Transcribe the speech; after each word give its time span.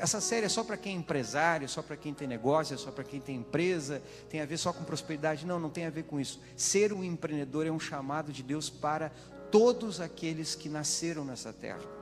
essa 0.00 0.20
série 0.20 0.46
é 0.46 0.48
só 0.48 0.62
para 0.62 0.76
quem 0.76 0.94
é 0.94 0.98
empresário, 0.98 1.68
só 1.68 1.82
para 1.82 1.96
quem 1.96 2.14
tem 2.14 2.26
negócio, 2.26 2.74
é 2.74 2.76
só 2.76 2.90
para 2.90 3.04
quem 3.04 3.20
tem 3.20 3.36
empresa, 3.36 4.02
tem 4.30 4.40
a 4.40 4.46
ver 4.46 4.56
só 4.56 4.72
com 4.72 4.84
prosperidade. 4.84 5.46
Não, 5.46 5.58
não 5.58 5.70
tem 5.70 5.86
a 5.86 5.90
ver 5.90 6.04
com 6.04 6.20
isso. 6.20 6.40
Ser 6.56 6.92
um 6.92 7.02
empreendedor 7.02 7.66
é 7.66 7.70
um 7.70 7.80
chamado 7.80 8.32
de 8.32 8.42
Deus 8.42 8.70
para 8.70 9.10
todos 9.50 10.00
aqueles 10.00 10.54
que 10.54 10.68
nasceram 10.68 11.24
nessa 11.24 11.52
terra. 11.52 11.98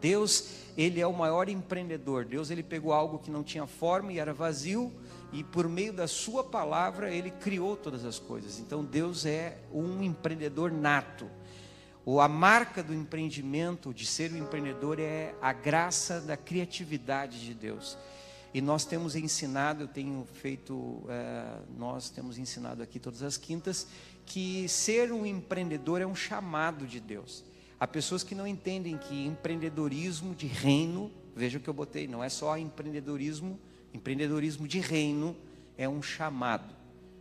Deus, 0.00 0.48
ele 0.76 1.00
é 1.00 1.06
o 1.06 1.12
maior 1.12 1.48
empreendedor. 1.48 2.24
Deus, 2.24 2.50
ele 2.50 2.62
pegou 2.62 2.92
algo 2.92 3.18
que 3.18 3.30
não 3.30 3.42
tinha 3.42 3.66
forma 3.66 4.12
e 4.12 4.18
era 4.18 4.32
vazio, 4.32 4.92
e 5.32 5.42
por 5.42 5.68
meio 5.68 5.92
da 5.92 6.06
sua 6.06 6.44
palavra 6.44 7.10
ele 7.10 7.30
criou 7.30 7.76
todas 7.76 8.04
as 8.04 8.18
coisas. 8.18 8.58
Então 8.58 8.84
Deus 8.84 9.26
é 9.26 9.58
um 9.72 10.02
empreendedor 10.02 10.70
nato. 10.70 11.28
A 12.04 12.28
marca 12.28 12.82
do 12.82 12.92
empreendimento, 12.92 13.94
de 13.94 14.04
ser 14.04 14.32
um 14.32 14.36
empreendedor, 14.36 14.98
é 14.98 15.34
a 15.40 15.52
graça 15.52 16.20
da 16.20 16.36
criatividade 16.36 17.44
de 17.44 17.54
Deus. 17.54 17.96
E 18.52 18.60
nós 18.60 18.84
temos 18.84 19.14
ensinado, 19.14 19.84
eu 19.84 19.88
tenho 19.88 20.26
feito, 20.34 21.04
é, 21.08 21.60
nós 21.78 22.10
temos 22.10 22.38
ensinado 22.38 22.82
aqui 22.82 22.98
todas 22.98 23.22
as 23.22 23.36
quintas, 23.36 23.86
que 24.26 24.68
ser 24.68 25.12
um 25.12 25.24
empreendedor 25.24 26.00
é 26.00 26.06
um 26.06 26.14
chamado 26.14 26.86
de 26.86 27.00
Deus. 27.00 27.44
Há 27.78 27.86
pessoas 27.86 28.22
que 28.22 28.34
não 28.34 28.46
entendem 28.46 28.98
que 28.98 29.24
empreendedorismo 29.26 30.34
de 30.34 30.46
reino, 30.46 31.10
veja 31.34 31.58
o 31.58 31.60
que 31.60 31.70
eu 31.70 31.74
botei, 31.74 32.06
não 32.06 32.22
é 32.22 32.28
só 32.28 32.58
empreendedorismo, 32.58 33.58
empreendedorismo 33.94 34.66
de 34.66 34.80
reino 34.80 35.36
é 35.78 35.88
um 35.88 36.02
chamado. 36.02 36.74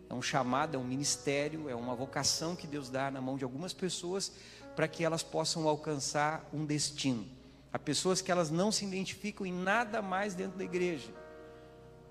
É 0.09 0.13
um 0.13 0.21
chamado, 0.21 0.75
é 0.75 0.77
um 0.77 0.83
ministério, 0.83 1.69
é 1.69 1.75
uma 1.75 1.95
vocação 1.95 2.53
que 2.53 2.67
Deus 2.67 2.89
dá 2.89 3.09
na 3.09 3.21
mão 3.21 3.37
de 3.37 3.45
algumas 3.45 3.71
pessoas 3.71 4.33
para 4.75 4.87
que 4.87 5.03
elas 5.03 5.23
possam 5.23 5.67
alcançar 5.67 6.47
um 6.53 6.65
destino. 6.65 7.25
Há 7.73 7.79
pessoas 7.79 8.21
que 8.21 8.31
elas 8.31 8.49
não 8.49 8.71
se 8.71 8.85
identificam 8.85 9.45
em 9.45 9.53
nada 9.53 10.01
mais 10.01 10.33
dentro 10.33 10.57
da 10.57 10.63
igreja. 10.63 11.09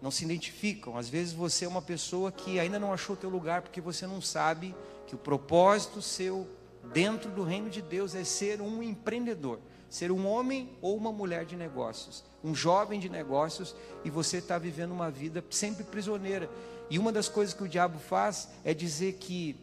Não 0.01 0.11
se 0.11 0.25
identificam. 0.25 0.97
Às 0.97 1.09
vezes 1.09 1.33
você 1.35 1.67
é 1.67 1.69
uma 1.69 1.83
pessoa 1.83 2.33
que 2.33 2.59
ainda 2.59 2.79
não 2.79 2.93
achou 2.93 3.15
teu 3.15 3.29
lugar 3.29 3.61
porque 3.61 3.81
você 3.81 4.07
não 4.07 4.21
sabe 4.23 4.75
que 5.07 5.15
o 5.15 5.19
propósito 5.19 6.01
seu 6.01 6.49
dentro 6.93 7.31
do 7.31 7.45
reino 7.45 7.69
de 7.69 7.83
Deus 7.83 8.15
é 8.15 8.25
ser 8.25 8.63
um 8.63 8.83
empreendedor, 8.83 9.61
ser 9.89 10.11
um 10.11 10.27
homem 10.27 10.71
ou 10.81 10.97
uma 10.97 11.13
mulher 11.13 11.45
de 11.45 11.57
negócios, 11.57 12.25
um 12.43 12.55
jovem 12.55 12.99
de 12.99 13.11
negócios 13.11 13.75
e 14.03 14.09
você 14.09 14.39
está 14.39 14.57
vivendo 14.57 14.93
uma 14.93 15.11
vida 15.11 15.45
sempre 15.51 15.85
prisioneira. 15.85 16.49
E 16.89 16.99
uma 16.99 17.13
das 17.13 17.29
coisas 17.29 17.55
que 17.55 17.63
o 17.63 17.69
diabo 17.69 17.99
faz 17.99 18.49
é 18.65 18.73
dizer 18.73 19.15
que 19.15 19.57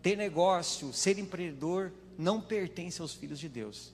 ter 0.00 0.16
negócio, 0.16 0.92
ser 0.92 1.18
empreendedor, 1.18 1.92
não 2.18 2.40
pertence 2.40 3.00
aos 3.00 3.14
filhos 3.14 3.38
de 3.38 3.48
Deus. 3.48 3.92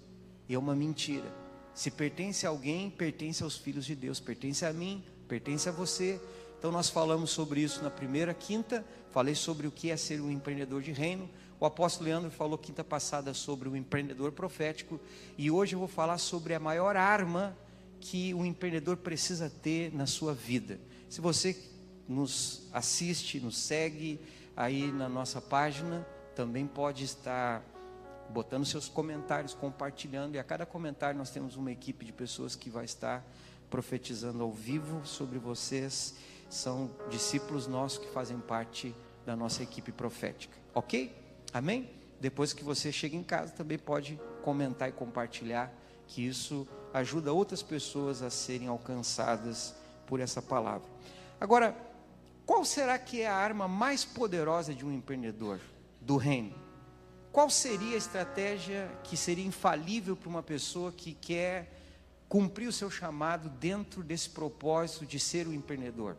E 0.49 0.55
é 0.55 0.59
uma 0.59 0.75
mentira. 0.75 1.33
Se 1.75 1.91
pertence 1.91 2.47
a 2.47 2.51
alguém, 2.51 2.91
pertence 2.91 3.43
aos 3.43 3.57
filhos 3.57 3.85
de 3.85 3.95
Deus, 3.95 4.19
pertence 4.19 4.65
a 4.67 4.73
mim, 4.73 5.05
pertence 5.29 5.69
a 5.69 5.73
você. 5.73 6.21
Então 6.59 6.73
nós 6.73 6.89
falamos 6.89 7.31
sobre 7.31 7.61
isso 7.61 7.83
na 7.83 7.91
primeira 7.91 8.35
quinta, 8.35 8.85
falei 9.11 9.35
sobre 9.35 9.67
o 9.67 9.71
que 9.71 9.91
é 9.91 9.97
ser 9.97 10.21
um 10.21 10.31
empreendedor 10.31 10.83
de 10.83 10.91
reino. 10.91 11.31
O 11.61 11.67
apóstolo 11.67 12.09
Leandro 12.09 12.31
falou 12.31 12.59
quinta 12.59 12.83
passada 12.83 13.33
sobre 13.35 13.69
o 13.69 13.77
empreendedor 13.77 14.33
profético 14.33 15.01
e 15.37 15.51
hoje 15.51 15.75
eu 15.75 15.79
vou 15.79 15.89
falar 15.89 16.19
sobre 16.19 16.55
a 16.55 16.61
maior 16.61 16.97
arma 16.97 17.57
que 18.01 18.33
o 18.35 18.45
empreendedor 18.45 18.97
precisa 18.97 19.51
ter 19.51 19.95
na 19.95 20.07
sua 20.07 20.35
vida. 20.35 20.81
Se 21.09 21.21
você 21.21 21.57
nos 22.09 22.69
assiste, 22.73 23.41
nos 23.41 23.57
segue 23.57 24.21
aí 24.57 24.91
na 24.91 25.09
nossa 25.09 25.41
página, 25.41 26.07
também 26.35 26.67
pode 26.67 27.05
estar 27.05 27.65
botando 28.31 28.65
seus 28.65 28.89
comentários, 28.89 29.55
compartilhando, 29.55 30.35
e 30.35 30.39
a 30.39 30.45
cada 30.45 30.67
comentário 30.67 31.19
nós 31.19 31.31
temos 31.31 31.57
uma 31.57 31.73
equipe 31.73 32.05
de 32.05 32.13
pessoas 32.13 32.55
que 32.55 32.71
vai 32.71 32.85
estar 32.85 33.25
profetizando 33.71 34.43
ao 34.43 34.53
vivo 34.53 35.05
sobre 35.07 35.39
vocês. 35.39 36.17
São 36.49 36.91
discípulos 37.11 37.67
nossos 37.67 37.99
que 37.99 38.09
fazem 38.13 38.39
parte 38.39 38.95
da 39.25 39.37
nossa 39.37 39.63
equipe 39.63 39.93
profética. 39.93 40.57
Ok? 40.75 41.15
Amém? 41.53 41.91
Depois 42.21 42.53
que 42.53 42.65
você 42.65 42.91
chega 42.91 43.17
em 43.17 43.23
casa, 43.23 43.53
também 43.53 43.79
pode 43.79 44.19
comentar 44.43 44.89
e 44.89 44.93
compartilhar, 44.93 45.73
que 46.07 46.27
isso 46.27 46.67
ajuda 46.93 47.33
outras 47.33 47.63
pessoas 47.63 48.23
a 48.23 48.31
serem 48.31 48.69
alcançadas 48.69 49.75
por 50.07 50.21
essa 50.21 50.41
palavra. 50.41 50.89
Agora, 51.39 51.77
qual 52.47 52.65
será 52.65 52.99
que 52.99 53.21
é 53.21 53.29
a 53.29 53.35
arma 53.35 53.69
mais 53.69 54.05
poderosa 54.05 54.75
de 54.75 54.85
um 54.85 54.93
empreendedor 54.93 55.61
do 56.01 56.17
reino? 56.17 56.68
Qual 57.39 57.49
seria 57.49 57.95
a 57.95 57.97
estratégia 57.97 58.91
que 59.05 59.17
seria 59.17 59.45
infalível 59.45 60.17
para 60.17 60.29
uma 60.29 60.43
pessoa 60.43 60.91
que 60.91 61.15
quer 61.15 61.73
cumprir 62.29 62.67
o 62.67 62.73
seu 62.73 62.91
chamado 62.91 63.49
dentro 63.49 64.03
desse 64.03 64.29
propósito 64.29 65.07
de 65.07 65.21
ser 65.21 65.47
o 65.47 65.51
um 65.51 65.55
empreendedor? 65.55 66.17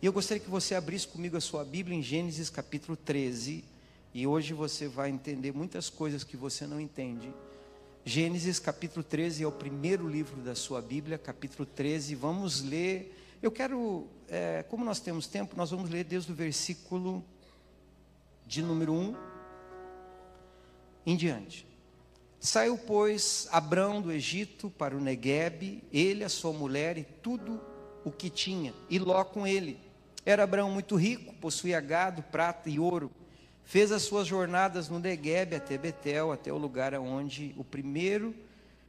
E 0.00 0.06
eu 0.06 0.10
gostaria 0.10 0.42
que 0.42 0.48
você 0.48 0.74
abrisse 0.74 1.06
comigo 1.06 1.36
a 1.36 1.40
sua 1.40 1.66
Bíblia 1.66 1.98
em 1.98 2.02
Gênesis 2.02 2.48
capítulo 2.48 2.96
13, 2.96 3.62
e 4.14 4.26
hoje 4.26 4.54
você 4.54 4.88
vai 4.88 5.10
entender 5.10 5.52
muitas 5.52 5.90
coisas 5.90 6.24
que 6.24 6.34
você 6.34 6.66
não 6.66 6.80
entende. 6.80 7.30
Gênesis 8.06 8.58
capítulo 8.58 9.04
13 9.04 9.42
é 9.44 9.46
o 9.46 9.52
primeiro 9.52 10.08
livro 10.08 10.40
da 10.40 10.54
sua 10.54 10.80
Bíblia, 10.80 11.18
capítulo 11.18 11.66
13. 11.66 12.14
Vamos 12.14 12.62
ler. 12.62 13.36
Eu 13.42 13.52
quero, 13.52 14.08
é, 14.30 14.62
como 14.62 14.82
nós 14.82 14.98
temos 14.98 15.26
tempo, 15.26 15.54
nós 15.54 15.72
vamos 15.72 15.90
ler 15.90 16.04
desde 16.04 16.32
o 16.32 16.34
versículo 16.34 17.22
de 18.46 18.62
número 18.62 18.94
1 18.94 19.33
em 21.06 21.16
diante. 21.16 21.66
Saiu, 22.38 22.76
pois, 22.76 23.48
Abrão 23.50 24.02
do 24.02 24.12
Egito 24.12 24.68
para 24.68 24.94
o 24.94 25.00
Neguebe, 25.00 25.82
ele, 25.92 26.24
a 26.24 26.28
sua 26.28 26.52
mulher 26.52 26.98
e 26.98 27.04
tudo 27.04 27.60
o 28.04 28.10
que 28.10 28.28
tinha, 28.28 28.74
e 28.90 28.98
Ló 28.98 29.24
com 29.24 29.46
ele. 29.46 29.78
Era 30.26 30.44
Abrão 30.44 30.70
muito 30.70 30.94
rico, 30.96 31.34
possuía 31.34 31.80
gado, 31.80 32.22
prata 32.22 32.68
e 32.68 32.78
ouro. 32.78 33.10
Fez 33.64 33.90
as 33.90 34.02
suas 34.02 34.26
jornadas 34.26 34.90
no 34.90 34.98
Neguebe 34.98 35.56
até 35.56 35.78
Betel, 35.78 36.32
até 36.32 36.52
o 36.52 36.58
lugar 36.58 36.94
onde 36.94 37.54
o 37.56 37.64
primeiro, 37.64 38.34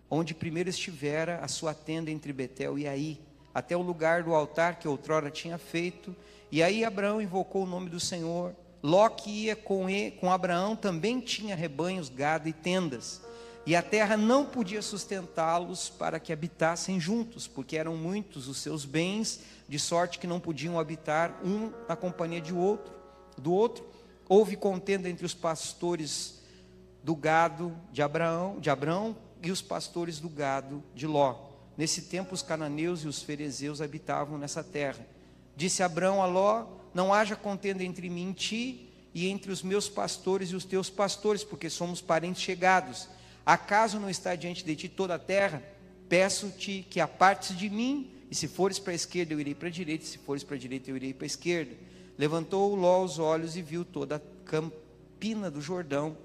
onde 0.10 0.34
primeiro 0.34 0.70
estivera 0.70 1.40
a 1.42 1.48
sua 1.48 1.74
tenda 1.74 2.12
entre 2.12 2.34
Betel 2.34 2.78
e 2.78 2.88
Aí, 2.88 3.22
até 3.54 3.76
o 3.76 3.82
lugar 3.82 4.24
do 4.24 4.36
altar 4.36 4.80
que 4.80 4.88
outrora 4.88 5.32
tinha 5.32 5.58
feito. 5.58 6.14
E 6.52 6.62
aí 6.62 6.84
Abraão 6.84 7.22
invocou 7.22 7.64
o 7.64 7.68
nome 7.68 7.90
do 7.90 8.00
Senhor. 8.02 8.54
Ló 8.86 9.10
que 9.10 9.32
ia 9.32 9.56
com, 9.56 9.88
com 10.20 10.32
Abraão 10.32 10.76
também 10.76 11.20
tinha 11.20 11.56
rebanhos, 11.56 12.08
gado 12.08 12.48
e 12.48 12.54
tendas. 12.54 13.20
E 13.66 13.76
a 13.76 13.82
terra 13.82 14.16
não 14.16 14.46
podia 14.46 14.80
sustentá-los 14.80 15.90
para 15.90 16.20
que 16.20 16.32
habitassem 16.32 17.00
juntos, 17.00 17.48
porque 17.48 17.78
eram 17.78 17.98
muitos 17.98 18.48
os 18.48 18.58
seus 18.58 18.86
bens, 18.86 19.40
de 19.68 19.80
sorte 19.80 20.20
que 20.20 20.28
não 20.28 20.40
podiam 20.40 20.80
habitar 20.80 21.36
um 21.44 21.72
na 21.90 21.96
companhia 21.96 22.40
de 22.40 22.54
outro, 22.54 22.94
do 23.36 23.52
outro. 23.52 23.84
Houve 24.30 24.56
contenda 24.56 25.10
entre 25.10 25.26
os 25.26 25.34
pastores 25.34 26.44
do 27.04 27.16
gado 27.16 27.76
de 27.92 28.04
Abraão, 28.04 28.60
de 28.60 28.70
Abraão 28.70 29.18
e 29.42 29.50
os 29.50 29.64
pastores 29.64 30.20
do 30.20 30.30
gado 30.30 30.84
de 30.94 31.08
Ló. 31.08 31.36
Nesse 31.76 32.04
tempo 32.04 32.36
os 32.36 32.44
cananeus 32.44 33.00
e 33.04 33.08
os 33.08 33.24
ferezeus 33.24 33.82
habitavam 33.82 34.38
nessa 34.38 34.64
terra. 34.64 35.08
Disse 35.56 35.82
Abraão 35.82 36.22
a 36.22 36.28
Ló: 36.28 36.85
não 36.96 37.14
haja 37.14 37.36
contenda 37.36 37.84
entre 37.84 38.10
mim 38.10 38.32
e 38.32 38.34
ti, 38.34 38.90
e 39.14 39.28
entre 39.28 39.52
os 39.52 39.62
meus 39.62 39.90
pastores 39.90 40.50
e 40.50 40.56
os 40.56 40.64
teus 40.64 40.90
pastores, 40.90 41.44
porque 41.44 41.70
somos 41.70 42.00
parentes 42.00 42.42
chegados. 42.42 43.10
Acaso 43.46 44.00
não 44.00 44.10
está 44.10 44.34
diante 44.34 44.64
de 44.64 44.76
ti 44.78 44.88
toda 44.88 45.16
a 45.16 45.20
terra? 45.20 45.62
Peço-te 46.08 46.88
que 46.90 47.02
apartes 47.02 47.58
de 47.58 47.70
mim, 47.70 48.10
e 48.32 48.36
se 48.36 48.48
fores 48.48 48.80
para 48.80 48.94
a 48.94 48.96
esquerda, 48.96 49.34
eu 49.34 49.42
irei 49.42 49.54
para 49.54 49.68
a 49.68 49.72
direita, 49.72 50.06
e 50.06 50.08
se 50.08 50.18
fores 50.18 50.42
para 50.42 50.56
a 50.56 50.60
direita, 50.60 50.90
eu 50.90 50.96
irei 50.96 51.14
para 51.14 51.26
a 51.26 51.28
esquerda. 51.28 51.76
Levantou 52.18 52.74
Ló 52.74 53.04
os 53.04 53.20
olhos 53.20 53.58
e 53.58 53.62
viu 53.62 53.84
toda 53.84 54.16
a 54.16 54.22
campina 54.50 55.52
do 55.52 55.60
Jordão, 55.60 56.18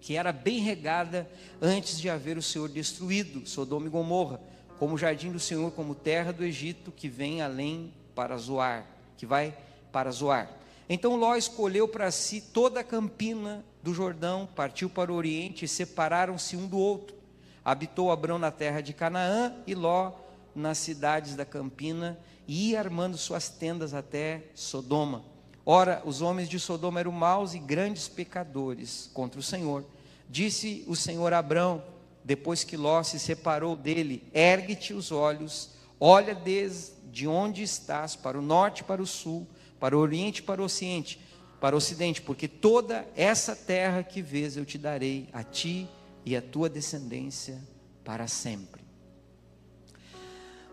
que 0.00 0.14
era 0.14 0.32
bem 0.32 0.60
regada 0.60 1.28
antes 1.60 1.98
de 1.98 2.08
haver 2.08 2.38
o 2.38 2.42
Senhor 2.42 2.68
destruído, 2.68 3.44
Sodoma 3.44 3.86
e 3.86 3.90
Gomorra, 3.90 4.40
como 4.78 4.96
jardim 4.96 5.32
do 5.32 5.40
Senhor, 5.40 5.72
como 5.72 5.96
terra 5.96 6.32
do 6.32 6.44
Egito, 6.44 6.92
que 6.92 7.08
vem 7.08 7.42
além 7.42 7.92
para 8.14 8.36
Zoar, 8.36 8.86
que 9.16 9.26
vai 9.26 9.65
para 9.96 10.10
Zoar. 10.10 10.50
Então 10.90 11.16
Ló 11.16 11.36
escolheu 11.36 11.88
para 11.88 12.10
si 12.10 12.42
toda 12.42 12.80
a 12.80 12.84
campina 12.84 13.64
do 13.82 13.94
Jordão, 13.94 14.46
partiu 14.54 14.90
para 14.90 15.10
o 15.10 15.14
Oriente 15.14 15.64
e 15.64 15.68
separaram-se 15.68 16.54
um 16.54 16.66
do 16.66 16.76
outro. 16.76 17.16
Habitou 17.64 18.12
Abrão 18.12 18.38
na 18.38 18.50
terra 18.50 18.82
de 18.82 18.92
Canaã 18.92 19.54
e 19.66 19.74
Ló 19.74 20.12
nas 20.54 20.76
cidades 20.76 21.34
da 21.34 21.46
campina 21.46 22.18
e 22.46 22.72
ia 22.72 22.78
armando 22.78 23.16
suas 23.16 23.48
tendas 23.48 23.94
até 23.94 24.42
Sodoma. 24.54 25.24
Ora, 25.64 26.02
os 26.04 26.20
homens 26.20 26.50
de 26.50 26.60
Sodoma 26.60 27.00
eram 27.00 27.10
maus 27.10 27.54
e 27.54 27.58
grandes 27.58 28.06
pecadores 28.06 29.10
contra 29.14 29.40
o 29.40 29.42
Senhor. 29.42 29.82
Disse 30.28 30.84
o 30.86 30.94
Senhor 30.94 31.32
a 31.32 31.38
Abrão, 31.38 31.82
depois 32.22 32.64
que 32.64 32.76
Ló 32.76 33.02
se 33.02 33.18
separou 33.18 33.74
dele: 33.74 34.22
Ergue-te 34.34 34.92
os 34.92 35.10
olhos, 35.10 35.70
olha 35.98 36.34
desde 36.34 37.26
onde 37.26 37.62
estás, 37.62 38.14
para 38.14 38.38
o 38.38 38.42
norte 38.42 38.84
para 38.84 39.00
o 39.00 39.06
sul, 39.06 39.46
para 39.78 39.96
o 39.96 40.00
oriente 40.00 40.38
e 40.38 40.42
para 40.42 40.60
o 40.60 40.64
ocidente, 40.64 41.20
para 41.60 41.74
o 41.74 41.78
ocidente, 41.78 42.22
porque 42.22 42.48
toda 42.48 43.06
essa 43.16 43.54
terra 43.54 44.02
que 44.02 44.22
vês 44.22 44.56
eu 44.56 44.64
te 44.64 44.78
darei 44.78 45.28
a 45.32 45.42
ti 45.42 45.88
e 46.24 46.36
a 46.36 46.42
tua 46.42 46.68
descendência 46.68 47.62
para 48.04 48.26
sempre. 48.28 48.82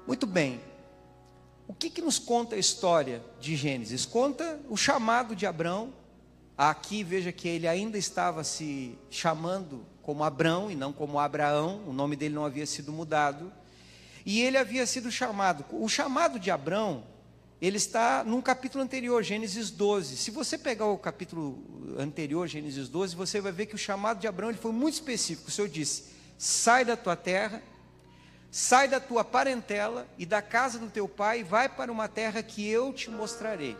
Muito 0.06 0.28
bem. 0.28 0.60
O 1.68 1.74
que, 1.74 1.90
que 1.90 2.02
nos 2.02 2.20
conta 2.20 2.56
a 2.56 2.60
história 2.60 3.24
de 3.40 3.56
Gênesis? 3.56 4.06
Conta 4.06 4.60
o 4.70 4.76
chamado 4.76 5.36
de 5.36 5.46
Abraão. 5.46 5.94
Aqui 6.58 7.04
veja 7.04 7.32
que 7.32 7.48
ele 7.48 7.68
ainda 7.68 7.98
estava 7.98 8.44
se 8.44 8.98
chamando 9.10 9.86
como 10.02 10.24
Abrão 10.24 10.70
e 10.70 10.76
não 10.76 10.92
como 10.92 11.18
Abraão, 11.18 11.82
o 11.88 11.94
nome 11.94 12.16
dele 12.16 12.36
não 12.36 12.46
havia 12.46 12.66
sido 12.66 12.92
mudado. 12.92 13.52
E 14.26 14.42
ele 14.42 14.58
havia 14.58 14.86
sido 14.86 15.12
chamado. 15.12 15.66
O 15.72 15.88
chamado 15.88 16.38
de 16.38 16.52
Abrão, 16.52 17.04
ele 17.66 17.78
está 17.78 18.26
num 18.26 18.42
capítulo 18.42 18.84
anterior, 18.84 19.24
Gênesis 19.24 19.72
12. 19.72 20.18
Se 20.18 20.32
você 20.32 20.58
pegar 20.58 20.86
o 20.88 20.98
capítulo 20.98 21.64
anterior, 21.98 22.46
Gênesis 22.46 22.90
12, 22.90 23.16
você 23.16 23.40
vai 23.40 23.54
ver 23.54 23.68
que 23.68 23.76
o 23.76 23.78
chamado 23.78 24.20
de 24.20 24.28
Abrão 24.28 24.50
ele 24.50 24.58
foi 24.58 24.74
muito 24.74 24.96
específico. 24.96 25.48
O 25.48 25.52
Senhor 25.52 25.70
disse: 25.70 26.04
sai 26.38 26.84
da 26.84 26.98
tua 26.98 27.16
terra, 27.16 27.64
sai 28.52 28.90
da 28.90 29.00
tua 29.00 29.24
parentela 29.24 30.06
e 30.18 30.26
da 30.26 30.42
casa 30.42 30.78
do 30.78 30.90
teu 30.90 31.08
pai, 31.08 31.42
vai 31.42 31.70
para 31.70 31.90
uma 31.90 32.10
terra 32.10 32.44
que 32.44 32.68
eu 32.68 32.92
te 32.92 33.10
mostrarei. 33.10 33.78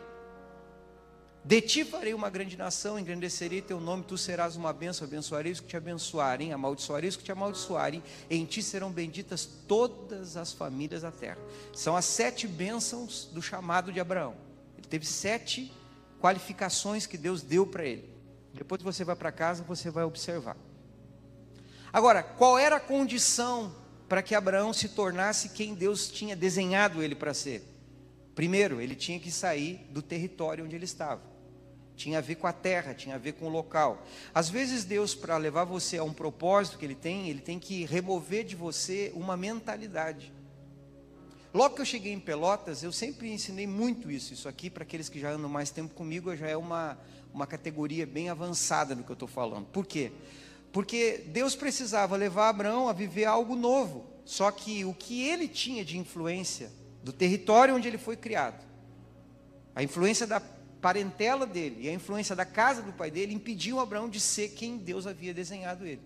De 1.46 1.60
ti 1.60 1.84
farei 1.84 2.14
uma 2.14 2.30
grande 2.30 2.56
nação, 2.56 2.98
engrandecerei 2.98 3.62
teu 3.62 3.78
nome, 3.78 4.06
tu 4.08 4.18
serás 4.18 4.56
uma 4.56 4.72
bênção, 4.72 5.06
abençoarei 5.06 5.52
os 5.52 5.60
que 5.60 5.68
te 5.68 5.76
abençoarem, 5.76 6.54
amaldiçoarei 6.54 7.10
os 7.10 7.18
que 7.18 7.24
te 7.24 7.34
amaldiçoarem, 7.34 8.02
em 8.30 8.46
ti 8.46 8.64
serão 8.64 8.90
benditas 8.90 9.46
todas 9.68 10.38
as 10.38 10.54
famílias 10.54 11.02
da 11.02 11.12
terra. 11.12 11.38
São 11.74 11.98
as 11.98 12.06
sete 12.06 12.48
bênçãos 12.48 13.28
do 13.34 13.42
chamado 13.42 13.92
de 13.92 14.00
Abraão. 14.00 14.36
Ele 14.78 14.88
teve 14.88 15.06
sete 15.06 15.70
qualificações 16.22 17.06
que 17.06 17.18
Deus 17.18 17.42
deu 17.42 17.68
para 17.68 17.84
ele. 17.84 18.10
Depois 18.54 18.80
que 18.80 18.86
você 18.86 19.04
vai 19.04 19.16
para 19.16 19.32
casa, 19.32 19.66
você 19.66 19.90
vai 19.90 20.06
observar. 20.06 20.56
Agora, 21.92 22.24
qual 22.24 22.58
era 22.58 22.78
a 22.78 22.80
condição 22.80 23.76
para 24.08 24.22
que 24.22 24.34
Abraão 24.34 24.72
se 24.72 24.88
tornasse 24.88 25.50
quem 25.50 25.76
Deus 25.76 26.08
tinha 26.08 26.38
desenhado 26.38 27.04
ele 27.04 27.16
para 27.16 27.34
ser? 27.34 27.68
Primeiro, 28.34 28.80
ele 28.80 28.96
tinha 28.96 29.20
que 29.20 29.30
sair 29.30 29.86
do 29.90 30.02
território 30.02 30.64
onde 30.64 30.76
ele 30.76 30.86
estava 30.86 31.33
tinha 32.04 32.18
a 32.18 32.22
ver 32.22 32.36
com 32.36 32.46
a 32.46 32.52
terra, 32.52 32.94
tinha 32.94 33.16
a 33.16 33.18
ver 33.18 33.32
com 33.32 33.46
o 33.46 33.50
local. 33.50 34.06
Às 34.34 34.50
vezes 34.50 34.84
Deus, 34.84 35.16
para 35.16 35.38
levar 35.38 35.64
você 35.64 35.98
a 35.98 36.04
um 36.04 36.12
propósito 36.12 36.78
que 36.78 36.84
Ele 36.84 36.96
tem, 36.96 37.30
Ele 37.30 37.40
tem 37.40 37.58
que 37.58 37.86
remover 37.86 38.44
de 38.44 38.58
você 38.58 39.10
uma 39.16 39.38
mentalidade. 39.38 40.34
Logo 41.54 41.76
que 41.76 41.82
eu 41.82 41.86
cheguei 41.86 42.12
em 42.12 42.20
Pelotas, 42.20 42.84
eu 42.84 42.92
sempre 42.92 43.32
ensinei 43.32 43.66
muito 43.66 44.12
isso. 44.12 44.34
Isso 44.34 44.50
aqui, 44.50 44.70
para 44.70 44.84
aqueles 44.84 45.08
que 45.08 45.18
já 45.18 45.32
andam 45.32 45.50
mais 45.50 45.72
tempo 45.72 45.94
comigo, 45.94 46.36
já 46.36 46.48
é 46.48 46.58
uma, 46.58 46.98
uma 47.34 47.48
categoria 47.48 48.06
bem 48.06 48.30
avançada 48.30 48.94
no 48.94 49.04
que 49.04 49.12
eu 49.12 49.16
estou 49.16 49.28
falando. 49.28 49.66
Por 49.68 49.86
quê? 49.86 50.12
Porque 50.74 51.24
Deus 51.28 51.56
precisava 51.56 52.18
levar 52.18 52.50
Abraão 52.50 52.90
a 52.90 52.94
viver 52.94 53.26
algo 53.26 53.56
novo. 53.56 54.06
Só 54.26 54.52
que 54.52 54.84
o 54.84 54.94
que 54.94 55.24
ele 55.24 55.48
tinha 55.48 55.86
de 55.86 55.98
influência 55.98 56.70
do 57.02 57.14
território 57.14 57.76
onde 57.76 57.88
ele 57.88 57.98
foi 57.98 58.18
criado, 58.18 58.66
a 59.76 59.84
influência 59.84 60.28
da 60.28 60.42
parentela 60.84 61.46
dele 61.46 61.78
e 61.86 61.88
a 61.88 61.94
influência 61.94 62.36
da 62.36 62.44
casa 62.44 62.82
do 62.82 62.92
pai 62.92 63.10
dele 63.10 63.34
impediu 63.34 63.80
Abraão 63.80 64.10
de 64.10 64.20
ser 64.20 64.50
quem 64.50 64.76
Deus 64.76 65.08
havia 65.08 65.34
desenhado 65.34 65.88
ele. 65.88 66.02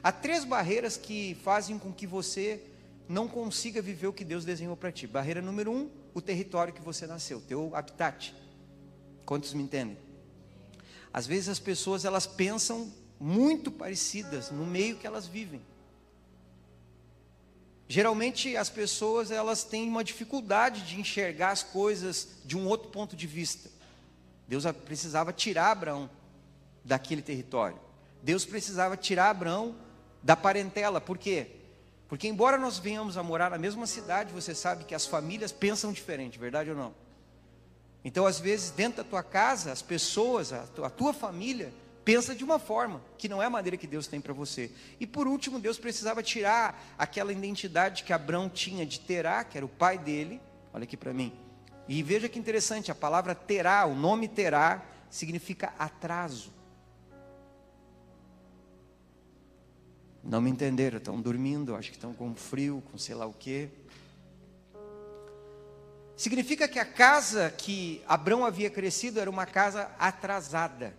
Há 0.00 0.12
três 0.12 0.44
barreiras 0.44 0.96
que 0.96 1.36
fazem 1.42 1.76
com 1.76 1.92
que 1.92 2.06
você 2.06 2.62
não 3.08 3.26
consiga 3.26 3.82
viver 3.82 4.06
o 4.06 4.12
que 4.12 4.24
Deus 4.24 4.44
desenhou 4.44 4.76
para 4.76 4.92
ti. 4.92 5.08
Barreira 5.08 5.42
número 5.42 5.72
um, 5.72 5.90
o 6.14 6.20
território 6.20 6.72
que 6.72 6.80
você 6.80 7.04
nasceu, 7.04 7.40
teu 7.40 7.74
habitat. 7.74 8.32
Quantos 9.26 9.52
me 9.54 9.64
entendem? 9.64 9.98
Às 11.12 11.26
vezes 11.26 11.48
as 11.48 11.58
pessoas 11.58 12.04
elas 12.04 12.24
pensam 12.24 12.92
muito 13.18 13.72
parecidas 13.72 14.52
no 14.52 14.64
meio 14.64 14.98
que 14.98 15.06
elas 15.06 15.26
vivem. 15.26 15.60
Geralmente 17.88 18.56
as 18.56 18.70
pessoas 18.70 19.32
elas 19.32 19.64
têm 19.64 19.88
uma 19.88 20.04
dificuldade 20.04 20.82
de 20.82 21.00
enxergar 21.00 21.50
as 21.50 21.64
coisas 21.64 22.36
de 22.44 22.56
um 22.56 22.68
outro 22.68 22.88
ponto 22.88 23.16
de 23.16 23.26
vista. 23.26 23.71
Deus 24.52 24.66
precisava 24.84 25.32
tirar 25.32 25.70
Abraão 25.70 26.10
daquele 26.84 27.22
território. 27.22 27.78
Deus 28.22 28.44
precisava 28.44 28.98
tirar 28.98 29.30
Abraão 29.30 29.74
da 30.22 30.36
parentela. 30.36 31.00
Por 31.00 31.16
quê? 31.16 31.46
Porque 32.06 32.28
embora 32.28 32.58
nós 32.58 32.78
venhamos 32.78 33.16
a 33.16 33.22
morar 33.22 33.50
na 33.50 33.56
mesma 33.56 33.86
cidade, 33.86 34.30
você 34.30 34.54
sabe 34.54 34.84
que 34.84 34.94
as 34.94 35.06
famílias 35.06 35.50
pensam 35.52 35.90
diferente, 35.90 36.38
verdade 36.38 36.68
ou 36.68 36.76
não? 36.76 36.94
Então, 38.04 38.26
às 38.26 38.38
vezes, 38.38 38.70
dentro 38.70 39.02
da 39.02 39.08
tua 39.08 39.22
casa, 39.22 39.72
as 39.72 39.80
pessoas, 39.80 40.52
a 40.52 40.66
tua, 40.66 40.88
a 40.88 40.90
tua 40.90 41.14
família, 41.14 41.72
pensa 42.04 42.34
de 42.34 42.44
uma 42.44 42.58
forma 42.58 43.00
que 43.16 43.30
não 43.30 43.42
é 43.42 43.46
a 43.46 43.50
maneira 43.50 43.78
que 43.78 43.86
Deus 43.86 44.06
tem 44.06 44.20
para 44.20 44.34
você. 44.34 44.70
E 45.00 45.06
por 45.06 45.26
último, 45.26 45.58
Deus 45.58 45.78
precisava 45.78 46.22
tirar 46.22 46.94
aquela 46.98 47.32
identidade 47.32 48.04
que 48.04 48.12
Abraão 48.12 48.50
tinha 48.50 48.84
de 48.84 49.00
Terá, 49.00 49.44
que 49.44 49.56
era 49.56 49.64
o 49.64 49.70
pai 49.70 49.96
dele. 49.96 50.42
Olha 50.74 50.84
aqui 50.84 50.98
para 50.98 51.14
mim. 51.14 51.32
E 51.88 52.02
veja 52.02 52.28
que 52.28 52.38
interessante, 52.38 52.90
a 52.90 52.94
palavra 52.94 53.34
terá, 53.34 53.84
o 53.86 53.94
nome 53.94 54.28
terá, 54.28 54.82
significa 55.10 55.72
atraso. 55.78 56.52
Não 60.22 60.40
me 60.40 60.50
entenderam, 60.50 60.98
estão 60.98 61.20
dormindo, 61.20 61.74
acho 61.74 61.90
que 61.90 61.96
estão 61.96 62.14
com 62.14 62.34
frio, 62.34 62.82
com 62.90 62.96
sei 62.96 63.14
lá 63.14 63.26
o 63.26 63.32
quê. 63.32 63.68
Significa 66.16 66.68
que 66.68 66.78
a 66.78 66.84
casa 66.84 67.50
que 67.50 68.00
Abraão 68.06 68.44
havia 68.44 68.70
crescido 68.70 69.18
era 69.18 69.28
uma 69.28 69.44
casa 69.44 69.90
atrasada. 69.98 70.94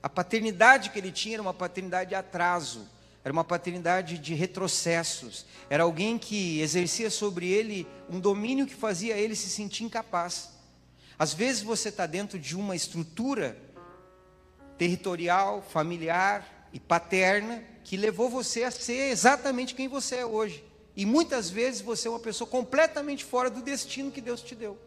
A 0.00 0.08
paternidade 0.08 0.90
que 0.90 0.98
ele 0.98 1.10
tinha 1.10 1.34
era 1.34 1.42
uma 1.42 1.52
paternidade 1.52 2.10
de 2.10 2.14
atraso 2.14 2.88
era 3.22 3.32
uma 3.32 3.44
paternidade 3.44 4.18
de 4.18 4.34
retrocessos, 4.34 5.44
era 5.68 5.82
alguém 5.82 6.18
que 6.18 6.60
exercia 6.60 7.10
sobre 7.10 7.48
ele 7.48 7.86
um 8.08 8.18
domínio 8.18 8.66
que 8.66 8.74
fazia 8.74 9.16
ele 9.16 9.36
se 9.36 9.50
sentir 9.50 9.84
incapaz. 9.84 10.50
Às 11.18 11.34
vezes 11.34 11.62
você 11.62 11.90
está 11.90 12.06
dentro 12.06 12.38
de 12.38 12.56
uma 12.56 12.74
estrutura 12.74 13.56
territorial, 14.78 15.62
familiar 15.62 16.68
e 16.72 16.80
paterna 16.80 17.62
que 17.84 17.96
levou 17.96 18.30
você 18.30 18.64
a 18.64 18.70
ser 18.70 19.10
exatamente 19.10 19.74
quem 19.74 19.86
você 19.86 20.16
é 20.16 20.26
hoje. 20.26 20.64
E 20.96 21.04
muitas 21.04 21.50
vezes 21.50 21.82
você 21.82 22.08
é 22.08 22.10
uma 22.10 22.20
pessoa 22.20 22.48
completamente 22.48 23.24
fora 23.24 23.50
do 23.50 23.62
destino 23.62 24.10
que 24.10 24.20
Deus 24.20 24.40
te 24.40 24.54
deu. 24.54 24.78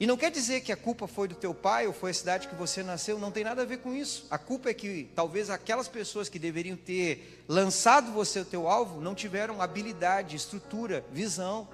E 0.00 0.06
não 0.06 0.16
quer 0.16 0.30
dizer 0.30 0.60
que 0.60 0.70
a 0.70 0.76
culpa 0.76 1.08
foi 1.08 1.26
do 1.26 1.34
teu 1.34 1.52
pai 1.52 1.88
ou 1.88 1.92
foi 1.92 2.12
a 2.12 2.14
cidade 2.14 2.46
que 2.46 2.54
você 2.54 2.84
nasceu, 2.84 3.18
não 3.18 3.32
tem 3.32 3.42
nada 3.42 3.62
a 3.62 3.64
ver 3.64 3.78
com 3.78 3.92
isso. 3.92 4.28
A 4.30 4.38
culpa 4.38 4.70
é 4.70 4.74
que 4.74 5.10
talvez 5.12 5.50
aquelas 5.50 5.88
pessoas 5.88 6.28
que 6.28 6.38
deveriam 6.38 6.76
ter 6.76 7.44
lançado 7.48 8.12
você 8.12 8.38
o 8.38 8.44
teu 8.44 8.68
alvo 8.68 9.00
não 9.00 9.12
tiveram 9.12 9.60
habilidade, 9.60 10.36
estrutura, 10.36 11.04
visão. 11.10 11.68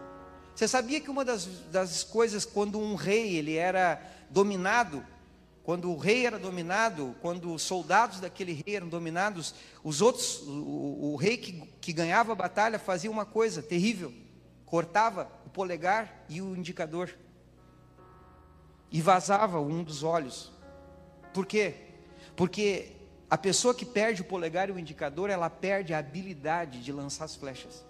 Você 0.54 0.66
sabia 0.66 1.02
que 1.02 1.10
uma 1.10 1.22
das, 1.22 1.44
das 1.70 2.02
coisas 2.02 2.46
quando 2.46 2.80
um 2.80 2.94
rei 2.94 3.36
ele 3.36 3.56
era 3.56 4.00
dominado, 4.30 5.04
quando 5.62 5.90
o 5.90 5.96
rei 5.98 6.24
era 6.24 6.38
dominado, 6.38 7.14
quando 7.20 7.52
os 7.52 7.60
soldados 7.60 8.20
daquele 8.20 8.52
rei 8.52 8.76
eram 8.76 8.88
dominados, 8.88 9.54
os 9.82 10.00
outros, 10.00 10.40
o, 10.46 11.12
o 11.12 11.16
rei 11.16 11.36
que, 11.36 11.60
que 11.78 11.92
ganhava 11.92 12.32
a 12.32 12.36
batalha 12.36 12.78
fazia 12.78 13.10
uma 13.10 13.26
coisa 13.26 13.62
terrível: 13.62 14.14
cortava 14.64 15.30
o 15.44 15.50
polegar 15.50 16.24
e 16.28 16.40
o 16.40 16.56
indicador 16.56 17.14
e 18.94 19.00
vazava 19.02 19.60
um 19.60 19.82
dos 19.82 20.04
olhos. 20.04 20.52
Por 21.32 21.44
quê? 21.44 21.74
Porque 22.36 22.92
a 23.28 23.36
pessoa 23.36 23.74
que 23.74 23.84
perde 23.84 24.22
o 24.22 24.24
polegar 24.24 24.68
e 24.68 24.72
o 24.72 24.78
indicador, 24.78 25.30
ela 25.30 25.50
perde 25.50 25.92
a 25.92 25.98
habilidade 25.98 26.80
de 26.80 26.92
lançar 26.92 27.24
as 27.24 27.34
flechas. 27.34 27.84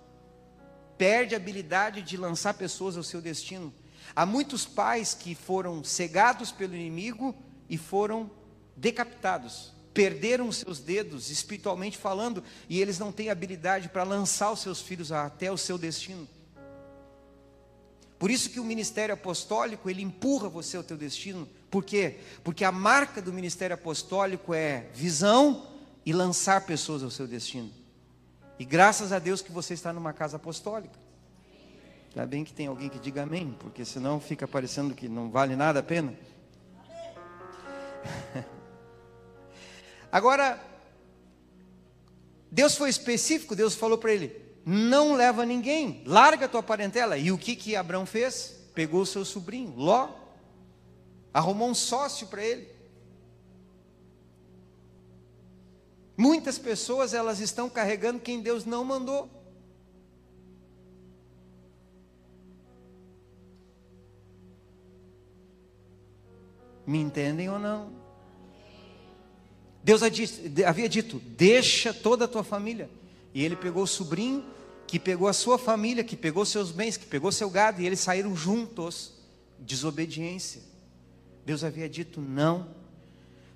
Perde 0.97 1.35
a 1.35 1.37
habilidade 1.37 2.01
de 2.01 2.17
lançar 2.17 2.55
pessoas 2.55 2.97
ao 2.97 3.03
seu 3.03 3.21
destino. 3.21 3.71
Há 4.17 4.25
muitos 4.25 4.65
pais 4.65 5.13
que 5.13 5.35
foram 5.35 5.85
cegados 5.85 6.51
pelo 6.51 6.75
inimigo 6.75 7.37
e 7.69 7.77
foram 7.77 8.31
decapitados. 8.75 9.75
Perderam 9.93 10.51
seus 10.51 10.81
dedos, 10.81 11.31
espiritualmente 11.31 11.99
falando, 11.99 12.43
e 12.67 12.81
eles 12.81 12.99
não 12.99 13.13
têm 13.13 13.29
habilidade 13.29 13.91
para 13.91 14.05
lançar 14.05 14.51
os 14.51 14.61
seus 14.61 14.81
filhos 14.81 15.13
até 15.13 15.53
o 15.53 15.59
seu 15.59 15.77
destino. 15.77 16.27
Por 18.25 18.31
isso 18.31 18.49
que 18.49 18.59
o 18.59 18.65
ministério 18.65 19.13
apostólico, 19.13 19.91
ele 19.91 20.01
empurra 20.01 20.49
você 20.49 20.79
ao 20.79 20.83
teu 20.83 20.97
destino. 20.97 21.47
Por 21.71 21.85
quê? 21.85 22.21
Porque 22.43 22.65
a 22.65 22.73
marca 22.73 23.21
do 23.21 23.31
ministério 23.31 23.75
apostólico 23.75 24.55
é 24.55 24.87
visão 24.95 25.69
e 26.07 26.13
lançar 26.15 26.65
pessoas 26.65 27.03
ao 27.03 27.11
seu 27.11 27.27
destino. 27.27 27.71
E 28.59 28.65
graças 28.65 29.13
a 29.13 29.19
Deus 29.19 29.43
que 29.43 29.53
você 29.53 29.75
está 29.75 29.93
numa 29.93 30.15
casa 30.15 30.39
apostólica. 30.39 30.99
Ainda 32.15 32.27
bem 32.27 32.45
que 32.45 32.55
tem 32.55 32.67
alguém 32.67 32.89
que 32.89 32.99
diga 32.99 33.25
amém, 33.25 33.55
porque 33.61 33.85
senão 33.85 34.19
fica 34.19 34.49
parecendo 34.49 34.95
que 34.95 35.07
não 35.07 35.31
vale 35.31 35.55
nada 35.55 35.81
a 35.81 35.83
pena. 35.83 36.15
Agora, 40.11 40.59
Deus 42.51 42.75
foi 42.75 42.89
específico, 42.89 43.55
Deus 43.55 43.75
falou 43.75 43.99
para 43.99 44.15
ele: 44.15 44.44
não 44.65 45.15
leva 45.15 45.45
ninguém, 45.45 46.03
larga 46.07 46.49
tua 46.49 46.63
parentela. 46.63 47.19
E 47.19 47.31
o 47.31 47.37
que 47.37 47.55
que 47.55 47.77
Abraão 47.77 48.07
fez? 48.07 48.61
Pegou 48.75 49.03
o 49.03 49.07
seu 49.07 49.25
sobrinho, 49.25 49.75
Ló, 49.77 50.09
arrumou 51.33 51.69
um 51.69 51.75
sócio 51.75 52.27
para 52.29 52.43
ele. 52.43 52.69
Muitas 56.17 56.59
pessoas 56.59 57.13
elas 57.13 57.41
estão 57.41 57.69
carregando 57.69 58.21
quem 58.21 58.41
Deus 58.41 58.65
não 58.65 58.85
mandou. 58.85 59.29
Me 66.87 66.99
entendem 66.99 67.49
ou 67.49 67.59
não? 67.59 67.93
Deus 69.83 70.03
havia 70.03 70.89
dito: 70.89 71.19
deixa 71.19 71.93
toda 71.93 72.27
a 72.27 72.29
tua 72.29 72.45
família. 72.45 72.89
E 73.33 73.45
ele 73.45 73.57
pegou 73.57 73.83
o 73.83 73.87
sobrinho 73.87 74.54
que 74.95 74.99
pegou 75.01 75.27
a 75.27 75.33
sua 75.33 75.59
família, 75.59 76.05
que 76.05 76.15
pegou 76.15 76.47
seus 76.47 76.71
bens, 76.71 76.97
que 76.97 77.05
pegou 77.05 77.33
seu 77.33 77.51
gado, 77.51 77.83
e 77.83 77.85
eles 77.85 77.99
saíram 77.99 78.37
juntos. 78.37 79.13
Desobediência. 79.59 80.63
Deus 81.45 81.65
havia 81.65 81.89
dito 81.89 82.21
não. 82.21 82.69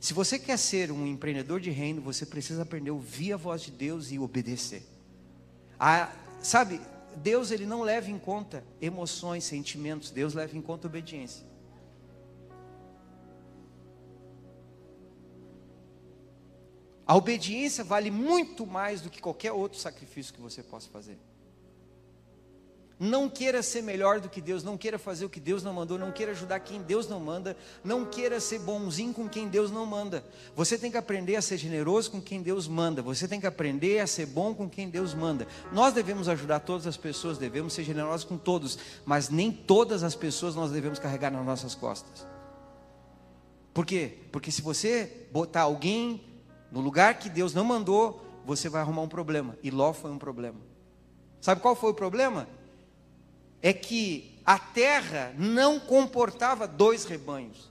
Se 0.00 0.12
você 0.12 0.36
quer 0.36 0.58
ser 0.58 0.90
um 0.90 1.06
empreendedor 1.06 1.60
de 1.60 1.70
reino, 1.70 2.02
você 2.02 2.26
precisa 2.26 2.62
aprender 2.62 2.90
a 2.90 2.94
ouvir 2.94 3.34
a 3.34 3.36
voz 3.36 3.62
de 3.62 3.70
Deus 3.70 4.10
e 4.10 4.18
obedecer. 4.18 4.82
A, 5.78 6.10
sabe, 6.42 6.80
Deus 7.14 7.52
ele 7.52 7.66
não 7.66 7.82
leva 7.82 8.10
em 8.10 8.18
conta 8.18 8.64
emoções, 8.82 9.44
sentimentos, 9.44 10.10
Deus 10.10 10.34
leva 10.34 10.56
em 10.56 10.60
conta 10.60 10.88
obediência. 10.88 11.46
A 17.06 17.14
obediência 17.14 17.84
vale 17.84 18.10
muito 18.10 18.66
mais 18.66 19.00
do 19.00 19.08
que 19.08 19.20
qualquer 19.20 19.52
outro 19.52 19.78
sacrifício 19.78 20.34
que 20.34 20.40
você 20.40 20.64
possa 20.64 20.88
fazer. 20.90 21.16
Não 23.00 23.28
queira 23.28 23.62
ser 23.62 23.80
melhor 23.80 24.18
do 24.18 24.28
que 24.28 24.40
Deus, 24.40 24.64
não 24.64 24.76
queira 24.76 24.98
fazer 24.98 25.24
o 25.24 25.28
que 25.28 25.38
Deus 25.38 25.62
não 25.62 25.72
mandou, 25.72 25.96
não 25.96 26.10
queira 26.10 26.32
ajudar 26.32 26.58
quem 26.58 26.82
Deus 26.82 27.08
não 27.08 27.20
manda, 27.20 27.56
não 27.84 28.04
queira 28.04 28.40
ser 28.40 28.58
bonzinho 28.58 29.14
com 29.14 29.28
quem 29.28 29.46
Deus 29.46 29.70
não 29.70 29.86
manda. 29.86 30.24
Você 30.56 30.76
tem 30.76 30.90
que 30.90 30.96
aprender 30.96 31.36
a 31.36 31.42
ser 31.42 31.58
generoso 31.58 32.10
com 32.10 32.20
quem 32.20 32.42
Deus 32.42 32.66
manda, 32.66 33.00
você 33.00 33.28
tem 33.28 33.38
que 33.38 33.46
aprender 33.46 34.00
a 34.00 34.06
ser 34.06 34.26
bom 34.26 34.52
com 34.52 34.68
quem 34.68 34.90
Deus 34.90 35.14
manda. 35.14 35.46
Nós 35.72 35.94
devemos 35.94 36.28
ajudar 36.28 36.58
todas 36.60 36.88
as 36.88 36.96
pessoas, 36.96 37.38
devemos 37.38 37.72
ser 37.72 37.84
generosos 37.84 38.24
com 38.24 38.36
todos, 38.36 38.76
mas 39.06 39.28
nem 39.28 39.52
todas 39.52 40.02
as 40.02 40.16
pessoas 40.16 40.56
nós 40.56 40.72
devemos 40.72 40.98
carregar 40.98 41.30
nas 41.30 41.46
nossas 41.46 41.76
costas. 41.76 42.26
Por 43.72 43.86
quê? 43.86 44.18
Porque 44.32 44.50
se 44.50 44.60
você 44.60 45.28
botar 45.30 45.62
alguém 45.62 46.20
no 46.72 46.80
lugar 46.80 47.16
que 47.16 47.30
Deus 47.30 47.54
não 47.54 47.64
mandou, 47.64 48.24
você 48.44 48.68
vai 48.68 48.80
arrumar 48.80 49.02
um 49.02 49.08
problema. 49.08 49.56
E 49.62 49.70
Ló 49.70 49.92
foi 49.92 50.10
um 50.10 50.18
problema. 50.18 50.58
Sabe 51.40 51.60
qual 51.60 51.76
foi 51.76 51.90
o 51.90 51.94
problema? 51.94 52.48
É 53.62 53.72
que 53.72 54.38
a 54.44 54.58
terra 54.58 55.34
não 55.36 55.78
comportava 55.78 56.66
dois 56.66 57.04
rebanhos. 57.04 57.68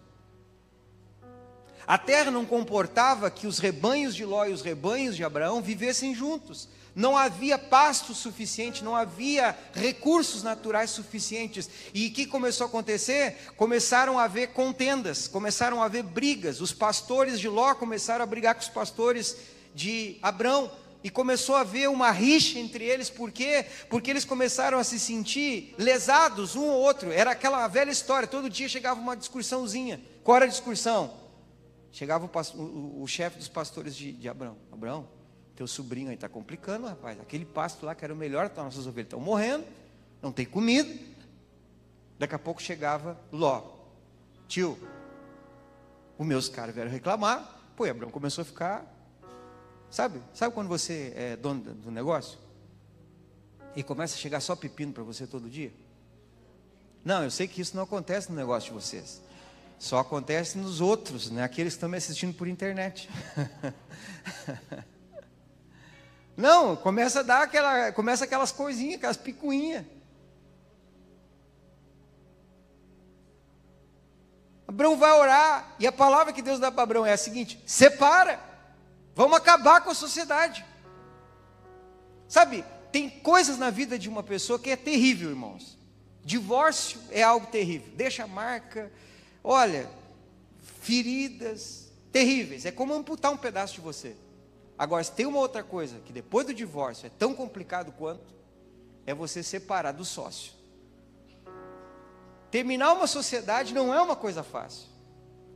A 1.88 1.98
terra 1.98 2.29
não 2.29 2.46
comportava 2.46 3.32
que 3.32 3.48
os 3.48 3.60
rebanhos 3.60 4.13
de 4.13 4.25
Ló 4.25 4.46
e 4.46 4.51
os 4.51 4.62
rebanhos 4.62 5.15
de 5.15 5.24
Abraão 5.24 5.62
vivessem 5.62 6.13
juntos. 6.13 6.67
Não 6.94 7.15
havia 7.15 7.58
pasto 7.58 8.13
suficiente, 8.13 8.84
não 8.84 8.96
havia 8.96 9.58
recursos 9.74 10.44
naturais 10.44 10.89
suficientes. 10.89 11.70
E 11.94 12.08
o 12.08 12.12
que 12.12 12.25
começou 12.25 12.65
a 12.65 12.67
acontecer? 12.67 13.38
Começaram 13.56 14.20
a 14.20 14.24
haver 14.24 14.48
contendas, 14.48 15.27
começaram 15.27 15.82
a 15.82 15.86
haver 15.86 16.03
brigas. 16.03 16.60
Os 16.60 16.74
pastores 16.74 17.39
de 17.39 17.48
Ló 17.48 17.74
começaram 17.75 18.24
a 18.24 18.27
brigar 18.27 18.56
com 18.56 18.62
os 18.62 18.67
pastores 18.67 19.38
de 19.74 20.17
Abraão 20.22 20.70
e 21.04 21.10
começou 21.10 21.56
a 21.56 21.62
haver 21.62 21.89
uma 21.89 22.12
rixa 22.12 22.60
entre 22.60 22.84
eles, 22.84 23.10
por 23.10 23.32
quê? 23.32 23.66
Porque 23.89 24.10
eles 24.10 24.25
começaram 24.25 24.77
a 24.80 24.84
se 24.84 25.00
sentir 25.00 25.75
lesados 25.77 26.56
um 26.56 26.63
ou 26.63 26.82
outro. 26.82 27.12
Era 27.12 27.32
aquela 27.32 27.68
velha 27.68 27.92
história, 27.92 28.27
todo 28.27 28.50
dia 28.50 28.68
chegava 28.68 29.00
uma 29.00 29.16
discussãozinha. 29.16 30.01
Qual 30.24 30.38
era 30.38 30.46
a 30.46 30.50
discussão? 30.50 31.13
Chegava 31.92 32.25
o, 32.25 32.62
o, 32.62 33.04
o 33.04 33.08
chefe 33.08 33.38
dos 33.38 33.48
pastores 33.48 33.96
de, 33.96 34.12
de 34.12 34.27
Abraão. 34.27 34.58
Abraão, 34.72 35.08
teu 35.56 35.68
sobrinho 35.68 36.10
aí 36.10 36.16
está 36.16 36.27
complicando, 36.27 36.88
rapaz. 36.88 37.20
Aquele 37.20 37.46
pasto 37.46 37.86
lá 37.86 37.96
que 37.96 38.04
era 38.04 38.13
o 38.13 38.18
melhor, 38.18 38.46
então 38.46 38.63
nossas 38.63 38.86
ovelhas 38.86 39.08
estão 39.08 39.20
morrendo, 39.20 39.66
não 40.22 40.32
tem 40.32 40.46
comida. 40.46 40.94
Daqui 42.20 42.36
a 42.36 42.39
pouco 42.39 42.62
chegava 42.62 43.20
Ló. 43.32 43.63
Tio, 44.48 44.77
os 46.18 46.25
meus 46.25 46.50
caras 46.50 46.74
vieram 46.74 46.89
reclamar. 46.89 47.56
Pô, 47.75 47.86
Abraão 47.86 48.12
começou 48.12 48.42
a 48.42 48.46
ficar 48.46 48.97
Sabe? 49.89 50.22
Sabe 50.34 50.53
quando 50.53 50.67
você 50.67 51.13
é 51.15 51.36
dono 51.36 51.62
do 51.62 51.91
negócio? 51.91 52.38
E 53.75 53.84
começa 53.84 54.15
a 54.15 54.17
chegar 54.17 54.39
só 54.39 54.56
pepino 54.56 54.91
para 54.91 55.03
você 55.03 55.25
todo 55.25 55.50
dia? 55.50 55.72
Não, 57.06 57.24
eu 57.24 57.32
sei 57.32 57.48
que 57.48 57.62
isso 57.62 57.75
não 57.75 57.84
acontece 57.84 58.29
no 58.29 58.36
negócio 58.36 58.70
de 58.70 58.75
vocês. 58.75 59.22
Só 59.79 60.00
acontece 60.00 60.58
nos 60.58 60.82
outros, 60.82 61.29
né? 61.29 61.44
Aqueles 61.44 61.74
que 61.74 61.77
estão 61.77 61.88
me 61.88 61.98
assistindo 61.98 62.34
por 62.34 62.48
internet. 62.48 63.10
não, 66.36 66.75
começa 66.75 67.20
a 67.20 67.24
dar 67.24 67.44
aquela, 67.44 67.91
começa 67.91 68.25
aquelas 68.25 68.51
coisinhas, 68.51 68.96
aquelas 68.96 69.17
picuinhas. 69.17 69.86
Abraão 74.67 74.98
vai 74.98 75.12
orar, 75.12 75.75
e 75.79 75.88
a 75.88 75.91
palavra 75.91 76.34
que 76.34 76.41
Deus 76.41 76.60
dá 76.60 76.70
para 76.72 76.84
Abraão 76.84 77.06
é 77.06 77.13
a 77.13 77.17
seguinte: 77.17 77.62
separa. 77.65 78.47
Vamos 79.18 79.36
acabar 79.36 79.82
com 79.82 79.90
a 79.90 79.96
sociedade. 79.96 80.64
Sabe, 82.28 82.64
tem 82.92 83.10
coisas 83.10 83.58
na 83.58 83.72
vida 83.72 83.98
de 83.98 84.08
uma 84.08 84.22
pessoa 84.22 84.60
que 84.60 84.70
é 84.70 84.76
terrível, 84.76 85.32
irmãos. 85.32 85.76
Divórcio 86.24 87.02
é 87.10 87.24
algo 87.24 87.48
terrível. 87.48 87.92
Deixa 87.96 88.28
marca, 88.28 88.92
olha, 89.44 89.90
feridas 90.82 91.92
terríveis. 92.12 92.64
É 92.64 92.72
como 92.72 92.94
amputar 92.94 93.32
um 93.32 93.38
pedaço 93.38 93.74
de 93.74 93.82
você. 93.82 94.16
Agora, 94.78 95.04
se 95.04 95.12
tem 95.12 95.26
uma 95.26 95.40
outra 95.40 95.64
coisa 95.64 96.00
que 96.06 96.14
depois 96.14 96.46
do 96.46 96.54
divórcio 96.54 97.08
é 97.08 97.10
tão 97.10 97.34
complicado 97.34 97.92
quanto, 97.94 98.36
é 99.04 99.16
você 99.16 99.42
separar 99.42 99.94
do 99.94 100.06
sócio. 100.06 100.54
Terminar 102.52 102.94
uma 102.94 103.08
sociedade 103.08 103.74
não 103.74 103.92
é 103.92 104.00
uma 104.00 104.16
coisa 104.16 104.44
fácil. 104.44 104.88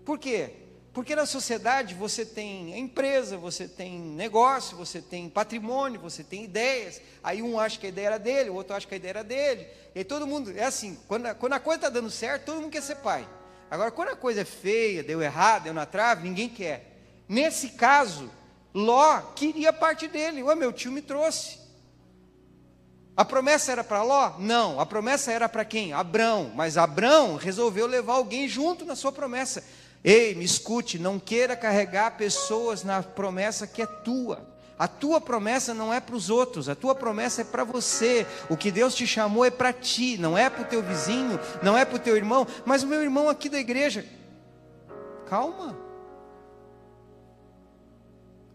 Por 0.03 0.17
quê? 0.17 0.70
Porque 0.93 1.15
na 1.15 1.25
sociedade 1.25 1.93
você 1.93 2.25
tem 2.25 2.77
empresa, 2.77 3.37
você 3.37 3.65
tem 3.65 3.97
negócio, 3.97 4.75
você 4.75 5.01
tem 5.01 5.29
patrimônio, 5.29 6.01
você 6.01 6.21
tem 6.21 6.43
ideias. 6.43 7.01
Aí 7.23 7.41
um 7.41 7.57
acha 7.57 7.79
que 7.79 7.85
a 7.85 7.89
ideia 7.89 8.07
era 8.07 8.19
dele, 8.19 8.49
o 8.49 8.55
outro 8.55 8.75
acha 8.75 8.85
que 8.85 8.93
a 8.93 8.97
ideia 8.97 9.11
era 9.11 9.23
dele. 9.23 9.67
E 9.95 10.03
todo 10.03 10.27
mundo, 10.27 10.51
é 10.55 10.65
assim, 10.65 10.99
quando 11.07 11.27
a, 11.27 11.33
quando 11.33 11.53
a 11.53 11.59
coisa 11.59 11.77
está 11.77 11.89
dando 11.89 12.09
certo, 12.09 12.45
todo 12.45 12.61
mundo 12.61 12.71
quer 12.71 12.81
ser 12.81 12.95
pai. 12.97 13.27
Agora, 13.69 13.89
quando 13.89 14.09
a 14.09 14.15
coisa 14.17 14.41
é 14.41 14.45
feia, 14.45 15.01
deu 15.01 15.21
errado, 15.21 15.63
deu 15.63 15.73
na 15.73 15.85
trave, 15.85 16.27
ninguém 16.27 16.49
quer. 16.49 16.91
Nesse 17.27 17.69
caso, 17.69 18.29
Ló 18.73 19.21
queria 19.33 19.71
parte 19.71 20.09
dele. 20.09 20.43
Ué, 20.43 20.55
meu 20.55 20.73
tio 20.73 20.91
me 20.91 21.01
trouxe. 21.01 21.57
A 23.15 23.23
promessa 23.23 23.71
era 23.71 23.83
para 23.83 24.03
Ló? 24.03 24.33
Não, 24.39 24.77
a 24.77 24.85
promessa 24.85 25.31
era 25.31 25.47
para 25.47 25.63
quem? 25.63 25.93
Abrão. 25.93 26.51
Mas 26.53 26.77
Abrão 26.77 27.37
resolveu 27.37 27.87
levar 27.87 28.13
alguém 28.13 28.47
junto 28.47 28.83
na 28.83 28.95
sua 28.95 29.11
promessa. 29.11 29.63
Ei, 30.03 30.33
me 30.33 30.43
escute, 30.43 30.97
não 30.97 31.19
queira 31.19 31.55
carregar 31.55 32.17
pessoas 32.17 32.83
na 32.83 33.03
promessa 33.03 33.67
que 33.67 33.81
é 33.81 33.85
tua. 33.85 34.49
A 34.77 34.87
tua 34.87 35.21
promessa 35.21 35.75
não 35.75 35.93
é 35.93 35.99
para 35.99 36.15
os 36.15 36.31
outros, 36.31 36.67
a 36.67 36.73
tua 36.73 36.95
promessa 36.95 37.41
é 37.41 37.45
para 37.45 37.63
você. 37.63 38.25
O 38.49 38.57
que 38.57 38.71
Deus 38.71 38.95
te 38.95 39.05
chamou 39.05 39.45
é 39.45 39.51
para 39.51 39.71
ti, 39.71 40.17
não 40.17 40.35
é 40.35 40.49
para 40.49 40.63
o 40.63 40.65
teu 40.65 40.81
vizinho, 40.81 41.39
não 41.61 41.77
é 41.77 41.85
para 41.85 41.97
o 41.97 41.99
teu 41.99 42.17
irmão, 42.17 42.47
mas 42.65 42.81
o 42.81 42.87
meu 42.87 43.03
irmão 43.03 43.29
aqui 43.29 43.47
da 43.47 43.59
igreja. 43.59 44.03
Calma. 45.29 45.77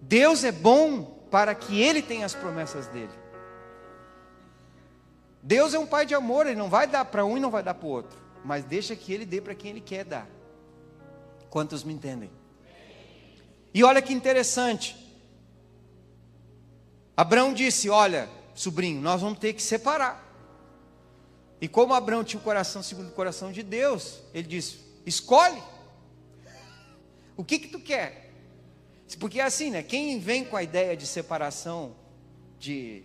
Deus 0.03 0.43
é 0.43 0.51
bom 0.51 1.03
para 1.31 1.55
que 1.55 1.81
ele 1.81 2.03
tenha 2.03 2.27
as 2.27 2.35
promessas 2.35 2.89
dele. 2.89 3.13
Deus 5.41 5.75
é 5.75 5.79
um 5.79 5.87
pai 5.87 6.05
de 6.05 6.15
amor, 6.15 6.47
ele 6.47 6.57
não 6.57 6.69
vai 6.69 6.89
dar 6.89 7.05
para 7.05 7.25
um 7.25 7.37
e 7.37 7.41
não 7.41 7.53
vai 7.53 7.63
dar 7.63 7.75
para 7.75 7.87
o 7.87 7.91
outro, 7.91 8.19
mas 8.45 8.65
deixa 8.65 8.97
que 8.97 9.13
ele 9.13 9.25
dê 9.25 9.41
para 9.41 9.55
quem 9.55 9.71
ele 9.71 9.81
quer 9.81 10.05
dar. 10.05 10.36
Quantos 11.57 11.83
me 11.83 11.95
entendem? 11.95 12.31
E 13.73 13.83
olha 13.83 14.03
que 14.03 14.13
interessante. 14.13 14.95
Abraão 17.17 17.55
disse: 17.55 17.89
Olha, 17.89 18.29
sobrinho, 18.55 19.01
nós 19.01 19.23
vamos 19.23 19.39
ter 19.39 19.55
que 19.55 19.63
separar. 19.63 20.23
E 21.59 21.67
como 21.67 21.95
Abraão 21.95 22.23
tinha 22.23 22.39
o 22.39 22.45
coração 22.45 22.83
segundo 22.83 23.09
o 23.09 23.13
coração 23.13 23.51
de 23.53 23.63
Deus, 23.63 24.21
ele 24.35 24.47
disse: 24.47 24.81
Escolhe. 25.07 25.63
O 27.39 27.43
que 27.43 27.59
que 27.59 27.69
tu 27.69 27.81
quer? 27.81 28.35
Porque 29.19 29.41
é 29.41 29.45
assim, 29.45 29.71
né? 29.71 29.83
Quem 29.83 30.21
vem 30.21 30.45
com 30.45 30.57
a 30.59 30.63
ideia 30.63 30.95
de 30.95 31.07
separação 31.07 31.97
de 32.59 33.03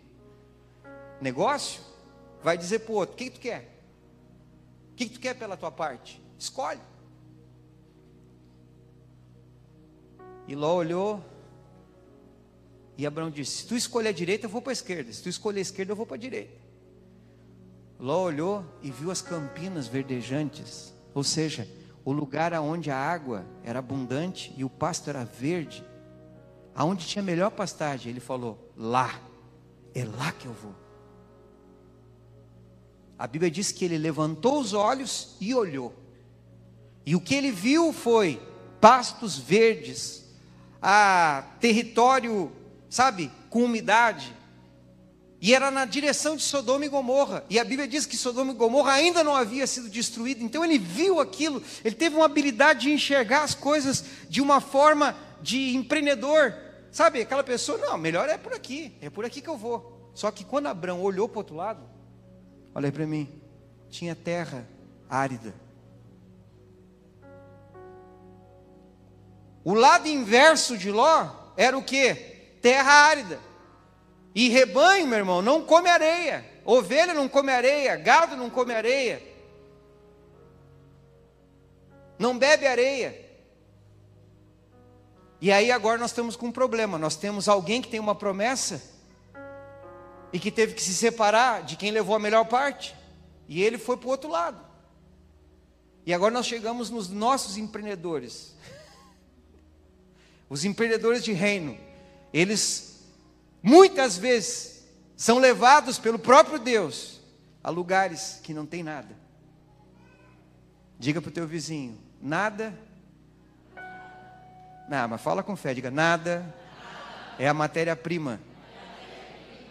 negócio, 1.22 1.82
vai 2.44 2.58
dizer 2.58 2.80
para 2.80 2.92
o 2.92 2.96
outro: 2.96 3.16
O 3.16 3.18
que, 3.18 3.30
que 3.30 3.32
tu 3.32 3.40
quer? 3.40 3.82
O 4.92 4.96
que, 4.96 5.06
que 5.06 5.14
tu 5.14 5.22
quer 5.22 5.36
pela 5.36 5.56
tua 5.56 5.72
parte? 5.72 6.22
Escolhe. 6.38 6.91
E 10.52 10.56
Ló 10.56 10.76
olhou. 10.76 11.24
E 12.98 13.06
Abraão 13.06 13.32
disse: 13.32 13.60
Se 13.60 13.68
tu 13.68 13.74
escolher 13.74 14.10
a 14.10 14.12
direita, 14.12 14.48
eu 14.48 14.50
vou 14.50 14.62
para 14.62 14.74
a 14.74 14.74
esquerda. 14.74 15.10
Se 15.14 15.24
tu 15.24 15.30
escolher 15.30 15.60
a 15.60 15.62
esquerda, 15.62 15.94
eu 15.94 15.96
vou 15.96 16.06
para 16.06 16.18
a 16.18 16.20
direita. 16.20 16.60
Ló 17.98 18.24
olhou 18.24 18.66
e 18.84 18.92
viu 18.92 19.10
as 19.12 19.22
campinas 19.22 19.88
verdejantes, 19.88 20.94
ou 21.14 21.24
seja, 21.24 21.70
o 22.04 22.12
lugar 22.12 22.52
onde 22.56 22.92
a 22.92 22.98
água 22.98 23.46
era 23.64 23.80
abundante 23.80 24.54
e 24.58 24.66
o 24.66 24.70
pasto 24.70 25.10
era 25.10 25.24
verde, 25.24 25.86
aonde 26.76 27.08
tinha 27.08 27.24
melhor 27.24 27.52
pastagem. 27.52 28.12
Ele 28.12 28.20
falou: 28.20 28.74
Lá, 28.76 29.22
é 29.96 30.04
lá 30.04 30.34
que 30.34 30.48
eu 30.48 30.54
vou. 30.54 30.76
A 33.18 33.26
Bíblia 33.26 33.50
diz 33.50 33.72
que 33.72 33.86
ele 33.86 33.98
levantou 33.98 34.60
os 34.60 34.74
olhos 34.74 35.38
e 35.40 35.56
olhou. 35.56 35.96
E 37.06 37.16
o 37.16 37.22
que 37.22 37.36
ele 37.36 37.54
viu 37.54 37.94
foi 37.94 38.38
pastos 38.82 39.38
verdes, 39.38 40.21
a 40.82 41.44
território, 41.60 42.52
sabe, 42.90 43.32
com 43.50 43.64
umidade. 43.64 44.36
E 45.40 45.56
era 45.56 45.72
na 45.72 45.86
direção 45.86 46.36
de 46.36 46.44
Sodoma 46.44 46.86
e 46.86 46.90
Gomorra. 46.90 47.44
E 47.50 47.60
a 47.60 47.64
Bíblia 47.64 47.88
diz 47.88 48.06
que 48.06 48.16
Sodoma 48.16 48.52
e 48.52 48.56
Gomorra 48.56 48.94
ainda 48.94 49.24
não 49.24 49.36
havia 49.36 49.66
sido 49.66 49.90
destruído. 49.90 50.44
Então 50.44 50.64
ele 50.64 50.78
viu 50.78 51.20
aquilo, 51.20 51.64
ele 51.84 51.96
teve 51.96 52.16
uma 52.16 52.26
habilidade 52.26 52.82
de 52.82 52.92
enxergar 52.92 53.44
as 53.44 53.56
coisas 53.56 54.04
de 54.30 54.40
uma 54.42 54.62
forma 54.62 55.16
de 55.42 55.76
empreendedor. 55.76 56.54
Sabe, 56.92 57.22
aquela 57.22 57.44
pessoa, 57.44 57.78
não, 57.78 57.98
melhor 57.98 58.30
é 58.30 58.38
por 58.38 58.54
aqui, 58.54 58.94
é 59.02 59.10
por 59.10 59.26
aqui 59.26 59.42
que 59.42 59.50
eu 59.50 59.58
vou. 59.58 60.12
Só 60.14 60.30
que 60.30 60.44
quando 60.44 60.68
Abraão 60.68 61.02
olhou 61.02 61.28
para 61.28 61.38
o 61.38 61.40
outro 61.40 61.56
lado, 61.56 61.82
olha 62.76 62.92
para 62.92 63.08
mim, 63.08 63.28
tinha 63.90 64.14
terra 64.14 64.68
árida. 65.10 65.54
O 69.64 69.74
lado 69.74 70.08
inverso 70.08 70.78
de 70.78 70.92
Ló 70.92 71.30
era 71.56 71.78
o 71.78 71.84
que? 71.84 72.16
Terra 72.62 72.92
árida. 72.92 73.40
E 74.34 74.50
rebanho, 74.50 75.08
meu 75.08 75.20
irmão, 75.20 75.42
não 75.42 75.64
come 75.64 75.90
areia. 75.90 76.46
Ovelha 76.64 77.14
não 77.14 77.28
come 77.28 77.52
areia, 77.52 77.96
gado 77.96 78.36
não 78.36 78.50
come 78.50 78.74
areia. 78.74 79.22
Não 82.18 82.38
bebe 82.38 82.68
areia. 82.68 83.30
E 85.42 85.52
aí 85.52 85.72
agora 85.72 85.98
nós 85.98 86.12
estamos 86.12 86.36
com 86.36 86.48
um 86.48 86.52
problema. 86.52 86.98
Nós 87.00 87.16
temos 87.16 87.50
alguém 87.50 87.82
que 87.82 87.90
tem 87.90 88.00
uma 88.00 88.14
promessa 88.14 88.82
e 90.32 90.40
que 90.40 90.52
teve 90.52 90.74
que 90.74 90.82
se 90.82 90.94
separar 90.94 91.64
de 91.64 91.76
quem 91.76 91.92
levou 91.92 92.16
a 92.16 92.20
melhor 92.20 92.46
parte. 92.46 92.96
E 93.48 93.62
ele 93.62 93.78
foi 93.78 93.98
para 93.98 94.08
o 94.08 94.12
outro 94.12 94.30
lado. 94.30 94.64
E 96.06 96.14
agora 96.14 96.34
nós 96.34 96.46
chegamos 96.46 96.90
nos 96.90 97.10
nossos 97.10 97.58
empreendedores. 97.58 98.56
Os 100.52 100.66
empreendedores 100.66 101.24
de 101.24 101.32
reino, 101.32 101.78
eles 102.34 103.08
muitas 103.64 104.18
vezes 104.18 104.86
são 105.16 105.40
levados 105.40 105.98
pelo 105.98 106.20
próprio 106.20 106.60
Deus 106.60 107.22
a 107.64 107.70
lugares 107.70 108.38
que 108.44 108.54
não 108.54 108.66
tem 108.66 108.84
nada. 108.84 109.16
Diga 111.00 111.22
para 111.22 111.30
o 111.30 111.32
teu 111.32 111.48
vizinho, 111.48 111.98
nada. 112.22 112.78
Não, 114.90 115.08
mas 115.08 115.22
fala 115.22 115.42
com 115.42 115.56
fé, 115.56 115.74
diga, 115.74 115.90
nada 115.90 116.54
é 117.40 117.48
a 117.48 117.54
matéria-prima 117.54 118.38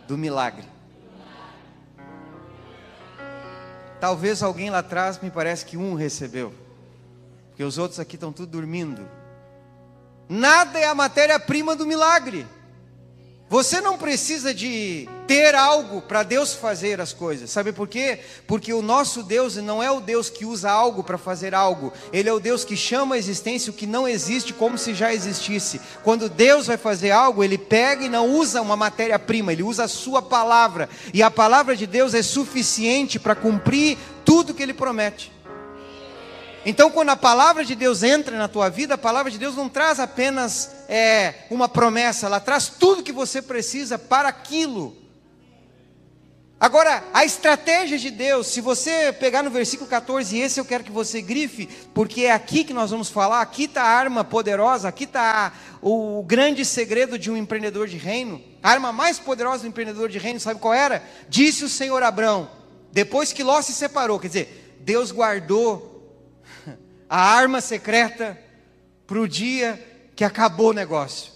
do 0.09 0.17
milagre. 0.17 0.67
Talvez 4.01 4.43
alguém 4.43 4.71
lá 4.71 4.79
atrás, 4.79 5.21
me 5.21 5.31
parece 5.31 5.67
que 5.67 5.77
um 5.77 5.93
recebeu, 5.93 6.55
porque 7.51 7.63
os 7.63 7.77
outros 7.77 8.01
aqui 8.01 8.17
estão 8.17 8.33
tudo 8.33 8.53
dormindo. 8.53 9.20
Nada 10.33 10.79
é 10.79 10.87
a 10.87 10.95
matéria-prima 10.95 11.75
do 11.75 11.85
milagre. 11.85 12.47
Você 13.49 13.81
não 13.81 13.99
precisa 13.99 14.55
de 14.55 15.09
ter 15.27 15.57
algo 15.57 16.01
para 16.03 16.23
Deus 16.23 16.55
fazer 16.55 17.01
as 17.01 17.13
coisas. 17.13 17.51
Sabe 17.51 17.73
por 17.73 17.89
quê? 17.89 18.21
Porque 18.47 18.73
o 18.73 18.81
nosso 18.81 19.25
Deus 19.25 19.57
não 19.57 19.83
é 19.83 19.91
o 19.91 19.99
Deus 19.99 20.31
que 20.31 20.45
usa 20.45 20.71
algo 20.71 21.03
para 21.03 21.19
fazer 21.19 21.53
algo. 21.53 21.93
Ele 22.13 22.29
é 22.29 22.33
o 22.33 22.39
Deus 22.39 22.65
que 22.65 22.77
chama 22.77 23.17
a 23.17 23.19
existência 23.19 23.73
o 23.73 23.75
que 23.75 23.89
não 23.89 24.07
existe 24.07 24.53
como 24.53 24.79
se 24.79 24.95
já 24.95 25.13
existisse. 25.13 25.81
Quando 26.05 26.29
Deus 26.29 26.69
vai 26.69 26.77
fazer 26.77 27.11
algo, 27.11 27.43
ele 27.43 27.59
pega 27.59 28.05
e 28.05 28.09
não 28.09 28.31
usa 28.31 28.63
uma 28.63 28.77
matéria-prima, 28.77 29.53
ele 29.53 29.65
usa 29.65 29.83
a 29.83 29.89
sua 29.89 30.23
palavra. 30.23 30.89
E 31.13 31.25
a 31.25 31.31
palavra 31.31 31.75
de 31.75 31.89
Deus 31.89 32.15
é 32.15 32.23
suficiente 32.23 33.19
para 33.19 33.35
cumprir 33.35 33.99
tudo 34.25 34.55
que 34.55 34.63
ele 34.63 34.75
promete. 34.75 35.33
Então, 36.65 36.91
quando 36.91 37.09
a 37.09 37.17
palavra 37.17 37.65
de 37.65 37.75
Deus 37.75 38.03
entra 38.03 38.37
na 38.37 38.47
tua 38.47 38.69
vida, 38.69 38.95
a 38.95 38.99
palavra 38.99 39.31
de 39.31 39.39
Deus 39.39 39.57
não 39.57 39.69
traz 39.69 39.99
apenas 39.99 40.71
é, 40.89 41.35
uma 41.51 41.69
promessa, 41.69 42.27
ela 42.27 42.39
traz 42.39 42.69
tudo 42.69 43.03
que 43.03 43.13
você 43.13 43.41
precisa 43.41 43.99
para 43.99 44.29
aquilo. 44.29 45.01
Agora, 46.61 47.03
a 47.15 47.25
estratégia 47.25 47.97
de 47.97 48.11
Deus, 48.11 48.49
se 48.49 48.61
você 48.61 49.11
pegar 49.15 49.43
no 49.43 49.49
versículo 49.49 49.89
14, 49.89 50.37
e 50.37 50.43
esse 50.43 50.61
eu 50.61 50.65
quero 50.67 50.85
que 50.85 50.93
você 50.93 51.23
grife, 51.23 51.67
porque 51.95 52.25
é 52.25 52.33
aqui 52.33 52.65
que 52.65 52.75
nós 52.75 52.91
vamos 52.91 53.09
falar, 53.09 53.41
aqui 53.41 53.65
está 53.65 53.83
a 53.83 53.89
arma 53.89 54.23
poderosa, 54.23 54.87
aqui 54.87 55.05
está 55.05 55.55
o 55.81 56.23
grande 56.23 56.63
segredo 56.67 57.19
de 57.19 57.31
um 57.31 57.37
empreendedor 57.39 57.89
de 57.89 57.97
reino. 57.97 58.43
A 58.63 58.73
arma 58.73 58.93
mais 58.93 59.19
poderosa 59.19 59.63
do 59.63 59.69
empreendedor 59.69 60.11
de 60.11 60.19
reino, 60.19 60.39
sabe 60.39 60.61
qual 60.61 60.75
era? 60.75 61.03
Disse 61.31 61.65
o 61.65 61.69
Senhor 61.71 62.03
Abrão, 62.03 62.51
depois 62.93 63.33
que 63.33 63.43
Ló 63.43 63.63
se 63.63 63.73
separou, 63.73 64.19
quer 64.19 64.29
dizer, 64.29 64.77
Deus 64.81 65.11
guardou 65.11 65.91
a 67.11 67.19
arma 67.21 67.61
secreta 67.61 68.41
para 69.05 69.19
o 69.19 69.27
dia 69.27 70.13
que 70.15 70.23
acabou 70.23 70.71
o 70.71 70.73
negócio. 70.73 71.33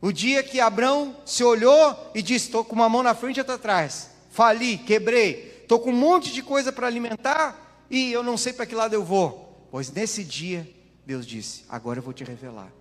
O 0.00 0.10
dia 0.10 0.42
que 0.42 0.58
Abraão 0.58 1.14
se 1.26 1.44
olhou 1.44 2.10
e 2.14 2.22
disse: 2.22 2.46
Estou 2.46 2.64
com 2.64 2.74
uma 2.74 2.88
mão 2.88 3.02
na 3.02 3.14
frente 3.14 3.36
e 3.36 3.40
outra 3.40 3.56
atrás. 3.56 4.08
Fali, 4.30 4.78
quebrei, 4.78 5.60
estou 5.62 5.78
com 5.78 5.90
um 5.90 5.96
monte 5.96 6.32
de 6.32 6.42
coisa 6.42 6.72
para 6.72 6.86
alimentar 6.86 7.84
e 7.90 8.10
eu 8.10 8.22
não 8.22 8.38
sei 8.38 8.54
para 8.54 8.64
que 8.64 8.74
lado 8.74 8.94
eu 8.94 9.04
vou. 9.04 9.68
Pois 9.70 9.92
nesse 9.92 10.24
dia, 10.24 10.66
Deus 11.04 11.26
disse: 11.26 11.64
Agora 11.68 11.98
eu 11.98 12.02
vou 12.02 12.14
te 12.14 12.24
revelar. 12.24 12.72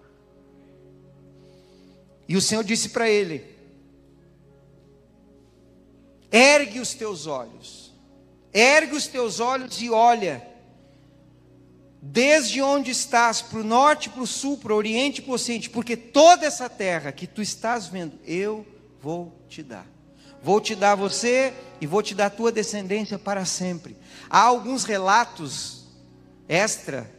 E 2.29 2.37
o 2.37 2.41
Senhor 2.41 2.63
disse 2.63 2.89
para 2.89 3.09
ele: 3.09 3.43
Ergue 6.31 6.79
os 6.79 6.93
teus 6.93 7.27
olhos, 7.27 7.93
ergue 8.53 8.95
os 8.95 9.05
teus 9.05 9.41
olhos 9.41 9.81
e 9.81 9.89
olha 9.89 10.52
desde 12.05 12.61
onde 12.61 12.91
estás, 12.91 13.41
para 13.41 13.59
o 13.59 13.63
norte, 13.63 14.09
para 14.09 14.21
o 14.21 14.27
sul, 14.27 14.57
para 14.57 14.73
o 14.73 14.75
oriente 14.75 15.21
para 15.21 15.31
o 15.31 15.35
ocidente, 15.35 15.69
porque 15.69 15.95
toda 15.95 16.45
essa 16.45 16.69
terra 16.69 17.13
que 17.13 17.25
tu 17.25 17.41
estás 17.41 17.87
vendo, 17.87 18.19
eu 18.25 18.67
vou 19.01 19.33
te 19.47 19.63
dar. 19.63 19.87
Vou 20.43 20.59
te 20.59 20.75
dar 20.75 20.95
você 20.95 21.53
e 21.79 21.87
vou 21.87 22.03
te 22.03 22.13
dar 22.13 22.29
tua 22.29 22.51
descendência 22.51 23.17
para 23.17 23.45
sempre. 23.45 23.95
Há 24.29 24.41
alguns 24.41 24.83
relatos 24.83 25.85
extra 26.49 27.09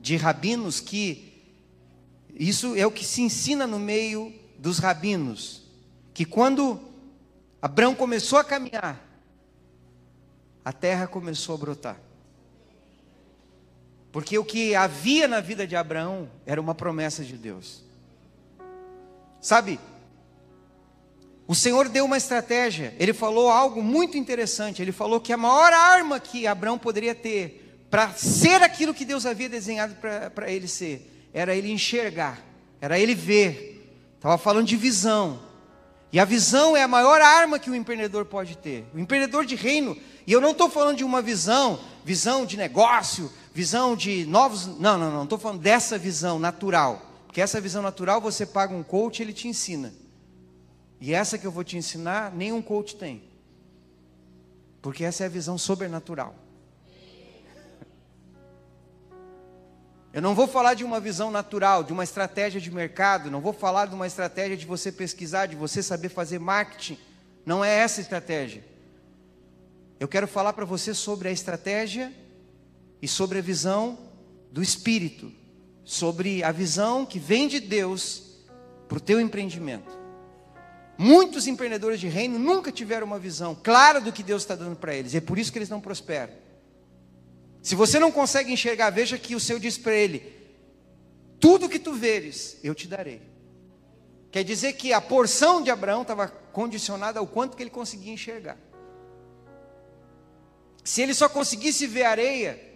de 0.00 0.16
rabinos 0.16 0.80
que 0.80 1.40
isso 2.34 2.74
é 2.74 2.84
o 2.84 2.90
que 2.90 3.04
se 3.04 3.22
ensina 3.22 3.64
no 3.64 3.78
meio 3.78 4.34
dos 4.58 4.80
rabinos, 4.80 5.62
que 6.12 6.24
quando 6.24 6.80
Abraão 7.60 7.94
começou 7.94 8.40
a 8.40 8.44
caminhar, 8.44 9.08
a 10.64 10.72
terra 10.72 11.06
começou 11.06 11.54
a 11.54 11.58
brotar. 11.58 12.11
Porque 14.12 14.38
o 14.38 14.44
que 14.44 14.74
havia 14.74 15.26
na 15.26 15.40
vida 15.40 15.66
de 15.66 15.74
Abraão 15.74 16.30
era 16.44 16.60
uma 16.60 16.74
promessa 16.74 17.24
de 17.24 17.32
Deus. 17.32 17.82
Sabe? 19.40 19.80
O 21.48 21.54
Senhor 21.54 21.88
deu 21.88 22.04
uma 22.04 22.18
estratégia. 22.18 22.94
Ele 22.98 23.14
falou 23.14 23.50
algo 23.50 23.82
muito 23.82 24.16
interessante. 24.16 24.82
Ele 24.82 24.92
falou 24.92 25.18
que 25.18 25.32
a 25.32 25.36
maior 25.36 25.72
arma 25.72 26.20
que 26.20 26.46
Abraão 26.46 26.78
poderia 26.78 27.14
ter 27.14 27.62
para 27.90 28.10
ser 28.12 28.62
aquilo 28.62 28.94
que 28.94 29.04
Deus 29.04 29.26
havia 29.26 29.50
desenhado 29.50 29.94
para 30.34 30.50
ele 30.50 30.66
ser, 30.66 31.28
era 31.30 31.54
ele 31.54 31.70
enxergar, 31.70 32.42
era 32.80 32.98
ele 32.98 33.14
ver. 33.14 33.86
Estava 34.16 34.38
falando 34.38 34.66
de 34.66 34.76
visão. 34.76 35.42
E 36.10 36.18
a 36.18 36.24
visão 36.24 36.74
é 36.74 36.82
a 36.82 36.88
maior 36.88 37.20
arma 37.20 37.58
que 37.58 37.68
o 37.68 37.74
empreendedor 37.74 38.24
pode 38.24 38.56
ter. 38.56 38.86
O 38.94 38.98
empreendedor 38.98 39.44
de 39.44 39.56
reino, 39.56 39.94
e 40.26 40.32
eu 40.32 40.40
não 40.40 40.52
estou 40.52 40.70
falando 40.70 40.96
de 40.96 41.04
uma 41.04 41.20
visão, 41.20 41.80
visão 42.02 42.46
de 42.46 42.56
negócio, 42.56 43.30
visão 43.52 43.94
de 43.94 44.24
novos. 44.26 44.66
Não, 44.66 44.98
não, 44.98 45.10
não. 45.10 45.24
Estou 45.24 45.38
falando 45.38 45.60
dessa 45.60 45.98
visão 45.98 46.38
natural. 46.38 47.10
Porque 47.26 47.40
essa 47.40 47.60
visão 47.60 47.82
natural 47.82 48.20
você 48.20 48.44
paga 48.44 48.74
um 48.74 48.82
coach, 48.82 49.22
ele 49.22 49.32
te 49.32 49.48
ensina. 49.48 49.92
E 51.00 51.12
essa 51.12 51.38
que 51.38 51.46
eu 51.46 51.50
vou 51.50 51.64
te 51.64 51.76
ensinar, 51.76 52.32
nenhum 52.32 52.60
coach 52.60 52.96
tem. 52.96 53.22
Porque 54.80 55.04
essa 55.04 55.24
é 55.24 55.26
a 55.26 55.30
visão 55.30 55.56
sobrenatural. 55.56 56.34
Eu 60.12 60.20
não 60.20 60.34
vou 60.34 60.46
falar 60.46 60.74
de 60.74 60.84
uma 60.84 61.00
visão 61.00 61.30
natural, 61.30 61.82
de 61.82 61.92
uma 61.92 62.04
estratégia 62.04 62.60
de 62.60 62.70
mercado, 62.70 63.30
não 63.30 63.40
vou 63.40 63.54
falar 63.54 63.86
de 63.86 63.94
uma 63.94 64.06
estratégia 64.06 64.58
de 64.58 64.66
você 64.66 64.92
pesquisar, 64.92 65.46
de 65.46 65.56
você 65.56 65.82
saber 65.82 66.10
fazer 66.10 66.38
marketing. 66.38 66.98
Não 67.46 67.64
é 67.64 67.78
essa 67.78 68.00
a 68.00 68.02
estratégia. 68.02 68.62
Eu 69.98 70.06
quero 70.06 70.28
falar 70.28 70.52
para 70.52 70.66
você 70.66 70.92
sobre 70.92 71.28
a 71.28 71.32
estratégia 71.32 72.12
e 73.02 73.08
sobre 73.08 73.40
a 73.40 73.42
visão 73.42 73.98
do 74.52 74.62
Espírito, 74.62 75.32
sobre 75.82 76.44
a 76.44 76.52
visão 76.52 77.04
que 77.04 77.18
vem 77.18 77.48
de 77.48 77.58
Deus 77.58 78.22
para 78.88 78.98
o 78.98 79.00
teu 79.00 79.20
empreendimento. 79.20 79.90
Muitos 80.96 81.48
empreendedores 81.48 81.98
de 81.98 82.06
reino 82.06 82.38
nunca 82.38 82.70
tiveram 82.70 83.06
uma 83.06 83.18
visão 83.18 83.56
clara 83.60 84.00
do 84.00 84.12
que 84.12 84.22
Deus 84.22 84.42
está 84.42 84.54
dando 84.54 84.76
para 84.76 84.94
eles, 84.94 85.14
e 85.14 85.16
é 85.16 85.20
por 85.20 85.36
isso 85.36 85.50
que 85.50 85.58
eles 85.58 85.68
não 85.68 85.80
prosperam. 85.80 86.32
Se 87.60 87.74
você 87.74 87.98
não 87.98 88.12
consegue 88.12 88.52
enxergar, 88.52 88.90
veja 88.90 89.18
que 89.18 89.34
o 89.34 89.40
Senhor 89.40 89.58
diz 89.58 89.76
para 89.76 89.94
ele: 89.94 90.22
Tudo 91.40 91.68
que 91.68 91.78
tu 91.78 91.92
veres, 91.92 92.58
eu 92.62 92.74
te 92.74 92.86
darei. 92.86 93.22
Quer 94.30 94.44
dizer 94.44 94.74
que 94.74 94.92
a 94.92 95.00
porção 95.00 95.62
de 95.62 95.70
Abraão 95.70 96.02
estava 96.02 96.28
condicionada 96.28 97.18
ao 97.18 97.26
quanto 97.26 97.56
que 97.56 97.62
ele 97.62 97.70
conseguia 97.70 98.12
enxergar. 98.12 98.58
Se 100.84 101.02
ele 101.02 101.14
só 101.14 101.28
conseguisse 101.28 101.86
ver 101.86 102.04
areia, 102.04 102.71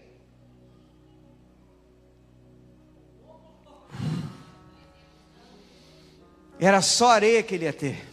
Era 6.58 6.80
só 6.80 7.10
areia 7.10 7.42
que 7.42 7.54
ele 7.54 7.64
ia 7.64 7.72
ter. 7.72 8.06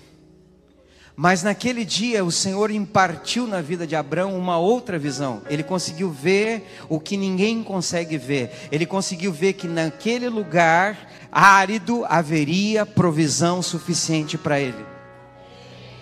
Mas 1.16 1.44
naquele 1.44 1.86
dia 1.86 2.26
o 2.26 2.32
Senhor 2.32 2.72
impartiu 2.72 3.46
na 3.46 3.62
vida 3.62 3.86
de 3.86 3.96
Abraão 3.96 4.38
uma 4.38 4.58
outra 4.58 4.98
visão. 4.98 5.44
Ele 5.48 5.64
conseguiu 5.64 6.10
ver 6.10 6.64
o 6.90 7.00
que 7.00 7.16
ninguém 7.16 7.64
consegue 7.64 8.18
ver. 8.18 8.52
Ele 8.72 8.86
conseguiu 8.86 9.32
ver 9.32 9.54
que 9.54 9.68
naquele 9.68 10.28
lugar 10.28 11.12
árido 11.32 12.04
haveria 12.10 12.86
provisão 12.86 13.62
suficiente 13.62 14.38
para 14.38 14.60
ele. 14.60 14.93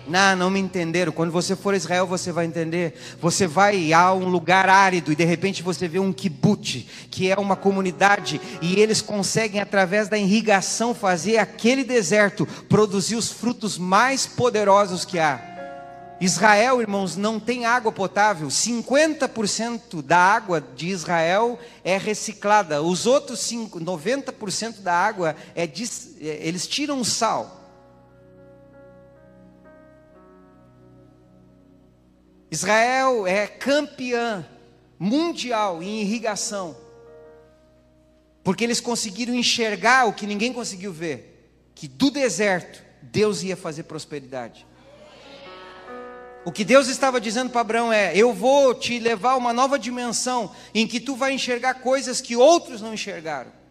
Não, 0.06 0.36
não 0.36 0.50
me 0.50 0.60
entenderam. 0.60 1.12
Quando 1.12 1.30
você 1.30 1.54
for 1.54 1.74
a 1.74 1.76
Israel, 1.76 2.06
você 2.06 2.32
vai 2.32 2.46
entender. 2.46 2.94
Você 3.20 3.46
vai 3.46 3.92
a 3.92 4.12
um 4.12 4.28
lugar 4.28 4.68
árido 4.68 5.12
e 5.12 5.16
de 5.16 5.24
repente 5.24 5.62
você 5.62 5.86
vê 5.86 5.98
um 5.98 6.12
kibbutz, 6.12 6.84
que 7.10 7.30
é 7.30 7.36
uma 7.36 7.56
comunidade, 7.56 8.40
e 8.60 8.80
eles 8.80 9.00
conseguem, 9.00 9.60
através 9.60 10.08
da 10.08 10.18
irrigação, 10.18 10.94
fazer 10.94 11.38
aquele 11.38 11.84
deserto 11.84 12.46
produzir 12.68 13.16
os 13.16 13.30
frutos 13.30 13.78
mais 13.78 14.26
poderosos 14.26 15.04
que 15.04 15.18
há. 15.18 15.52
Israel, 16.20 16.80
irmãos, 16.80 17.16
não 17.16 17.40
tem 17.40 17.64
água 17.64 17.90
potável. 17.90 18.46
50% 18.46 20.00
da 20.02 20.18
água 20.18 20.60
de 20.60 20.86
Israel 20.86 21.58
é 21.82 21.96
reciclada. 21.96 22.80
Os 22.80 23.06
outros 23.06 23.40
5, 23.40 23.80
90% 23.80 24.82
da 24.82 24.94
água 24.94 25.34
é, 25.54 25.64
é 25.64 25.68
eles 26.20 26.68
tiram 26.68 27.02
sal. 27.02 27.61
Israel 32.52 33.26
é 33.26 33.46
campeã 33.46 34.46
mundial 34.98 35.82
em 35.82 36.02
irrigação, 36.02 36.76
porque 38.44 38.62
eles 38.62 38.78
conseguiram 38.78 39.34
enxergar 39.34 40.06
o 40.06 40.12
que 40.12 40.26
ninguém 40.26 40.52
conseguiu 40.52 40.92
ver: 40.92 41.50
que 41.74 41.88
do 41.88 42.10
deserto 42.10 42.84
Deus 43.00 43.42
ia 43.42 43.56
fazer 43.56 43.84
prosperidade. 43.84 44.66
O 46.44 46.52
que 46.52 46.62
Deus 46.62 46.88
estava 46.88 47.18
dizendo 47.18 47.48
para 47.48 47.62
Abraão 47.62 47.90
é: 47.90 48.14
Eu 48.14 48.34
vou 48.34 48.74
te 48.74 48.98
levar 48.98 49.30
a 49.30 49.36
uma 49.36 49.54
nova 49.54 49.78
dimensão 49.78 50.54
em 50.74 50.86
que 50.86 51.00
tu 51.00 51.16
vai 51.16 51.32
enxergar 51.32 51.74
coisas 51.80 52.20
que 52.20 52.36
outros 52.36 52.82
não 52.82 52.92
enxergaram. 52.92 53.61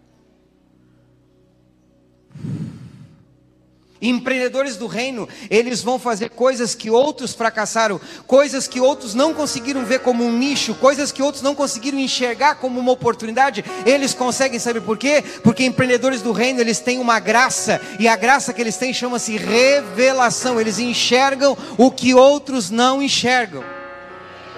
Empreendedores 4.02 4.78
do 4.78 4.88
reino, 4.88 5.30
eles 5.48 5.84
vão 5.84 6.00
fazer 6.00 6.30
coisas 6.30 6.74
que 6.74 6.90
outros 6.90 7.34
fracassaram, 7.34 8.02
coisas 8.26 8.68
que 8.68 8.80
outros 8.80 9.14
não 9.14 9.32
conseguiram 9.32 9.86
ver 9.86 10.00
como 10.00 10.26
um 10.26 10.36
nicho, 10.36 10.74
coisas 10.74 11.12
que 11.12 11.22
outros 11.22 11.44
não 11.44 11.54
conseguiram 11.54 12.00
enxergar 12.00 12.56
como 12.56 12.80
uma 12.80 12.92
oportunidade. 12.92 13.64
Eles 13.86 14.16
conseguem, 14.16 14.58
sabe 14.58 14.82
por 14.82 14.98
quê? 14.98 15.24
Porque 15.44 15.64
empreendedores 15.64 16.24
do 16.24 16.32
reino, 16.32 16.60
eles 16.60 16.80
têm 16.80 16.98
uma 16.98 17.20
graça, 17.20 17.80
e 18.00 18.08
a 18.08 18.16
graça 18.16 18.52
que 18.52 18.62
eles 18.62 18.76
têm 18.76 18.92
chama-se 18.92 19.38
revelação. 19.38 20.60
Eles 20.60 20.80
enxergam 20.80 21.56
o 21.78 21.92
que 21.92 22.16
outros 22.16 22.72
não 22.72 23.04
enxergam. 23.04 23.64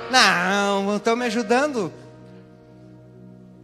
Não, 0.10 0.86
não 0.86 0.98
estão 0.98 1.18
me 1.18 1.26
ajudando. 1.26 1.92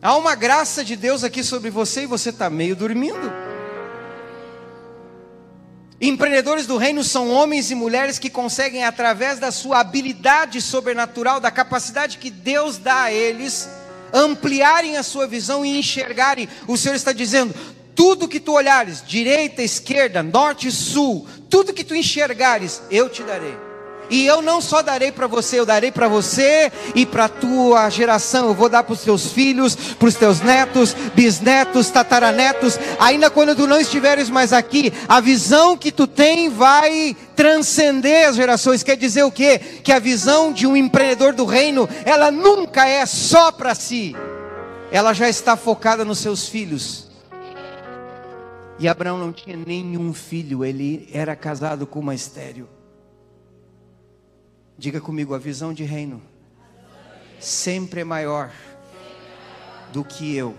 Há 0.02 0.18
uma 0.18 0.36
graça 0.36 0.84
de 0.84 0.98
Deus 0.98 1.24
aqui 1.24 1.42
sobre 1.42 1.70
você 1.70 2.04
e 2.04 2.06
você 2.06 2.32
está 2.32 2.50
meio 2.50 2.76
dormindo. 2.76 3.32
Empreendedores 6.02 6.66
do 6.66 6.78
reino 6.78 7.04
são 7.04 7.30
homens 7.30 7.72
e 7.72 7.76
mulheres 7.76 8.18
que 8.18 8.30
conseguem, 8.30 8.86
através 8.86 9.38
da 9.38 9.52
sua 9.52 9.82
habilidade 9.82 10.62
sobrenatural, 10.62 11.42
da 11.42 11.52
capacidade 11.52 12.18
que 12.18 12.30
Deus 12.30 12.78
dá 12.78 13.04
a 13.04 13.12
eles, 13.12 13.68
ampliarem 14.14 14.96
a 14.96 15.04
sua 15.04 15.28
visão 15.28 15.66
e 15.66 15.78
enxergarem. 15.78 16.48
O 16.68 16.78
Senhor 16.78 16.96
está 16.96 17.12
dizendo: 17.12 17.54
tudo 17.94 18.30
que 18.30 18.40
tu 18.40 18.54
olhares, 18.54 19.04
direita, 19.06 19.62
esquerda, 19.62 20.24
norte, 20.24 20.72
sul, 20.72 21.28
tudo 21.50 21.74
que 21.74 21.84
tu 21.84 21.94
enxergares, 21.94 22.82
eu 22.90 23.10
te 23.10 23.22
darei. 23.24 23.69
E 24.10 24.26
eu 24.26 24.42
não 24.42 24.60
só 24.60 24.82
darei 24.82 25.12
para 25.12 25.28
você, 25.28 25.60
eu 25.60 25.66
darei 25.66 25.92
para 25.92 26.08
você 26.08 26.72
e 26.96 27.06
para 27.06 27.26
a 27.26 27.30
tua 27.30 27.90
geração. 27.90 28.48
Eu 28.48 28.54
vou 28.54 28.68
dar 28.68 28.84
para 28.84 28.94
os 28.94 29.02
teus 29.02 29.32
filhos, 29.32 29.76
para 29.76 30.08
os 30.08 30.16
teus 30.16 30.42
netos, 30.42 30.94
bisnetos, 31.14 31.90
tataranetos. 31.90 32.80
Ainda 33.00 33.30
quando 33.30 33.56
tu 33.56 33.68
não 33.68 33.80
estiveres 33.80 34.30
mais 34.30 34.52
aqui, 34.52 34.92
a 35.08 35.20
visão 35.20 35.78
que 35.78 35.92
tu 35.92 36.08
tem 36.08 36.50
vai 36.50 37.16
transcender 37.36 38.28
as 38.28 38.36
gerações. 38.36 38.84
Quer 38.84 38.98
dizer 38.98 39.24
o 39.24 39.32
quê? 39.32 39.60
Que 39.84 39.92
a 39.92 40.00
visão 40.00 40.52
de 40.52 40.66
um 40.66 40.76
empreendedor 40.76 41.34
do 41.34 41.46
reino, 41.46 41.88
ela 42.04 42.32
nunca 42.32 42.88
é 42.88 43.06
só 43.06 43.52
para 43.52 43.76
si. 43.76 44.16
Ela 44.92 45.14
já 45.14 45.30
está 45.30 45.56
focada 45.56 46.04
nos 46.04 46.18
seus 46.18 46.48
filhos. 46.48 47.08
E 48.80 48.88
Abraão 48.88 49.18
não 49.18 49.34
tinha 49.34 49.58
nenhum 49.58 50.14
filho, 50.14 50.64
ele 50.64 51.10
era 51.12 51.36
casado 51.36 51.86
com 51.86 52.00
uma 52.00 52.16
estéreo. 52.16 52.79
Diga 54.80 55.02
comigo, 55.02 55.36
a 55.36 55.38
visão 55.38 55.74
de 55.74 55.84
reino 55.84 56.22
sempre 57.38 58.00
é 58.00 58.04
maior 58.06 58.50
do 59.92 60.06
que 60.06 60.34
eu. 60.34 60.56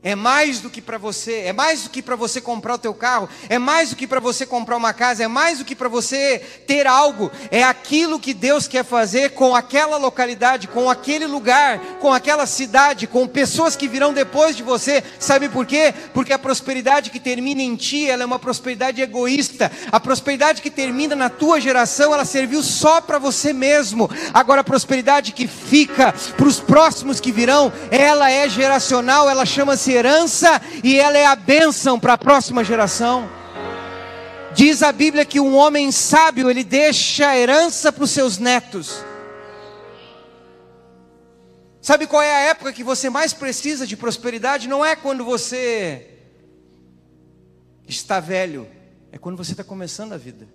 É 0.00 0.14
mais 0.14 0.60
do 0.60 0.70
que 0.70 0.80
para 0.80 0.96
você, 0.96 1.40
é 1.40 1.52
mais 1.52 1.82
do 1.82 1.90
que 1.90 2.00
para 2.00 2.14
você 2.14 2.40
comprar 2.40 2.74
o 2.74 2.78
teu 2.78 2.94
carro, 2.94 3.28
é 3.48 3.58
mais 3.58 3.90
do 3.90 3.96
que 3.96 4.06
para 4.06 4.20
você 4.20 4.46
comprar 4.46 4.76
uma 4.76 4.92
casa, 4.92 5.24
é 5.24 5.28
mais 5.28 5.58
do 5.58 5.64
que 5.64 5.74
para 5.74 5.88
você 5.88 6.38
ter 6.68 6.86
algo, 6.86 7.32
é 7.50 7.64
aquilo 7.64 8.20
que 8.20 8.32
Deus 8.32 8.68
quer 8.68 8.84
fazer 8.84 9.30
com 9.30 9.56
aquela 9.56 9.96
localidade, 9.96 10.68
com 10.68 10.88
aquele 10.88 11.26
lugar, 11.26 11.80
com 12.00 12.12
aquela 12.12 12.46
cidade, 12.46 13.08
com 13.08 13.26
pessoas 13.26 13.74
que 13.74 13.88
virão 13.88 14.12
depois 14.12 14.56
de 14.56 14.62
você. 14.62 15.02
Sabe 15.18 15.48
por 15.48 15.66
quê? 15.66 15.92
Porque 16.14 16.32
a 16.32 16.38
prosperidade 16.38 17.10
que 17.10 17.18
termina 17.18 17.60
em 17.60 17.74
ti, 17.74 18.08
ela 18.08 18.22
é 18.22 18.26
uma 18.26 18.38
prosperidade 18.38 19.02
egoísta. 19.02 19.68
A 19.90 19.98
prosperidade 19.98 20.62
que 20.62 20.70
termina 20.70 21.16
na 21.16 21.28
tua 21.28 21.60
geração, 21.60 22.14
ela 22.14 22.24
serviu 22.24 22.62
só 22.62 23.00
para 23.00 23.18
você 23.18 23.52
mesmo. 23.52 24.08
Agora 24.32 24.60
a 24.60 24.64
prosperidade 24.64 25.32
que 25.32 25.48
fica 25.48 26.14
para 26.36 26.46
os 26.46 26.60
próximos 26.60 27.18
que 27.18 27.32
virão, 27.32 27.72
ela 27.90 28.30
é 28.30 28.48
geracional, 28.48 29.28
ela 29.28 29.44
chama-se 29.44 29.87
herança 29.92 30.60
e 30.82 30.98
ela 30.98 31.18
é 31.18 31.26
a 31.26 31.36
bênção 31.36 31.98
para 31.98 32.14
a 32.14 32.18
próxima 32.18 32.64
geração. 32.64 33.28
Diz 34.54 34.82
a 34.82 34.90
Bíblia 34.90 35.24
que 35.24 35.38
um 35.38 35.54
homem 35.56 35.92
sábio, 35.92 36.50
ele 36.50 36.64
deixa 36.64 37.28
a 37.28 37.38
herança 37.38 37.92
para 37.92 38.04
os 38.04 38.10
seus 38.10 38.38
netos. 38.38 39.04
Sabe 41.80 42.06
qual 42.06 42.22
é 42.22 42.34
a 42.34 42.50
época 42.50 42.72
que 42.72 42.84
você 42.84 43.08
mais 43.08 43.32
precisa 43.32 43.86
de 43.86 43.96
prosperidade? 43.96 44.68
Não 44.68 44.84
é 44.84 44.96
quando 44.96 45.24
você 45.24 46.18
está 47.86 48.20
velho, 48.20 48.68
é 49.10 49.16
quando 49.16 49.36
você 49.36 49.52
está 49.52 49.64
começando 49.64 50.12
a 50.12 50.18
vida. 50.18 50.48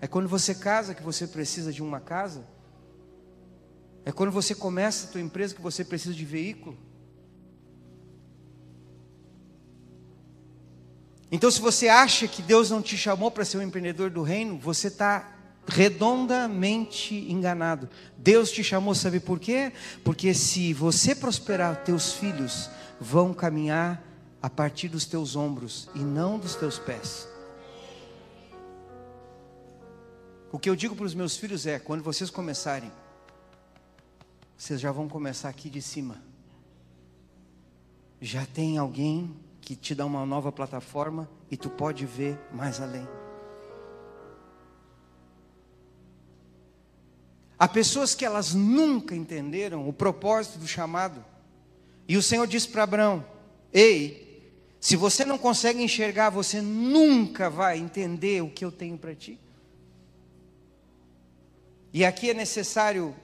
É 0.00 0.06
quando 0.06 0.28
você 0.28 0.54
casa 0.54 0.94
que 0.94 1.02
você 1.02 1.26
precisa 1.26 1.72
de 1.72 1.82
uma 1.82 2.00
casa. 2.00 2.46
É 4.06 4.12
quando 4.12 4.30
você 4.30 4.54
começa 4.54 5.08
a 5.08 5.10
tua 5.10 5.20
empresa 5.20 5.52
que 5.52 5.60
você 5.60 5.84
precisa 5.84 6.14
de 6.14 6.24
veículo. 6.24 6.78
Então, 11.28 11.50
se 11.50 11.60
você 11.60 11.88
acha 11.88 12.28
que 12.28 12.40
Deus 12.40 12.70
não 12.70 12.80
te 12.80 12.96
chamou 12.96 13.32
para 13.32 13.44
ser 13.44 13.58
um 13.58 13.62
empreendedor 13.62 14.08
do 14.08 14.22
reino, 14.22 14.56
você 14.58 14.86
está 14.86 15.32
redondamente 15.66 17.16
enganado. 17.16 17.90
Deus 18.16 18.52
te 18.52 18.62
chamou, 18.62 18.94
sabe 18.94 19.18
por 19.18 19.40
quê? 19.40 19.72
Porque 20.04 20.32
se 20.32 20.72
você 20.72 21.12
prosperar, 21.12 21.82
teus 21.82 22.12
filhos 22.12 22.70
vão 23.00 23.34
caminhar 23.34 24.00
a 24.40 24.48
partir 24.48 24.86
dos 24.86 25.04
teus 25.04 25.34
ombros 25.34 25.88
e 25.96 25.98
não 25.98 26.38
dos 26.38 26.54
teus 26.54 26.78
pés. 26.78 27.26
O 30.52 30.60
que 30.60 30.70
eu 30.70 30.76
digo 30.76 30.94
para 30.94 31.06
os 31.06 31.14
meus 31.14 31.36
filhos 31.36 31.66
é: 31.66 31.80
quando 31.80 32.04
vocês 32.04 32.30
começarem 32.30 32.92
vocês 34.56 34.80
já 34.80 34.90
vão 34.90 35.08
começar 35.08 35.48
aqui 35.48 35.68
de 35.68 35.82
cima. 35.82 36.22
Já 38.20 38.46
tem 38.46 38.78
alguém 38.78 39.36
que 39.60 39.76
te 39.76 39.94
dá 39.94 40.06
uma 40.06 40.24
nova 40.24 40.50
plataforma 40.50 41.28
e 41.50 41.56
tu 41.56 41.68
pode 41.68 42.06
ver 42.06 42.38
mais 42.52 42.80
além. 42.80 43.06
Há 47.58 47.68
pessoas 47.68 48.14
que 48.14 48.24
elas 48.24 48.54
nunca 48.54 49.14
entenderam 49.14 49.88
o 49.88 49.92
propósito 49.92 50.58
do 50.58 50.66
chamado. 50.66 51.24
E 52.08 52.16
o 52.16 52.22
Senhor 52.22 52.46
disse 52.46 52.68
para 52.68 52.82
Abraão: 52.82 53.24
Ei, 53.72 54.26
se 54.80 54.96
você 54.96 55.24
não 55.24 55.38
consegue 55.38 55.82
enxergar, 55.82 56.30
você 56.30 56.62
nunca 56.62 57.50
vai 57.50 57.78
entender 57.78 58.42
o 58.42 58.50
que 58.50 58.64
eu 58.64 58.70
tenho 58.70 58.96
para 58.96 59.14
ti. 59.14 59.38
E 61.92 62.04
aqui 62.04 62.30
é 62.30 62.34
necessário 62.34 63.14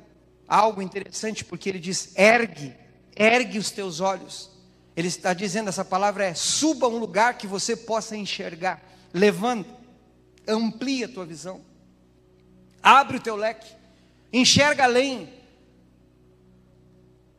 algo 0.53 0.83
interessante, 0.83 1.45
porque 1.45 1.69
ele 1.69 1.79
diz: 1.79 2.13
ergue, 2.15 2.75
ergue 3.17 3.59
os 3.59 3.71
teus 3.71 4.01
olhos. 4.01 4.51
Ele 4.95 5.09
está 5.09 5.33
dizendo, 5.33 5.69
essa 5.69 5.85
palavra 5.85 6.27
é: 6.27 6.35
suba 6.35 6.87
um 6.87 6.99
lugar 6.99 7.39
que 7.39 7.47
você 7.47 7.75
possa 7.75 8.17
enxergar. 8.17 8.83
Levanta, 9.15 9.71
amplia 10.47 11.07
a 11.07 11.09
tua 11.09 11.25
visão, 11.25 11.63
abre 12.83 13.17
o 13.17 13.21
teu 13.21 13.35
leque, 13.35 13.73
enxerga 14.33 14.85
além. 14.85 15.41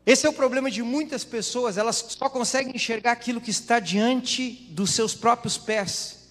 Esse 0.06 0.26
é 0.26 0.30
o 0.30 0.34
problema 0.34 0.70
de 0.70 0.84
muitas 0.84 1.24
pessoas, 1.24 1.78
elas 1.78 1.96
só 2.10 2.28
conseguem 2.28 2.76
enxergar 2.76 3.14
aquilo 3.14 3.40
que 3.40 3.52
está 3.52 3.80
diante 3.80 4.68
dos 4.72 4.90
seus 4.90 5.16
próprios 5.16 5.58
pés. 5.58 6.23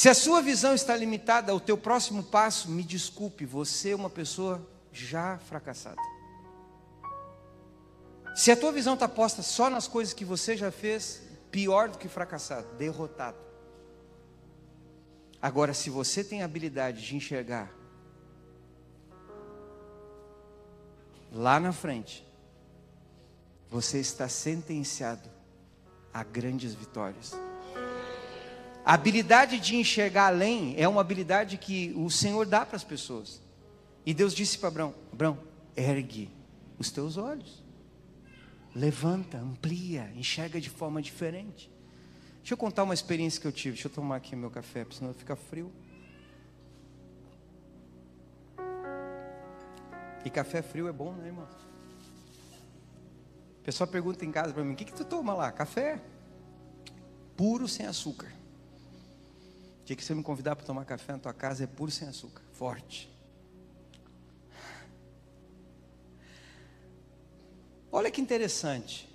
Se 0.00 0.08
a 0.08 0.14
sua 0.14 0.40
visão 0.40 0.72
está 0.72 0.96
limitada 0.96 1.52
ao 1.52 1.60
teu 1.60 1.76
próximo 1.76 2.22
passo, 2.22 2.70
me 2.70 2.82
desculpe, 2.82 3.44
você 3.44 3.90
é 3.90 3.94
uma 3.94 4.08
pessoa 4.08 4.66
já 4.90 5.36
fracassada. 5.36 6.00
Se 8.34 8.50
a 8.50 8.56
tua 8.56 8.72
visão 8.72 8.94
está 8.94 9.06
posta 9.06 9.42
só 9.42 9.68
nas 9.68 9.86
coisas 9.86 10.14
que 10.14 10.24
você 10.24 10.56
já 10.56 10.70
fez, 10.70 11.22
pior 11.50 11.90
do 11.90 11.98
que 11.98 12.08
fracassado, 12.08 12.66
derrotado. 12.78 13.36
Agora, 15.42 15.74
se 15.74 15.90
você 15.90 16.24
tem 16.24 16.40
a 16.40 16.46
habilidade 16.46 17.04
de 17.04 17.14
enxergar 17.14 17.70
lá 21.30 21.60
na 21.60 21.74
frente, 21.74 22.26
você 23.68 23.98
está 23.98 24.30
sentenciado 24.30 25.28
a 26.10 26.24
grandes 26.24 26.72
vitórias. 26.72 27.34
A 28.90 28.94
habilidade 28.94 29.60
de 29.60 29.76
enxergar 29.76 30.26
além 30.26 30.74
é 30.76 30.88
uma 30.88 31.00
habilidade 31.00 31.56
que 31.56 31.94
o 31.96 32.10
Senhor 32.10 32.44
dá 32.44 32.66
para 32.66 32.74
as 32.74 32.82
pessoas. 32.82 33.40
E 34.04 34.12
Deus 34.12 34.34
disse 34.34 34.58
para 34.58 34.66
Abraão: 34.66 34.94
Abraão, 35.12 35.38
ergue 35.76 36.28
os 36.76 36.90
teus 36.90 37.16
olhos, 37.16 37.62
levanta, 38.74 39.38
amplia, 39.38 40.10
enxerga 40.16 40.60
de 40.60 40.68
forma 40.68 41.00
diferente. 41.00 41.70
Deixa 42.38 42.54
eu 42.54 42.58
contar 42.58 42.82
uma 42.82 42.92
experiência 42.92 43.40
que 43.40 43.46
eu 43.46 43.52
tive. 43.52 43.74
Deixa 43.74 43.86
eu 43.86 43.92
tomar 43.92 44.16
aqui 44.16 44.34
meu 44.34 44.50
café, 44.50 44.82
porque 44.82 44.98
senão 44.98 45.14
fica 45.14 45.36
frio. 45.36 45.70
E 50.24 50.30
café 50.30 50.62
frio 50.62 50.88
é 50.88 50.92
bom, 50.92 51.12
né, 51.12 51.28
irmão? 51.28 51.46
O 53.60 53.62
pessoal 53.62 53.86
pergunta 53.86 54.24
em 54.24 54.32
casa 54.32 54.52
para 54.52 54.64
mim: 54.64 54.72
o 54.72 54.76
que, 54.76 54.84
que 54.84 54.92
tu 54.92 55.04
toma 55.04 55.32
lá? 55.32 55.52
Café 55.52 56.02
puro 57.36 57.68
sem 57.68 57.86
açúcar. 57.86 58.39
Dia 59.90 59.96
que 59.96 60.04
você 60.04 60.14
me 60.14 60.22
convidar 60.22 60.54
para 60.54 60.64
tomar 60.64 60.84
café 60.84 61.14
na 61.14 61.18
tua 61.18 61.34
casa 61.34 61.64
é 61.64 61.66
puro 61.66 61.90
sem 61.90 62.06
açúcar, 62.06 62.44
forte. 62.52 63.10
Olha 67.90 68.08
que 68.08 68.20
interessante. 68.20 69.12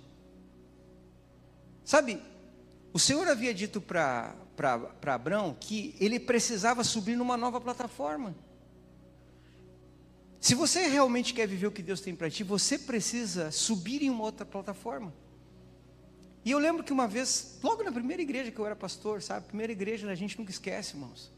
Sabe, 1.82 2.22
o 2.92 2.98
Senhor 2.98 3.26
havia 3.26 3.54
dito 3.54 3.80
para 3.80 4.36
Abraão 5.06 5.56
que 5.58 5.96
ele 5.98 6.20
precisava 6.20 6.84
subir 6.84 7.16
numa 7.16 7.38
nova 7.38 7.58
plataforma. 7.58 8.36
Se 10.38 10.54
você 10.54 10.88
realmente 10.88 11.32
quer 11.32 11.48
viver 11.48 11.68
o 11.68 11.72
que 11.72 11.80
Deus 11.80 12.02
tem 12.02 12.14
para 12.14 12.28
ti, 12.28 12.44
você 12.44 12.78
precisa 12.78 13.50
subir 13.50 14.02
em 14.02 14.10
uma 14.10 14.24
outra 14.24 14.44
plataforma. 14.44 15.10
E 16.46 16.52
eu 16.52 16.60
lembro 16.60 16.84
que 16.84 16.92
uma 16.92 17.08
vez, 17.08 17.58
logo 17.60 17.82
na 17.82 17.90
primeira 17.90 18.22
igreja 18.22 18.52
que 18.52 18.58
eu 18.60 18.64
era 18.64 18.76
pastor, 18.76 19.20
sabe? 19.20 19.48
Primeira 19.48 19.72
igreja 19.72 20.08
a 20.08 20.14
gente 20.14 20.38
nunca 20.38 20.52
esquece, 20.52 20.94
irmãos. 20.94 21.32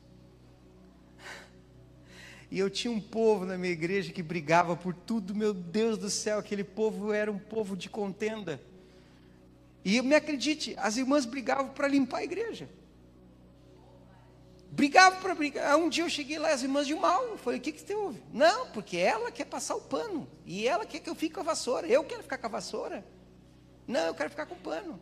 E 2.50 2.58
eu 2.58 2.68
tinha 2.68 2.92
um 2.92 3.00
povo 3.00 3.46
na 3.46 3.56
minha 3.56 3.72
igreja 3.72 4.12
que 4.12 4.22
brigava 4.22 4.76
por 4.76 4.94
tudo, 4.94 5.34
meu 5.34 5.54
Deus 5.54 5.96
do 5.96 6.10
céu, 6.10 6.38
aquele 6.38 6.62
povo 6.62 7.10
era 7.10 7.32
um 7.32 7.38
povo 7.38 7.74
de 7.74 7.88
contenda. 7.88 8.60
E 9.82 10.02
me 10.02 10.14
acredite, 10.14 10.74
as 10.76 10.98
irmãs 10.98 11.24
brigavam 11.24 11.70
para 11.70 11.88
limpar 11.88 12.18
a 12.18 12.24
igreja. 12.24 12.68
Brigavam 14.70 15.22
para 15.22 15.34
brigar. 15.34 15.74
Um 15.78 15.88
dia 15.88 16.04
eu 16.04 16.10
cheguei 16.10 16.38
lá, 16.38 16.50
as 16.50 16.62
irmãs 16.62 16.86
de 16.86 16.94
mal. 16.94 17.24
Eu 17.28 17.38
falei, 17.38 17.58
o 17.58 17.62
que, 17.62 17.72
que 17.72 17.82
te 17.82 17.94
houve? 17.94 18.22
Não, 18.30 18.66
porque 18.72 18.98
ela 18.98 19.32
quer 19.32 19.46
passar 19.46 19.74
o 19.74 19.80
pano. 19.80 20.28
E 20.44 20.68
ela 20.68 20.84
quer 20.84 21.00
que 21.00 21.08
eu 21.08 21.14
fique 21.14 21.36
com 21.36 21.40
a 21.40 21.44
vassoura. 21.44 21.86
Eu 21.86 22.04
quero 22.04 22.22
ficar 22.22 22.36
com 22.36 22.46
a 22.46 22.50
vassoura. 22.50 23.02
Não, 23.88 24.01
eu 24.01 24.14
quero 24.14 24.29
ficar 24.29 24.44
com 24.44 24.55
pano. 24.55 25.01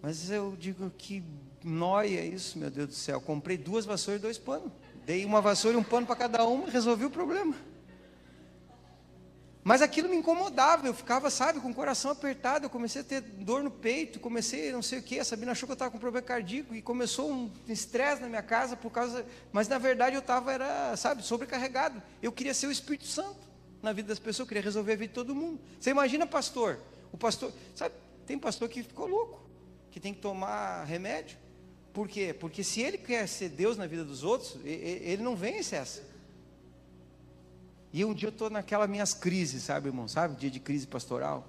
Mas 0.00 0.30
eu 0.30 0.54
digo 0.56 0.88
que 0.96 1.24
noia 1.64 2.24
isso, 2.24 2.56
meu 2.56 2.70
Deus 2.70 2.88
do 2.88 2.94
céu. 2.94 3.20
comprei 3.20 3.58
duas 3.58 3.84
vassouras 3.84 4.20
e 4.20 4.22
dois 4.22 4.38
panos. 4.38 4.70
Dei 5.04 5.24
uma 5.24 5.40
vassoura 5.40 5.76
e 5.76 5.80
um 5.80 5.82
pano 5.82 6.06
para 6.06 6.14
cada 6.14 6.44
uma 6.44 6.68
e 6.68 6.70
resolvi 6.70 7.04
o 7.04 7.10
problema. 7.10 7.56
Mas 9.64 9.82
aquilo 9.82 10.08
me 10.08 10.14
incomodava, 10.14 10.86
eu 10.86 10.94
ficava, 10.94 11.28
sabe, 11.28 11.58
com 11.58 11.70
o 11.70 11.74
coração 11.74 12.12
apertado, 12.12 12.66
eu 12.66 12.70
comecei 12.70 13.00
a 13.00 13.04
ter 13.04 13.20
dor 13.20 13.64
no 13.64 13.70
peito, 13.70 14.20
comecei 14.20 14.70
não 14.70 14.80
sei 14.80 15.00
o 15.00 15.02
que, 15.02 15.18
a 15.18 15.24
Sabina 15.24 15.50
achou 15.50 15.66
que 15.66 15.72
eu 15.72 15.74
estava 15.74 15.90
com 15.90 15.98
problema 15.98 16.24
cardíaco 16.24 16.72
e 16.72 16.80
começou 16.80 17.28
um 17.32 17.50
estresse 17.66 18.22
na 18.22 18.28
minha 18.28 18.44
casa 18.44 18.76
por 18.76 18.92
causa, 18.92 19.26
mas 19.52 19.66
na 19.66 19.76
verdade 19.76 20.14
eu 20.14 20.20
estava, 20.20 20.52
era, 20.52 20.96
sabe, 20.96 21.24
sobrecarregado. 21.24 22.00
Eu 22.22 22.30
queria 22.30 22.54
ser 22.54 22.68
o 22.68 22.70
Espírito 22.70 23.08
Santo 23.08 23.40
na 23.82 23.92
vida 23.92 24.06
das 24.06 24.20
pessoas, 24.20 24.46
eu 24.46 24.46
queria 24.46 24.62
resolver 24.62 24.92
a 24.92 24.96
vida 24.96 25.08
de 25.08 25.14
todo 25.14 25.34
mundo. 25.34 25.58
Você 25.80 25.90
imagina 25.90 26.28
pastor, 26.28 26.78
o 27.12 27.16
pastor, 27.16 27.52
sabe, 27.74 27.94
tem 28.26 28.38
pastor 28.38 28.68
que 28.68 28.82
ficou 28.82 29.06
louco, 29.06 29.40
que 29.90 30.00
tem 30.00 30.12
que 30.12 30.20
tomar 30.20 30.84
remédio. 30.84 31.38
Por 31.92 32.08
quê? 32.08 32.34
Porque 32.38 32.62
se 32.62 32.82
ele 32.82 32.98
quer 32.98 33.26
ser 33.26 33.48
Deus 33.48 33.76
na 33.76 33.86
vida 33.86 34.04
dos 34.04 34.22
outros, 34.22 34.58
ele 34.64 35.22
não 35.22 35.34
vence 35.34 35.74
essa. 35.74 36.02
E 37.92 38.04
um 38.04 38.12
dia 38.12 38.28
eu 38.28 38.32
estou 38.32 38.50
naquelas 38.50 38.90
minhas 38.90 39.14
crises, 39.14 39.62
sabe, 39.62 39.88
irmão? 39.88 40.06
Sabe, 40.06 40.36
dia 40.36 40.50
de 40.50 40.60
crise 40.60 40.86
pastoral. 40.86 41.48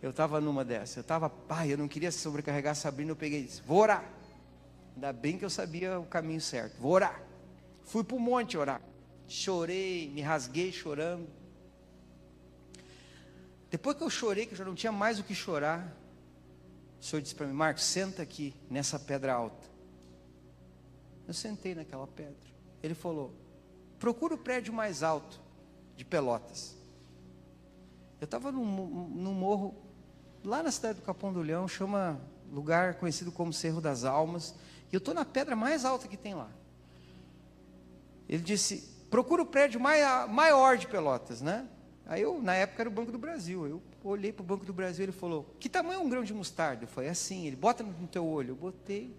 Eu 0.00 0.10
estava 0.10 0.40
numa 0.40 0.64
dessas. 0.64 0.98
Eu 0.98 1.00
estava, 1.00 1.28
pai, 1.28 1.72
eu 1.72 1.78
não 1.78 1.88
queria 1.88 2.12
sobrecarregar 2.12 2.72
a 2.72 2.74
Sabrina. 2.76 3.10
Eu 3.10 3.16
peguei 3.16 3.40
e 3.40 3.44
disse: 3.44 3.62
Vou 3.62 3.78
orar. 3.78 4.08
Ainda 4.94 5.12
bem 5.12 5.36
que 5.36 5.44
eu 5.44 5.50
sabia 5.50 5.98
o 5.98 6.06
caminho 6.06 6.40
certo. 6.40 6.80
Vou 6.80 6.92
orar. 6.92 7.20
Fui 7.84 8.04
para 8.04 8.16
o 8.16 8.20
monte 8.20 8.56
orar. 8.56 8.80
Chorei, 9.26 10.08
me 10.10 10.20
rasguei 10.20 10.70
chorando. 10.70 11.26
Depois 13.70 13.96
que 13.96 14.02
eu 14.02 14.10
chorei, 14.10 14.46
que 14.46 14.52
eu 14.52 14.58
já 14.58 14.64
não 14.64 14.74
tinha 14.74 14.90
mais 14.90 15.18
o 15.18 15.24
que 15.24 15.34
chorar, 15.34 15.96
o 17.00 17.04
Senhor 17.04 17.22
disse 17.22 17.34
para 17.34 17.46
mim: 17.46 17.52
Marcos, 17.52 17.84
senta 17.84 18.22
aqui 18.22 18.54
nessa 18.68 18.98
pedra 18.98 19.32
alta. 19.32 19.68
Eu 21.26 21.32
sentei 21.32 21.74
naquela 21.74 22.06
pedra. 22.06 22.50
Ele 22.82 22.94
falou: 22.94 23.32
procura 23.98 24.34
o 24.34 24.38
prédio 24.38 24.72
mais 24.72 25.02
alto 25.02 25.40
de 25.96 26.04
Pelotas. 26.04 26.76
Eu 28.20 28.24
estava 28.24 28.50
num, 28.50 28.64
num 29.08 29.32
morro, 29.32 29.74
lá 30.44 30.62
na 30.62 30.70
cidade 30.70 30.98
do 30.98 31.04
Capão 31.04 31.32
do 31.32 31.40
Leão, 31.40 31.66
chama 31.66 32.20
lugar 32.52 32.96
conhecido 32.96 33.30
como 33.32 33.52
Cerro 33.52 33.80
das 33.80 34.04
Almas, 34.04 34.54
e 34.90 34.94
eu 34.94 34.98
estou 34.98 35.14
na 35.14 35.24
pedra 35.24 35.54
mais 35.54 35.84
alta 35.84 36.08
que 36.08 36.16
tem 36.16 36.34
lá. 36.34 36.50
Ele 38.28 38.42
disse: 38.42 39.06
procura 39.08 39.42
o 39.42 39.46
prédio 39.46 39.80
maior 39.80 40.76
de 40.76 40.86
Pelotas, 40.86 41.40
né? 41.40 41.68
Aí 42.10 42.22
eu, 42.22 42.42
na 42.42 42.56
época, 42.56 42.82
era 42.82 42.88
o 42.88 42.92
Banco 42.92 43.12
do 43.12 43.18
Brasil. 43.18 43.64
Eu 43.68 43.82
olhei 44.02 44.32
para 44.32 44.42
o 44.42 44.44
Banco 44.44 44.66
do 44.66 44.72
Brasil 44.72 45.04
e 45.04 45.06
ele 45.06 45.12
falou: 45.12 45.54
Que 45.60 45.68
tamanho 45.68 46.00
é 46.00 46.02
um 46.02 46.08
grão 46.08 46.24
de 46.24 46.34
mostarda? 46.34 46.82
Eu 46.82 46.88
falei: 46.88 47.08
Assim. 47.08 47.46
Ele 47.46 47.54
bota 47.54 47.84
no 47.84 48.08
teu 48.08 48.26
olho. 48.26 48.50
Eu 48.50 48.56
botei. 48.56 49.14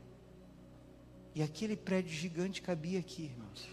E 1.34 1.42
aquele 1.42 1.78
prédio 1.78 2.12
gigante 2.12 2.62
cabia 2.62 3.00
aqui, 3.00 3.24
irmãos. 3.24 3.70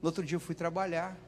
No 0.00 0.08
outro 0.08 0.24
dia 0.24 0.36
eu 0.36 0.40
fui 0.40 0.54
trabalhar. 0.54 1.18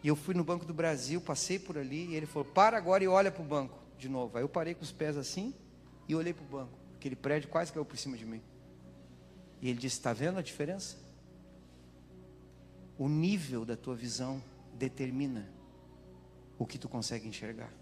E 0.00 0.06
eu 0.06 0.14
fui 0.14 0.32
no 0.32 0.44
Banco 0.44 0.64
do 0.64 0.72
Brasil, 0.72 1.20
passei 1.20 1.58
por 1.58 1.76
ali, 1.76 2.10
e 2.10 2.14
ele 2.14 2.26
falou: 2.26 2.44
para 2.44 2.76
agora 2.76 3.02
e 3.02 3.08
olha 3.08 3.32
para 3.32 3.42
o 3.42 3.44
banco 3.44 3.76
de 3.98 4.08
novo. 4.08 4.38
Aí 4.38 4.44
eu 4.44 4.48
parei 4.48 4.76
com 4.76 4.84
os 4.84 4.92
pés 4.92 5.16
assim 5.16 5.52
e 6.08 6.14
olhei 6.14 6.32
para 6.32 6.44
o 6.44 6.46
banco. 6.46 6.78
Aquele 6.94 7.16
prédio 7.16 7.48
quase 7.48 7.72
caiu 7.72 7.84
por 7.84 7.98
cima 7.98 8.16
de 8.16 8.24
mim. 8.24 8.40
E 9.60 9.68
ele 9.68 9.80
disse: 9.80 9.96
está 9.96 10.12
vendo 10.12 10.38
a 10.38 10.42
diferença? 10.42 11.04
O 12.98 13.08
nível 13.08 13.64
da 13.64 13.76
tua 13.76 13.94
visão 13.94 14.42
determina 14.74 15.48
o 16.58 16.66
que 16.66 16.78
tu 16.78 16.88
consegue 16.88 17.28
enxergar. 17.28 17.72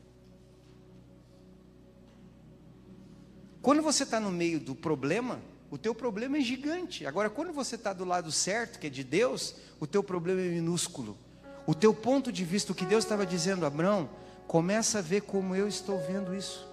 Quando 3.63 3.83
você 3.83 4.03
está 4.03 4.21
no 4.21 4.31
meio 4.31 4.61
do 4.61 4.75
problema, 4.75 5.41
o 5.71 5.79
teu 5.79 5.95
problema 5.95 6.37
é 6.37 6.41
gigante. 6.41 7.07
Agora, 7.07 7.31
quando 7.31 7.53
você 7.53 7.77
está 7.77 7.93
do 7.93 8.05
lado 8.05 8.31
certo, 8.31 8.79
que 8.79 8.89
é 8.89 8.91
de 8.91 9.03
Deus, 9.03 9.55
o 9.81 9.87
teu 9.87 10.03
problema 10.03 10.41
é 10.41 10.49
minúsculo. 10.49 11.17
O 11.67 11.75
teu 11.75 11.95
ponto 11.95 12.31
de 12.31 12.45
vista, 12.45 12.73
o 12.73 12.75
que 12.75 12.85
Deus 12.85 13.05
estava 13.05 13.25
dizendo 13.25 13.65
a 13.65 13.69
Abraão, 13.69 14.11
começa 14.47 14.99
a 14.99 15.03
ver 15.03 15.23
como 15.23 15.55
eu 15.57 15.67
estou 15.67 15.99
vendo 15.99 16.35
isso. 16.35 16.69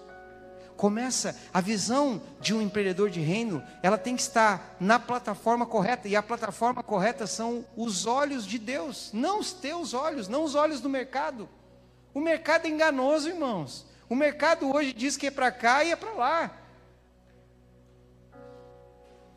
Começa 0.76 1.36
a 1.52 1.60
visão 1.60 2.22
de 2.40 2.54
um 2.54 2.60
empreendedor 2.60 3.10
de 3.10 3.20
reino, 3.20 3.62
ela 3.82 3.98
tem 3.98 4.16
que 4.16 4.22
estar 4.22 4.76
na 4.80 4.98
plataforma 4.98 5.66
correta, 5.66 6.08
e 6.08 6.16
a 6.16 6.22
plataforma 6.22 6.82
correta 6.82 7.26
são 7.26 7.64
os 7.76 8.06
olhos 8.06 8.46
de 8.46 8.58
Deus, 8.58 9.10
não 9.12 9.40
os 9.40 9.52
teus 9.52 9.94
olhos, 9.94 10.28
não 10.28 10.44
os 10.44 10.54
olhos 10.54 10.80
do 10.80 10.88
mercado. 10.88 11.48
O 12.14 12.20
mercado 12.20 12.66
é 12.66 12.68
enganoso, 12.68 13.28
irmãos. 13.28 13.86
O 14.08 14.14
mercado 14.14 14.70
hoje 14.74 14.92
diz 14.92 15.16
que 15.16 15.28
é 15.28 15.30
para 15.30 15.50
cá 15.50 15.82
e 15.84 15.92
é 15.92 15.96
para 15.96 16.12
lá. 16.12 16.61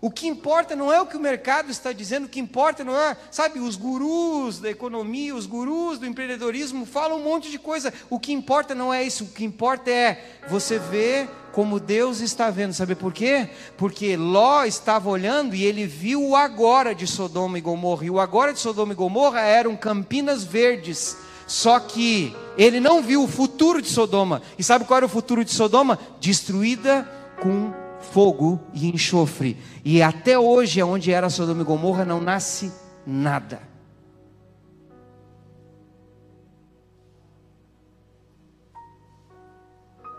O 0.06 0.12
que 0.12 0.28
importa 0.28 0.76
não 0.76 0.94
é 0.94 1.02
o 1.02 1.08
que 1.08 1.18
o 1.18 1.20
mercado 1.20 1.72
está 1.72 1.92
dizendo, 1.92 2.26
o 2.26 2.30
que 2.30 2.40
importa 2.40 2.84
não 2.84 2.96
é, 2.96 3.18
sabe, 3.32 3.60
os 3.60 3.76
gurus 3.76 4.60
da 4.60 4.70
economia, 4.70 5.34
os 5.34 5.48
gurus 5.48 5.98
do 5.98 6.06
empreendedorismo 6.06 6.86
falam 6.86 7.18
um 7.18 7.24
monte 7.24 7.50
de 7.50 7.58
coisa. 7.58 7.92
O 8.08 8.20
que 8.20 8.32
importa 8.32 8.76
não 8.76 8.94
é 8.94 9.02
isso, 9.02 9.24
o 9.24 9.28
que 9.30 9.44
importa 9.44 9.90
é 9.90 10.24
você 10.48 10.78
ver 10.78 11.28
como 11.52 11.80
Deus 11.80 12.20
está 12.20 12.52
vendo. 12.52 12.72
Sabe 12.72 12.94
por 12.94 13.12
quê? 13.12 13.50
Porque 13.78 14.16
Ló 14.16 14.64
estava 14.64 15.10
olhando 15.10 15.56
e 15.56 15.66
ele 15.66 15.88
viu 15.88 16.24
o 16.24 16.36
agora 16.36 16.94
de 16.94 17.08
Sodoma 17.08 17.58
e 17.58 17.62
Gomorra. 17.62 18.06
E 18.06 18.12
o 18.12 18.20
agora 18.20 18.54
de 18.54 18.60
Sodoma 18.60 18.94
e 18.94 18.96
Gomorra 18.96 19.40
eram 19.40 19.76
campinas 19.76 20.44
verdes. 20.44 21.18
Só 21.48 21.80
que 21.80 22.32
ele 22.60 22.80
não 22.80 23.02
viu 23.02 23.24
o 23.24 23.28
futuro 23.28 23.82
de 23.82 23.90
Sodoma. 23.90 24.44
E 24.56 24.64
sabe 24.64 24.86
qual 24.86 24.98
era 24.98 25.08
o 25.08 25.10
futuro 25.10 25.44
de 25.44 25.52
Sodoma? 25.52 25.98
Destruída 26.20 27.10
com 27.42 27.85
fogo 28.12 28.60
e 28.74 28.88
enxofre. 28.90 29.58
E 29.84 30.02
até 30.02 30.38
hoje, 30.38 30.82
onde 30.82 31.12
era 31.12 31.30
Sodoma 31.30 31.62
e 31.62 31.66
Gomorra, 31.66 32.06
não 32.06 32.22
nasce 32.22 32.72
nada. 33.06 33.62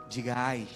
Diga 0.09 0.35
ai. 0.37 0.67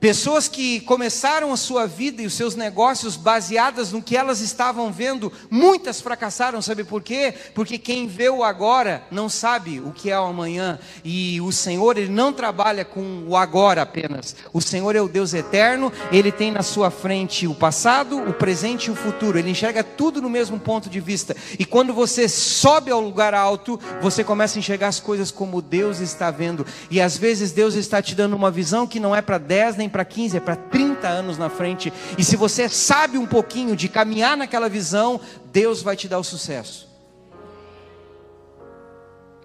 Pessoas 0.00 0.48
que 0.48 0.80
começaram 0.80 1.52
a 1.52 1.58
sua 1.58 1.86
vida 1.86 2.22
e 2.22 2.26
os 2.26 2.32
seus 2.32 2.54
negócios 2.54 3.16
baseadas 3.16 3.92
no 3.92 4.00
que 4.00 4.16
elas 4.16 4.40
estavam 4.40 4.90
vendo, 4.90 5.30
muitas 5.50 6.00
fracassaram, 6.00 6.62
sabe 6.62 6.84
por 6.84 7.02
quê? 7.02 7.34
Porque 7.54 7.76
quem 7.76 8.06
vê 8.06 8.30
o 8.30 8.42
agora 8.42 9.02
não 9.10 9.28
sabe 9.28 9.78
o 9.78 9.92
que 9.92 10.10
é 10.10 10.18
o 10.18 10.24
amanhã, 10.24 10.78
e 11.04 11.38
o 11.42 11.52
Senhor, 11.52 11.98
ele 11.98 12.10
não 12.10 12.32
trabalha 12.32 12.82
com 12.82 13.24
o 13.28 13.36
agora 13.36 13.82
apenas. 13.82 14.34
O 14.54 14.60
Senhor 14.62 14.96
é 14.96 15.02
o 15.02 15.08
Deus 15.08 15.34
eterno, 15.34 15.92
ele 16.10 16.32
tem 16.32 16.50
na 16.50 16.62
sua 16.62 16.90
frente 16.90 17.46
o 17.46 17.54
passado, 17.54 18.16
o 18.22 18.32
presente 18.32 18.86
e 18.86 18.90
o 18.90 18.96
futuro. 18.96 19.38
Ele 19.38 19.50
enxerga 19.50 19.84
tudo 19.84 20.22
no 20.22 20.30
mesmo 20.30 20.58
ponto 20.58 20.88
de 20.88 20.98
vista. 20.98 21.36
E 21.58 21.66
quando 21.66 21.92
você 21.92 22.26
sobe 22.26 22.90
ao 22.90 23.02
lugar 23.02 23.34
alto, 23.34 23.78
você 24.00 24.24
começa 24.24 24.56
a 24.56 24.60
enxergar 24.60 24.88
as 24.88 24.98
coisas 24.98 25.30
como 25.30 25.60
Deus 25.60 26.00
está 26.00 26.30
vendo. 26.30 26.64
E 26.90 27.02
às 27.02 27.18
vezes 27.18 27.52
Deus 27.52 27.74
está 27.74 28.00
te 28.00 28.14
dando 28.14 28.34
uma 28.34 28.50
visão 28.50 28.86
que 28.86 28.98
não 28.98 29.14
é 29.14 29.20
para 29.20 29.36
10 29.36 29.76
nem 29.76 29.89
para 29.90 30.04
15, 30.04 30.38
é 30.38 30.40
para 30.40 30.56
30 30.56 31.06
anos 31.06 31.36
na 31.36 31.50
frente. 31.50 31.92
E 32.16 32.24
se 32.24 32.36
você 32.36 32.68
sabe 32.68 33.18
um 33.18 33.26
pouquinho 33.26 33.76
de 33.76 33.88
caminhar 33.88 34.36
naquela 34.36 34.68
visão, 34.68 35.20
Deus 35.52 35.82
vai 35.82 35.96
te 35.96 36.08
dar 36.08 36.18
o 36.18 36.24
sucesso. 36.24 36.90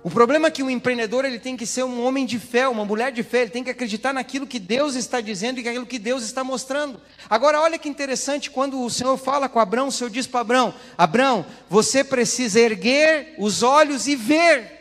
O 0.05 0.11
problema 0.11 0.49
é 0.49 0.51
que 0.51 0.61
o 0.61 0.69
empreendedor 0.69 1.25
ele 1.25 1.39
tem 1.39 1.57
que 1.57 1.65
ser 1.65 1.83
um 1.83 2.05
homem 2.05 2.27
de 2.27 2.37
fé, 2.37 2.67
uma 2.67 2.85
mulher 2.85 3.11
de 3.11 3.23
fé, 3.23 3.41
ele 3.41 3.49
tem 3.49 3.63
que 3.63 3.71
acreditar 3.71 4.13
naquilo 4.13 4.45
que 4.45 4.59
Deus 4.59 4.93
está 4.93 5.19
dizendo 5.19 5.59
e 5.59 5.63
naquilo 5.63 5.83
que 5.83 5.97
Deus 5.97 6.23
está 6.23 6.43
mostrando. 6.43 7.01
Agora, 7.27 7.59
olha 7.59 7.79
que 7.79 7.89
interessante, 7.89 8.51
quando 8.51 8.79
o 8.79 8.89
Senhor 8.91 9.17
fala 9.17 9.49
com 9.49 9.59
Abraão, 9.59 9.87
o 9.87 9.91
Senhor 9.91 10.11
diz 10.11 10.27
para 10.27 10.41
Abraão: 10.41 10.75
Abraão, 10.95 11.43
você 11.67 12.03
precisa 12.03 12.59
erguer 12.59 13.33
os 13.39 13.63
olhos 13.63 14.05
e 14.05 14.15
ver. 14.15 14.71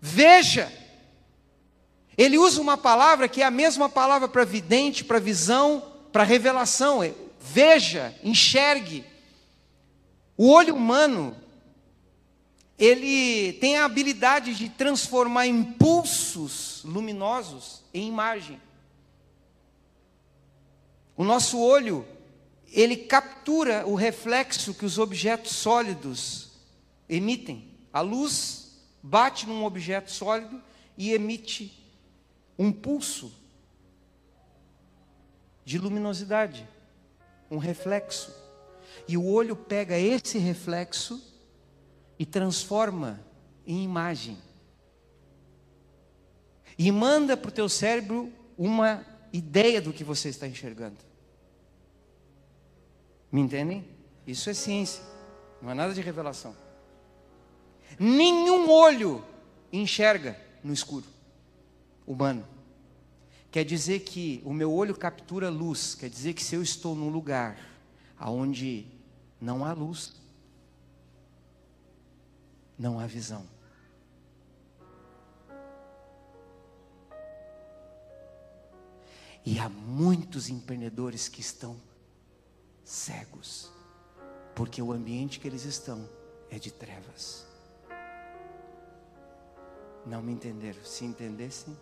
Veja. 0.00 0.79
Ele 2.20 2.36
usa 2.36 2.60
uma 2.60 2.76
palavra 2.76 3.26
que 3.26 3.40
é 3.40 3.46
a 3.46 3.50
mesma 3.50 3.88
palavra 3.88 4.28
para 4.28 4.44
vidente, 4.44 5.02
para 5.02 5.18
visão, 5.18 5.82
para 6.12 6.22
revelação. 6.22 7.02
É, 7.02 7.14
veja, 7.40 8.14
enxergue. 8.22 9.06
O 10.36 10.50
olho 10.50 10.74
humano, 10.74 11.34
ele 12.78 13.54
tem 13.54 13.78
a 13.78 13.86
habilidade 13.86 14.54
de 14.54 14.68
transformar 14.68 15.46
impulsos 15.46 16.82
luminosos 16.84 17.82
em 17.94 18.08
imagem. 18.08 18.60
O 21.16 21.24
nosso 21.24 21.58
olho, 21.58 22.06
ele 22.70 22.96
captura 22.98 23.86
o 23.86 23.94
reflexo 23.94 24.74
que 24.74 24.84
os 24.84 24.98
objetos 24.98 25.52
sólidos 25.52 26.50
emitem. 27.08 27.66
A 27.90 28.02
luz 28.02 28.78
bate 29.02 29.46
num 29.46 29.64
objeto 29.64 30.10
sólido 30.10 30.62
e 30.98 31.14
emite 31.14 31.79
um 32.60 32.70
pulso 32.70 33.32
de 35.64 35.78
luminosidade, 35.78 36.68
um 37.50 37.56
reflexo. 37.56 38.30
E 39.08 39.16
o 39.16 39.24
olho 39.24 39.56
pega 39.56 39.98
esse 39.98 40.36
reflexo 40.36 41.24
e 42.18 42.26
transforma 42.26 43.18
em 43.66 43.82
imagem. 43.82 44.36
E 46.76 46.92
manda 46.92 47.34
para 47.34 47.48
o 47.48 47.52
teu 47.52 47.66
cérebro 47.66 48.30
uma 48.58 49.06
ideia 49.32 49.80
do 49.80 49.90
que 49.90 50.04
você 50.04 50.28
está 50.28 50.46
enxergando. 50.46 50.98
Me 53.32 53.40
entendem? 53.40 53.88
Isso 54.26 54.50
é 54.50 54.54
ciência, 54.54 55.02
não 55.62 55.70
é 55.70 55.74
nada 55.74 55.94
de 55.94 56.02
revelação. 56.02 56.54
Nenhum 57.98 58.70
olho 58.70 59.24
enxerga 59.72 60.38
no 60.62 60.74
escuro 60.74 61.19
humano. 62.06 62.46
Quer 63.50 63.64
dizer 63.64 64.00
que 64.00 64.40
o 64.44 64.52
meu 64.52 64.72
olho 64.72 64.96
captura 64.96 65.48
luz, 65.50 65.94
quer 65.94 66.08
dizer 66.08 66.34
que 66.34 66.42
se 66.42 66.54
eu 66.54 66.62
estou 66.62 66.94
num 66.94 67.08
lugar 67.08 67.58
aonde 68.18 68.86
não 69.40 69.64
há 69.64 69.72
luz, 69.72 70.14
não 72.78 73.00
há 73.00 73.06
visão. 73.06 73.44
E 79.44 79.58
há 79.58 79.68
muitos 79.68 80.48
empreendedores 80.48 81.28
que 81.28 81.40
estão 81.40 81.76
cegos, 82.84 83.70
porque 84.54 84.82
o 84.82 84.92
ambiente 84.92 85.40
que 85.40 85.48
eles 85.48 85.64
estão 85.64 86.08
é 86.50 86.58
de 86.58 86.70
trevas. 86.70 87.46
Não 90.06 90.22
me 90.22 90.32
entenderam? 90.32 90.84
Se 90.84 91.04
entendessem, 91.04 91.76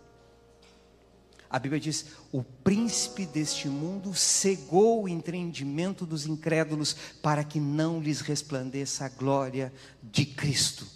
a 1.50 1.58
Bíblia 1.58 1.80
diz: 1.80 2.06
o 2.30 2.42
príncipe 2.42 3.24
deste 3.24 3.68
mundo 3.68 4.14
cegou 4.14 5.04
o 5.04 5.08
entendimento 5.08 6.04
dos 6.04 6.26
incrédulos 6.26 6.94
para 7.22 7.42
que 7.42 7.58
não 7.58 8.00
lhes 8.00 8.20
resplandeça 8.20 9.06
a 9.06 9.08
glória 9.08 9.72
de 10.02 10.26
Cristo. 10.26 10.86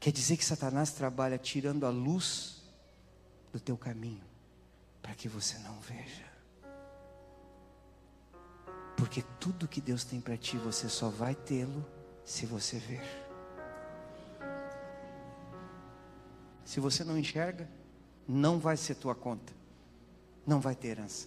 Quer 0.00 0.10
dizer 0.10 0.36
que 0.36 0.44
Satanás 0.44 0.90
trabalha 0.92 1.38
tirando 1.38 1.84
a 1.84 1.90
luz 1.90 2.62
do 3.52 3.60
teu 3.60 3.76
caminho 3.76 4.24
para 5.00 5.14
que 5.14 5.28
você 5.28 5.58
não 5.58 5.78
veja. 5.80 6.32
Porque 8.96 9.22
tudo 9.38 9.68
que 9.68 9.80
Deus 9.80 10.04
tem 10.04 10.20
para 10.20 10.36
ti, 10.36 10.56
você 10.56 10.88
só 10.88 11.08
vai 11.08 11.34
tê-lo 11.34 11.84
se 12.24 12.46
você 12.46 12.78
ver. 12.78 13.02
Se 16.64 16.80
você 16.80 17.04
não 17.04 17.18
enxerga, 17.18 17.68
não 18.28 18.58
vai 18.58 18.76
ser 18.76 18.94
tua 18.94 19.14
conta, 19.14 19.52
não 20.46 20.60
vai 20.60 20.74
ter 20.74 20.88
herança. 20.88 21.26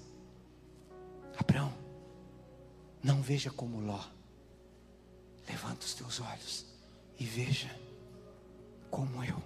Abraão, 1.37 1.73
não 3.03 3.21
veja 3.21 3.51
como 3.51 3.79
Ló, 3.79 4.03
levanta 5.47 5.85
os 5.85 5.93
teus 5.93 6.19
olhos 6.19 6.65
e 7.19 7.25
veja 7.25 7.69
como 8.89 9.23
eu. 9.23 9.41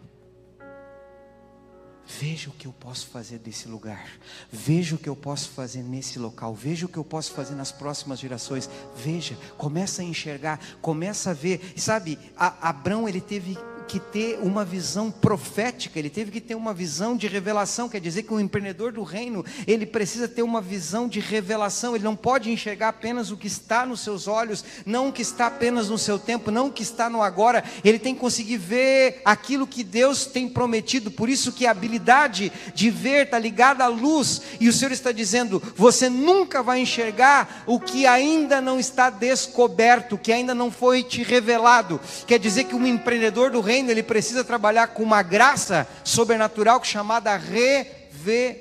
Veja 2.19 2.49
o 2.49 2.53
que 2.53 2.65
eu 2.65 2.73
posso 2.73 3.07
fazer 3.07 3.38
desse 3.38 3.67
lugar. 3.67 4.09
Veja 4.51 4.95
o 4.95 4.97
que 4.97 5.07
eu 5.07 5.15
posso 5.15 5.49
fazer 5.49 5.83
nesse 5.83 6.17
local. 6.17 6.55
Veja 6.55 6.88
o 6.88 6.89
que 6.89 6.97
eu 6.97 7.03
posso 7.03 7.31
fazer 7.33 7.53
nas 7.53 7.71
próximas 7.71 8.17
gerações. 8.19 8.67
Veja, 8.95 9.38
começa 9.57 10.01
a 10.01 10.05
enxergar, 10.05 10.59
começa 10.81 11.29
a 11.29 11.33
ver. 11.33 11.73
Sabe, 11.77 12.17
Abraão 12.35 13.07
ele 13.07 13.21
teve 13.21 13.55
que 13.89 13.99
ter 13.99 14.38
uma 14.43 14.63
visão 14.63 15.10
profética, 15.10 15.97
ele 15.97 16.12
teve 16.12 16.30
que 16.30 16.39
ter 16.39 16.54
uma 16.54 16.75
visão 16.75 17.17
de 17.17 17.28
revelação, 17.28 17.89
quer 17.89 17.99
dizer 17.99 18.21
que 18.21 18.32
o 18.32 18.39
empreendedor 18.39 18.91
do 18.91 19.02
reino, 19.02 19.43
ele 19.65 19.84
precisa 19.84 20.28
ter 20.28 20.43
uma 20.43 20.62
visão 20.62 21.07
de 21.07 21.20
revelação, 21.20 21.95
ele 21.95 22.03
não 22.03 22.16
pode 22.16 22.51
enxergar 22.51 22.89
apenas 22.89 23.32
o 23.32 23.38
que 23.38 23.47
está 23.47 23.88
nos 23.88 24.01
seus 24.01 24.28
olhos, 24.28 24.63
não 24.86 25.09
o 25.09 25.11
que 25.11 25.24
está 25.24 25.47
apenas 25.47 25.89
no 25.89 25.97
seu 25.97 26.20
tempo, 26.20 26.51
não 26.51 26.68
o 26.68 26.72
que 26.72 26.84
está 26.84 27.09
no 27.09 27.24
agora, 27.24 27.63
ele 27.84 27.97
tem 27.97 28.13
que 28.13 28.20
conseguir 28.20 28.57
ver 28.57 29.22
aquilo 29.26 29.66
que 29.66 29.84
Deus 29.84 30.28
tem 30.28 30.47
prometido, 30.47 31.09
por 31.09 31.28
isso 31.28 31.51
que 31.51 31.66
a 31.66 31.72
habilidade 31.72 32.51
de 32.76 32.91
ver 32.91 33.26
está 33.26 33.39
ligada 33.39 33.84
à 33.84 33.88
luz, 33.88 34.43
e 34.59 34.70
o 34.70 34.74
Senhor 34.74 34.91
está 34.91 35.11
dizendo, 35.11 35.61
você 35.76 36.09
nunca 36.09 36.61
vai 36.61 36.80
enxergar 36.80 37.63
o 37.66 37.80
que 37.80 38.05
ainda 38.05 38.61
não 38.61 38.80
está 38.80 39.09
descoberto, 39.09 40.16
que 40.16 40.32
ainda 40.32 40.53
não 40.53 40.70
foi 40.70 41.01
te 41.01 41.24
revelado, 41.24 41.99
quer 42.28 42.38
dizer 42.38 42.66
que 42.66 42.76
um 42.76 42.86
empreendedor 42.86 43.49
do 43.49 43.61
reino, 43.61 43.78
reino, 43.80 43.89
ele 43.91 44.03
precisa 44.03 44.43
trabalhar 44.43 44.88
com 44.88 45.01
uma 45.03 45.21
graça 45.21 45.88
sobrenatural 46.03 46.84
chamada 46.84 47.38
revelação. 47.38 48.59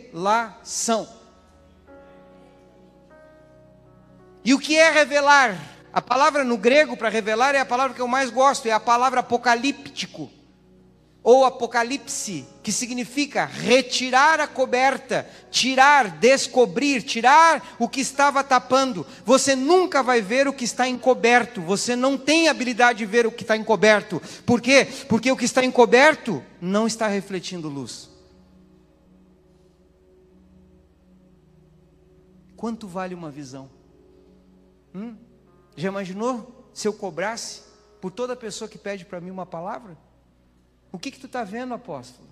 E 4.44 4.54
o 4.54 4.58
que 4.58 4.78
é 4.78 4.90
revelar? 4.90 5.58
A 5.92 6.00
palavra 6.00 6.44
no 6.44 6.56
grego 6.56 6.96
para 6.96 7.08
revelar 7.08 7.56
é 7.56 7.58
a 7.60 7.66
palavra 7.66 7.94
que 7.94 8.00
eu 8.00 8.06
mais 8.06 8.30
gosto, 8.30 8.66
é 8.66 8.70
a 8.70 8.78
palavra 8.78 9.18
apocalíptico. 9.20 10.30
Ou 11.22 11.44
apocalipse, 11.44 12.46
que 12.62 12.72
significa 12.72 13.44
retirar 13.44 14.40
a 14.40 14.46
coberta, 14.46 15.28
tirar, 15.50 16.18
descobrir, 16.18 17.02
tirar 17.02 17.76
o 17.78 17.88
que 17.88 18.00
estava 18.00 18.42
tapando. 18.44 19.06
Você 19.24 19.54
nunca 19.54 20.02
vai 20.02 20.22
ver 20.22 20.46
o 20.46 20.52
que 20.52 20.64
está 20.64 20.88
encoberto, 20.88 21.60
você 21.60 21.96
não 21.96 22.16
tem 22.16 22.48
habilidade 22.48 23.00
de 23.00 23.06
ver 23.06 23.26
o 23.26 23.32
que 23.32 23.42
está 23.42 23.56
encoberto. 23.56 24.22
Por 24.46 24.60
quê? 24.60 24.86
Porque 25.08 25.30
o 25.30 25.36
que 25.36 25.44
está 25.44 25.64
encoberto 25.64 26.42
não 26.60 26.86
está 26.86 27.08
refletindo 27.08 27.68
luz. 27.68 28.08
Quanto 32.56 32.88
vale 32.88 33.14
uma 33.14 33.30
visão? 33.30 33.70
Hum? 34.94 35.16
Já 35.76 35.88
imaginou 35.88 36.70
se 36.72 36.88
eu 36.88 36.92
cobrasse 36.92 37.62
por 38.00 38.10
toda 38.10 38.34
pessoa 38.34 38.68
que 38.68 38.78
pede 38.78 39.04
para 39.04 39.20
mim 39.20 39.30
uma 39.30 39.46
palavra? 39.46 39.96
O 40.90 40.98
que, 40.98 41.10
que 41.10 41.20
tu 41.20 41.26
está 41.26 41.44
vendo, 41.44 41.74
apóstolo? 41.74 42.28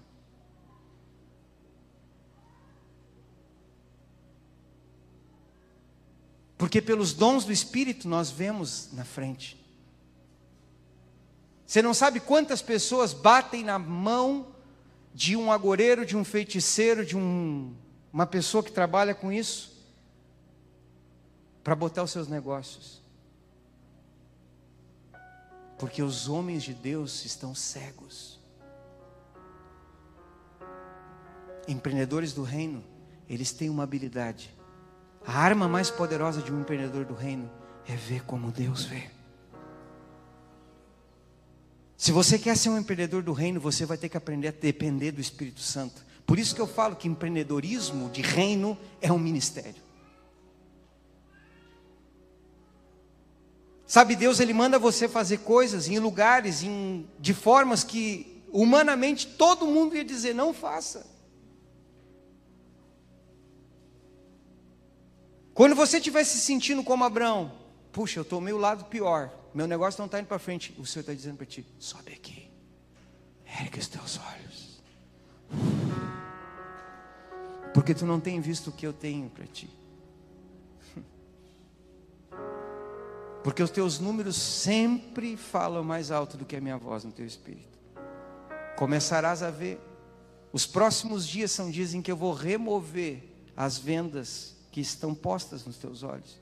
Porque 6.57 6.81
pelos 6.81 7.13
dons 7.13 7.45
do 7.45 7.53
Espírito 7.53 8.09
nós 8.09 8.31
vemos 8.31 8.91
na 8.93 9.05
frente. 9.05 9.63
Você 11.67 11.83
não 11.83 11.93
sabe 11.93 12.21
quantas 12.21 12.63
pessoas 12.63 13.13
batem 13.13 13.65
na 13.65 13.79
mão 13.79 14.55
de 15.13 15.37
um 15.37 15.51
agoreiro, 15.51 16.07
de 16.07 16.17
um 16.17 16.25
feiticeiro, 16.25 17.05
de 17.05 17.17
um, 17.17 17.75
uma 18.13 18.27
pessoa 18.27 18.63
que 18.63 18.71
trabalha 18.71 19.15
com 19.15 19.33
isso, 19.33 19.77
para 21.63 21.75
botar 21.75 22.03
os 22.03 22.11
seus 22.11 22.29
negócios. 22.29 23.03
Porque 25.79 26.03
os 26.03 26.29
homens 26.29 26.63
de 26.63 26.73
Deus 26.73 27.25
estão 27.25 27.55
cegos. 27.55 28.36
Empreendedores 31.69 32.33
do 32.33 32.43
reino, 32.43 32.83
eles 33.29 33.53
têm 33.53 33.69
uma 33.69 33.83
habilidade. 33.83 34.55
A 35.27 35.39
arma 35.39 35.69
mais 35.69 35.91
poderosa 35.91 36.41
de 36.41 36.53
um 36.53 36.61
empreendedor 36.61 37.05
do 37.05 37.15
reino 37.15 37.51
é 37.87 37.95
ver 37.97 38.25
como 38.25 38.53
Deus 38.53 38.85
vê. 38.85 39.11
Se 41.97 42.13
você 42.13 42.39
quer 42.39 42.57
ser 42.57 42.69
um 42.69 42.79
empreendedor 42.79 43.23
do 43.23 43.33
reino, 43.33 43.59
você 43.59 43.87
vai 43.87 43.97
ter 43.97 44.09
que 44.09 44.17
aprender 44.17 44.49
a 44.49 44.53
depender 44.53 45.13
do 45.13 45.21
Espírito 45.21 45.61
Santo. 45.61 46.05
Por 46.27 46.39
isso 46.39 46.55
que 46.55 46.61
eu 46.61 46.67
falo 46.67 46.95
que 46.95 47.09
empreendedorismo 47.09 48.11
de 48.11 48.21
reino 48.21 48.77
é 49.01 49.11
um 49.13 49.19
ministério. 49.19 49.87
Sabe, 53.87 54.17
Deus 54.17 54.41
ele 54.41 54.53
manda 54.53 54.79
você 54.79 55.09
fazer 55.09 55.39
coisas 55.39 55.89
em 55.89 55.99
lugares, 55.99 56.63
em, 56.63 57.09
de 57.21 57.33
formas 57.33 57.85
que 57.85 58.43
humanamente 58.53 59.27
todo 59.27 59.67
mundo 59.67 59.97
ia 59.97 60.05
dizer 60.05 60.35
não 60.35 60.53
faça. 60.53 61.16
Quando 65.57 65.75
você 65.75 65.97
estiver 65.97 66.23
se 66.23 66.39
sentindo 66.39 66.85
como 66.85 67.03
Abraão, 67.03 67.51
puxa, 67.91 68.19
eu 68.19 68.25
estou 68.25 68.43
meio 68.43 68.59
lado 68.59 68.85
pior, 68.85 69.33
meu 69.55 69.67
negócio 69.67 69.99
não 69.99 70.05
está 70.05 70.21
indo 70.21 70.27
para 70.27 70.39
frente, 70.39 70.77
o 70.79 70.85
Senhor 70.85 71.01
está 71.01 71.15
dizendo 71.15 71.39
para 71.39 71.47
ti: 71.47 71.67
sobe 71.79 72.13
aqui, 72.13 72.51
ergue 73.59 73.79
os 73.79 73.89
teus 73.89 74.21
olhos, 74.35 74.83
porque 77.73 77.95
tu 77.95 78.05
não 78.05 78.21
tem 78.21 78.39
visto 78.39 78.69
o 78.69 78.73
que 78.73 78.87
eu 78.87 78.93
tenho 78.93 79.31
para 79.31 79.47
ti. 79.47 79.71
Porque 83.43 83.63
os 83.63 83.71
teus 83.71 83.99
números 83.99 84.37
sempre 84.37 85.37
falam 85.37 85.83
mais 85.85 86.11
alto 86.11 86.37
do 86.37 86.45
que 86.45 86.57
a 86.57 86.61
minha 86.61 86.77
voz 86.77 87.05
no 87.05 87.13
teu 87.13 87.25
espírito. 87.25 87.79
Começarás 88.77 89.43
a 89.43 89.51
ver. 89.51 89.81
Os 90.53 90.67
próximos 90.67 91.27
dias 91.27 91.53
são 91.53 91.71
dias 91.71 91.95
em 91.95 92.03
que 92.03 92.11
eu 92.11 92.17
vou 92.17 92.35
remover 92.35 93.23
as 93.57 93.79
vendas 93.79 94.56
que 94.77 94.81
estão 94.83 95.15
postas 95.15 95.65
nos 95.65 95.79
teus 95.79 96.03
olhos. 96.03 96.39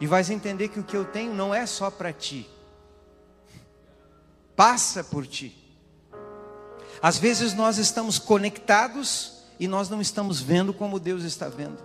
E 0.00 0.06
vais 0.06 0.30
entender 0.30 0.68
que 0.68 0.80
o 0.80 0.82
que 0.82 0.96
eu 0.96 1.04
tenho 1.04 1.34
não 1.34 1.54
é 1.54 1.66
só 1.66 1.90
para 1.90 2.10
ti, 2.10 2.48
passa 4.56 5.04
por 5.04 5.26
ti. 5.26 5.54
Às 7.02 7.18
vezes 7.18 7.52
nós 7.52 7.76
estamos 7.76 8.18
conectados 8.18 9.42
e 9.60 9.68
nós 9.68 9.90
não 9.90 10.00
estamos 10.00 10.40
vendo 10.40 10.72
como 10.72 10.98
Deus 10.98 11.22
está 11.22 11.50
vendo. 11.50 11.82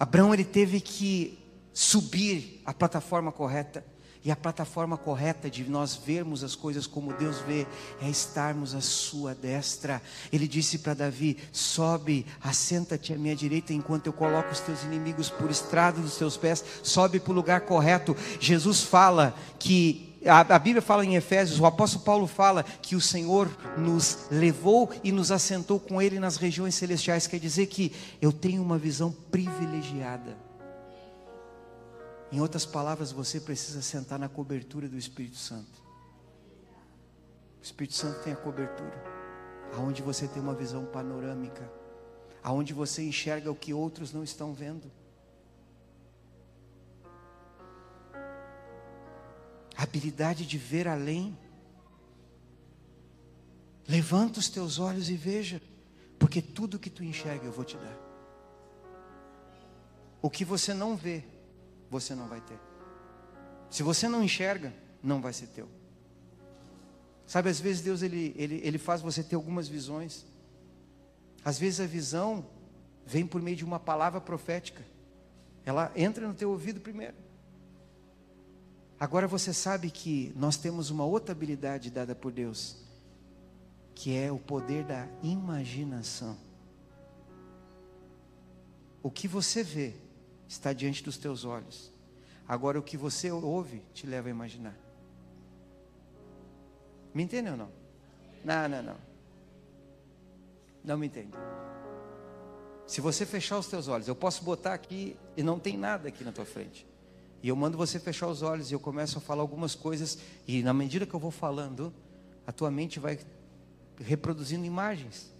Abraão 0.00 0.32
ele 0.32 0.42
teve 0.42 0.80
que 0.80 1.38
subir 1.70 2.62
a 2.64 2.72
plataforma 2.72 3.30
correta. 3.30 3.84
E 4.24 4.30
a 4.30 4.36
plataforma 4.36 4.96
correta 4.96 5.50
de 5.50 5.64
nós 5.64 5.96
vermos 5.96 6.44
as 6.44 6.54
coisas 6.54 6.86
como 6.86 7.12
Deus 7.14 7.38
vê 7.40 7.66
é 8.00 8.08
estarmos 8.08 8.72
à 8.72 8.80
sua 8.80 9.34
destra. 9.34 10.00
Ele 10.32 10.46
disse 10.46 10.78
para 10.78 10.94
Davi: 10.94 11.38
Sobe, 11.50 12.24
assenta-te 12.40 13.12
à 13.12 13.18
minha 13.18 13.34
direita 13.34 13.72
enquanto 13.72 14.06
eu 14.06 14.12
coloco 14.12 14.52
os 14.52 14.60
teus 14.60 14.84
inimigos 14.84 15.28
por 15.28 15.50
estrado 15.50 16.00
dos 16.00 16.16
teus 16.16 16.36
pés. 16.36 16.64
Sobe 16.84 17.18
para 17.18 17.32
o 17.32 17.34
lugar 17.34 17.62
correto. 17.62 18.16
Jesus 18.38 18.82
fala 18.82 19.34
que 19.58 20.12
a, 20.24 20.56
Bíblia 20.56 20.80
fala 20.80 21.04
em 21.04 21.16
Efésios, 21.16 21.58
o 21.58 21.66
apóstolo 21.66 22.04
Paulo 22.04 22.26
fala 22.28 22.62
que 22.62 22.94
o 22.94 23.00
Senhor 23.00 23.50
nos 23.76 24.26
levou 24.30 24.88
e 25.02 25.10
nos 25.10 25.32
assentou 25.32 25.80
com 25.80 26.00
Ele 26.00 26.20
nas 26.20 26.36
regiões 26.36 26.76
celestiais. 26.76 27.26
Quer 27.26 27.40
dizer 27.40 27.66
que 27.66 27.92
eu 28.20 28.32
tenho 28.32 28.62
uma 28.62 28.78
visão 28.78 29.12
privilegiada 29.32 30.51
em 32.32 32.40
outras 32.40 32.64
palavras, 32.64 33.12
você 33.12 33.38
precisa 33.38 33.82
sentar 33.82 34.18
na 34.18 34.26
cobertura 34.26 34.88
do 34.88 34.96
Espírito 34.96 35.36
Santo. 35.36 35.82
O 37.60 37.62
Espírito 37.62 37.94
Santo 37.94 38.24
tem 38.24 38.32
a 38.32 38.36
cobertura, 38.36 39.04
aonde 39.74 40.00
você 40.00 40.26
tem 40.26 40.42
uma 40.42 40.54
visão 40.54 40.86
panorâmica, 40.86 41.70
aonde 42.42 42.72
você 42.72 43.02
enxerga 43.02 43.52
o 43.52 43.54
que 43.54 43.74
outros 43.74 44.14
não 44.14 44.24
estão 44.24 44.54
vendo. 44.54 44.90
A 49.76 49.82
habilidade 49.82 50.46
de 50.46 50.56
ver 50.56 50.88
além. 50.88 51.36
Levanta 53.86 54.40
os 54.40 54.48
teus 54.48 54.78
olhos 54.78 55.10
e 55.10 55.16
veja, 55.16 55.60
porque 56.18 56.40
tudo 56.40 56.78
que 56.78 56.88
tu 56.88 57.04
enxerga 57.04 57.44
eu 57.44 57.52
vou 57.52 57.64
te 57.64 57.76
dar. 57.76 57.98
O 60.22 60.30
que 60.30 60.44
você 60.44 60.72
não 60.72 60.96
vê, 60.96 61.24
você 61.92 62.14
não 62.14 62.26
vai 62.26 62.40
ter. 62.40 62.58
Se 63.70 63.82
você 63.82 64.08
não 64.08 64.24
enxerga, 64.24 64.72
não 65.02 65.20
vai 65.20 65.34
ser 65.34 65.48
teu. 65.48 65.68
Sabe, 67.26 67.50
às 67.50 67.60
vezes 67.60 67.82
Deus 67.82 68.00
ele, 68.00 68.34
ele, 68.36 68.60
ele 68.64 68.78
faz 68.78 69.02
você 69.02 69.22
ter 69.22 69.36
algumas 69.36 69.68
visões. 69.68 70.24
Às 71.44 71.58
vezes 71.58 71.80
a 71.80 71.86
visão 71.86 72.46
vem 73.06 73.26
por 73.26 73.42
meio 73.42 73.56
de 73.58 73.64
uma 73.64 73.78
palavra 73.78 74.22
profética. 74.22 74.82
Ela 75.66 75.92
entra 75.94 76.26
no 76.26 76.32
teu 76.32 76.50
ouvido 76.50 76.80
primeiro. 76.80 77.14
Agora 78.98 79.28
você 79.28 79.52
sabe 79.52 79.90
que 79.90 80.32
nós 80.34 80.56
temos 80.56 80.88
uma 80.88 81.04
outra 81.04 81.32
habilidade 81.32 81.90
dada 81.90 82.14
por 82.14 82.32
Deus, 82.32 82.76
que 83.94 84.16
é 84.16 84.32
o 84.32 84.38
poder 84.38 84.84
da 84.84 85.06
imaginação. 85.22 86.38
O 89.02 89.10
que 89.10 89.28
você 89.28 89.62
vê 89.62 89.94
está 90.52 90.72
diante 90.72 91.02
dos 91.02 91.16
teus 91.16 91.44
olhos. 91.44 91.90
Agora, 92.46 92.78
o 92.78 92.82
que 92.82 92.96
você 92.96 93.30
ouve 93.30 93.82
te 93.94 94.06
leva 94.06 94.28
a 94.28 94.30
imaginar. 94.30 94.76
Me 97.14 97.22
entende 97.22 97.50
ou 97.50 97.56
não? 97.56 97.70
Não, 98.44 98.68
não, 98.68 98.82
não. 98.82 98.96
Não 100.84 100.98
me 100.98 101.06
entende. 101.06 101.32
Se 102.86 103.00
você 103.00 103.24
fechar 103.24 103.58
os 103.58 103.66
teus 103.66 103.88
olhos, 103.88 104.08
eu 104.08 104.14
posso 104.14 104.44
botar 104.44 104.74
aqui 104.74 105.16
e 105.36 105.42
não 105.42 105.58
tem 105.58 105.78
nada 105.78 106.08
aqui 106.08 106.22
na 106.22 106.32
tua 106.32 106.44
frente. 106.44 106.86
E 107.42 107.48
eu 107.48 107.56
mando 107.56 107.78
você 107.78 107.98
fechar 107.98 108.26
os 108.26 108.42
olhos 108.42 108.70
e 108.70 108.74
eu 108.74 108.80
começo 108.80 109.18
a 109.18 109.20
falar 109.20 109.40
algumas 109.40 109.74
coisas 109.74 110.18
e 110.46 110.62
na 110.62 110.74
medida 110.74 111.06
que 111.06 111.14
eu 111.14 111.20
vou 111.20 111.30
falando, 111.30 111.92
a 112.46 112.52
tua 112.52 112.70
mente 112.70 113.00
vai 113.00 113.18
reproduzindo 113.98 114.66
imagens. 114.66 115.32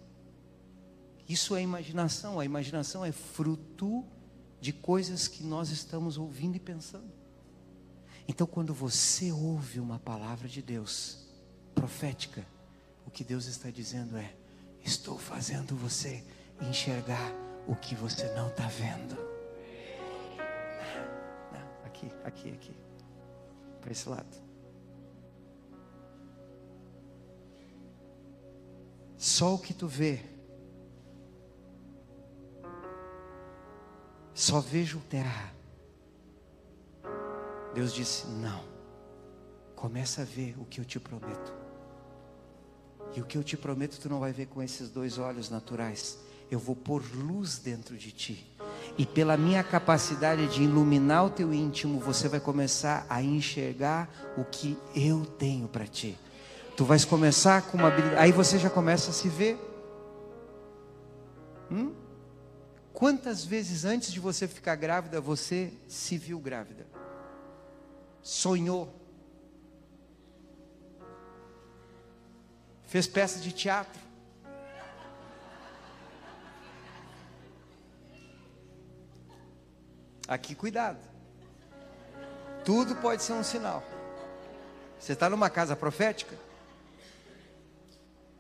Isso 1.28 1.54
é 1.54 1.60
imaginação. 1.60 2.40
A 2.40 2.44
imaginação 2.44 3.04
é 3.04 3.12
fruto 3.12 4.04
de 4.62 4.72
coisas 4.72 5.26
que 5.26 5.42
nós 5.42 5.70
estamos 5.70 6.16
ouvindo 6.16 6.54
e 6.54 6.60
pensando. 6.60 7.10
Então, 8.28 8.46
quando 8.46 8.72
você 8.72 9.32
ouve 9.32 9.80
uma 9.80 9.98
palavra 9.98 10.48
de 10.48 10.62
Deus 10.62 11.26
profética, 11.74 12.46
o 13.04 13.10
que 13.10 13.24
Deus 13.24 13.46
está 13.46 13.70
dizendo 13.70 14.16
é: 14.16 14.32
estou 14.84 15.18
fazendo 15.18 15.74
você 15.74 16.24
enxergar 16.60 17.34
o 17.66 17.74
que 17.74 17.96
você 17.96 18.32
não 18.34 18.50
está 18.50 18.68
vendo. 18.68 19.16
Não, 21.52 21.84
aqui, 21.84 22.06
aqui, 22.22 22.50
aqui, 22.52 22.76
para 23.80 23.90
esse 23.90 24.08
lado. 24.08 24.40
Só 29.18 29.56
o 29.56 29.58
que 29.58 29.74
tu 29.74 29.88
vê 29.88 30.20
só 34.34 34.60
vejo 34.60 35.00
terra. 35.08 35.52
Deus 37.74 37.92
disse: 37.92 38.26
Não, 38.26 38.60
começa 39.74 40.22
a 40.22 40.24
ver 40.24 40.54
o 40.58 40.64
que 40.64 40.80
eu 40.80 40.84
te 40.84 40.98
prometo. 41.00 41.52
E 43.14 43.20
o 43.20 43.24
que 43.24 43.36
eu 43.36 43.44
te 43.44 43.56
prometo, 43.56 43.98
tu 44.00 44.08
não 44.08 44.20
vai 44.20 44.32
ver 44.32 44.46
com 44.46 44.62
esses 44.62 44.88
dois 44.88 45.18
olhos 45.18 45.50
naturais. 45.50 46.18
Eu 46.50 46.58
vou 46.58 46.74
pôr 46.74 47.02
luz 47.14 47.58
dentro 47.58 47.96
de 47.96 48.10
ti. 48.10 48.50
E 48.96 49.06
pela 49.06 49.36
minha 49.36 49.62
capacidade 49.62 50.46
de 50.48 50.62
iluminar 50.62 51.26
o 51.26 51.30
teu 51.30 51.52
íntimo, 51.52 51.98
você 52.00 52.28
vai 52.28 52.40
começar 52.40 53.06
a 53.08 53.22
enxergar 53.22 54.08
o 54.36 54.44
que 54.44 54.76
eu 54.94 55.24
tenho 55.24 55.68
para 55.68 55.86
ti. 55.86 56.18
Tu 56.76 56.84
vais 56.84 57.04
começar 57.04 57.62
com 57.62 57.78
uma 57.78 57.88
habilidade. 57.88 58.20
Aí 58.20 58.32
você 58.32 58.58
já 58.58 58.70
começa 58.70 59.10
a 59.10 59.14
se 59.14 59.28
ver. 59.28 59.58
Hum? 61.70 62.01
Quantas 63.02 63.44
vezes 63.44 63.84
antes 63.84 64.12
de 64.12 64.20
você 64.20 64.46
ficar 64.46 64.76
grávida, 64.76 65.20
você 65.20 65.72
se 65.88 66.16
viu 66.16 66.38
grávida? 66.38 66.86
Sonhou? 68.22 68.94
Fez 72.84 73.08
peça 73.08 73.40
de 73.40 73.50
teatro? 73.50 74.00
Aqui, 80.28 80.54
cuidado. 80.54 81.00
Tudo 82.64 82.94
pode 82.94 83.24
ser 83.24 83.32
um 83.32 83.42
sinal. 83.42 83.82
Você 85.00 85.14
está 85.14 85.28
numa 85.28 85.50
casa 85.50 85.74
profética? 85.74 86.38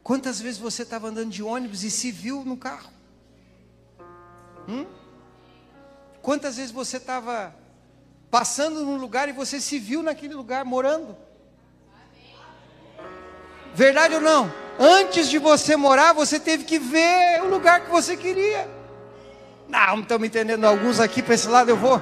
Quantas 0.04 0.40
vezes 0.40 0.60
você 0.60 0.84
estava 0.84 1.08
andando 1.08 1.32
de 1.32 1.42
ônibus 1.42 1.82
e 1.82 1.90
se 1.90 2.12
viu 2.12 2.44
no 2.44 2.56
carro? 2.56 3.01
Hum? 4.68 4.86
Quantas 6.20 6.56
vezes 6.56 6.70
você 6.70 6.98
estava 6.98 7.54
passando 8.30 8.84
num 8.84 8.96
lugar 8.96 9.28
e 9.28 9.32
você 9.32 9.60
se 9.60 9.78
viu 9.78 10.02
naquele 10.02 10.34
lugar 10.34 10.64
morando? 10.64 11.16
Verdade 13.74 14.14
ou 14.14 14.20
não? 14.20 14.52
Antes 14.78 15.28
de 15.28 15.38
você 15.38 15.76
morar, 15.76 16.12
você 16.12 16.38
teve 16.38 16.64
que 16.64 16.78
ver 16.78 17.42
o 17.42 17.48
lugar 17.48 17.82
que 17.82 17.90
você 17.90 18.16
queria. 18.16 18.68
Não, 19.68 19.96
não 19.96 20.02
estamos 20.02 20.26
entendendo. 20.26 20.64
Alguns 20.64 21.00
aqui 21.00 21.22
para 21.22 21.34
esse 21.34 21.48
lado 21.48 21.70
eu 21.70 21.76
vou. 21.76 22.00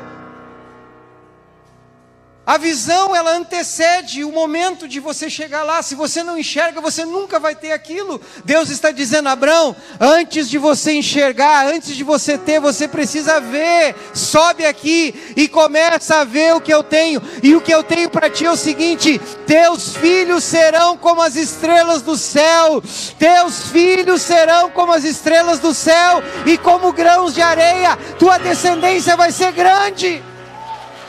A 2.47 2.57
visão, 2.57 3.15
ela 3.15 3.37
antecede 3.37 4.25
o 4.25 4.33
momento 4.33 4.89
de 4.89 4.99
você 4.99 5.29
chegar 5.29 5.63
lá. 5.63 5.83
Se 5.83 5.95
você 5.95 6.23
não 6.23 6.39
enxerga, 6.39 6.81
você 6.81 7.05
nunca 7.05 7.39
vai 7.39 7.55
ter 7.55 7.71
aquilo. 7.71 8.21
Deus 8.45 8.71
está 8.71 8.91
dizendo, 8.91 9.29
Abraão, 9.29 9.77
antes 10.01 10.49
de 10.49 10.57
você 10.57 10.93
enxergar, 10.93 11.67
antes 11.67 11.95
de 11.95 12.03
você 12.03 12.39
ter, 12.39 12.59
você 12.59 12.89
precisa 12.89 13.41
ver. 13.41 13.95
Sobe 14.15 14.65
aqui 14.65 15.33
e 15.37 15.47
começa 15.47 16.17
a 16.17 16.25
ver 16.25 16.55
o 16.55 16.61
que 16.61 16.73
eu 16.73 16.83
tenho. 16.83 17.23
E 17.43 17.55
o 17.55 17.61
que 17.61 17.73
eu 17.73 17.85
tenho 17.85 18.09
para 18.09 18.31
ti 18.31 18.47
é 18.47 18.51
o 18.51 18.57
seguinte: 18.57 19.21
teus 19.47 19.95
filhos 19.95 20.43
serão 20.43 20.97
como 20.97 21.23
as 21.23 21.37
estrelas 21.37 22.03
do 22.03 22.17
céu. 22.17 22.83
Teus 23.19 23.69
filhos 23.69 24.23
serão 24.23 24.71
como 24.71 24.93
as 24.93 25.05
estrelas 25.05 25.61
do 25.61 25.75
céu 25.75 26.23
e 26.47 26.57
como 26.57 26.93
grãos 26.93 27.35
de 27.35 27.43
areia. 27.43 27.97
Tua 28.19 28.39
descendência 28.39 29.15
vai 29.15 29.31
ser 29.31 29.53
grande. 29.53 30.23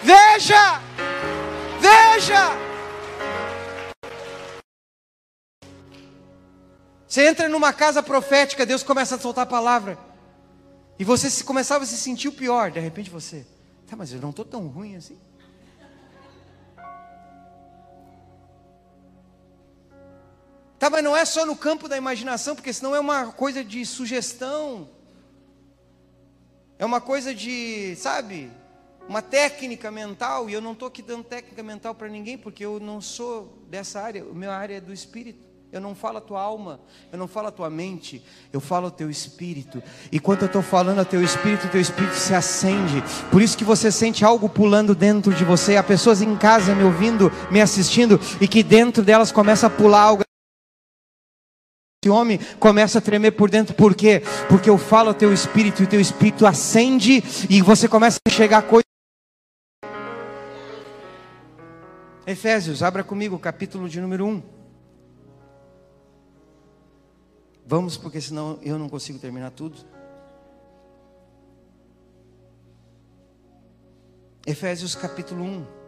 Veja! 0.03 0.81
Veja! 1.81 2.71
Você 7.07 7.27
entra 7.27 7.49
numa 7.49 7.73
casa 7.73 8.01
profética, 8.01 8.65
Deus 8.65 8.83
começa 8.83 9.15
a 9.15 9.19
soltar 9.19 9.43
a 9.43 9.49
palavra. 9.49 9.97
E 10.97 11.03
você 11.03 11.29
se, 11.29 11.43
começava 11.43 11.83
a 11.83 11.87
se 11.87 11.97
sentir 11.97 12.27
o 12.27 12.31
pior. 12.31 12.71
De 12.71 12.79
repente 12.79 13.09
você, 13.09 13.45
tá, 13.87 13.95
mas 13.95 14.13
eu 14.13 14.21
não 14.21 14.29
estou 14.29 14.45
tão 14.45 14.67
ruim 14.67 14.95
assim. 14.95 15.19
Tá, 20.77 20.89
mas 20.89 21.03
não 21.03 21.17
é 21.17 21.25
só 21.25 21.45
no 21.45 21.55
campo 21.55 21.87
da 21.87 21.97
imaginação, 21.97 22.55
porque 22.55 22.71
senão 22.71 22.95
é 22.95 22.99
uma 22.99 23.31
coisa 23.31 23.63
de 23.63 23.85
sugestão. 23.85 24.89
É 26.79 26.85
uma 26.85 27.01
coisa 27.01 27.35
de, 27.35 27.95
sabe, 27.97 28.51
uma 29.07 29.21
técnica 29.21 29.91
mental, 29.91 30.49
e 30.49 30.53
eu 30.53 30.61
não 30.61 30.73
estou 30.73 30.87
aqui 30.87 31.01
dando 31.01 31.23
técnica 31.23 31.61
mental 31.61 31.93
para 31.93 32.07
ninguém, 32.07 32.37
porque 32.37 32.63
eu 32.65 32.79
não 32.79 33.01
sou 33.01 33.63
dessa 33.69 34.01
área, 34.01 34.23
a 34.23 34.33
minha 34.33 34.51
área 34.51 34.75
é 34.75 34.81
do 34.81 34.93
espírito. 34.93 35.51
Eu 35.71 35.79
não 35.79 35.95
falo 35.95 36.17
a 36.17 36.21
tua 36.21 36.41
alma, 36.41 36.81
eu 37.13 37.17
não 37.17 37.29
falo 37.29 37.47
a 37.47 37.51
tua 37.51 37.69
mente, 37.69 38.21
eu 38.51 38.59
falo 38.59 38.87
o 38.87 38.91
teu 38.91 39.09
espírito. 39.09 39.81
E 40.11 40.19
quando 40.19 40.41
eu 40.41 40.47
estou 40.47 40.61
falando 40.61 40.99
a 40.99 41.05
teu 41.05 41.23
espírito, 41.23 41.69
teu 41.69 41.79
espírito 41.79 42.15
se 42.15 42.33
acende. 42.33 43.01
Por 43.31 43.41
isso 43.41 43.57
que 43.57 43.63
você 43.63 43.89
sente 43.89 44.25
algo 44.25 44.49
pulando 44.49 44.93
dentro 44.93 45.33
de 45.33 45.45
você. 45.45 45.77
Há 45.77 45.83
pessoas 45.83 46.21
em 46.21 46.35
casa 46.35 46.75
me 46.75 46.83
ouvindo, 46.83 47.31
me 47.49 47.61
assistindo, 47.61 48.19
e 48.41 48.49
que 48.49 48.61
dentro 48.63 49.01
delas 49.01 49.31
começa 49.31 49.67
a 49.67 49.69
pular 49.69 50.01
algo. 50.01 50.23
Esse 52.03 52.11
homem 52.11 52.37
começa 52.59 52.97
a 52.97 53.01
tremer 53.01 53.31
por 53.31 53.49
dentro, 53.49 53.73
por 53.73 53.95
quê? 53.95 54.23
Porque 54.49 54.69
eu 54.69 54.77
falo 54.77 55.09
ao 55.09 55.13
teu 55.13 55.31
espírito 55.31 55.81
e 55.81 55.85
o 55.85 55.87
teu 55.87 56.01
espírito 56.01 56.45
acende 56.45 57.23
e 57.49 57.61
você 57.61 57.87
começa 57.87 58.17
a 58.27 58.29
enxergar 58.29 58.63
coisas. 58.63 58.90
Efésios, 62.31 62.81
abra 62.81 63.03
comigo 63.03 63.35
o 63.35 63.39
capítulo 63.39 63.89
de 63.89 63.99
número 63.99 64.25
1. 64.25 64.41
Vamos, 67.65 67.97
porque 67.97 68.21
senão 68.21 68.57
eu 68.61 68.79
não 68.79 68.87
consigo 68.87 69.19
terminar 69.19 69.51
tudo. 69.51 69.77
Efésios 74.45 74.95
capítulo 74.95 75.43
1. 75.43 75.80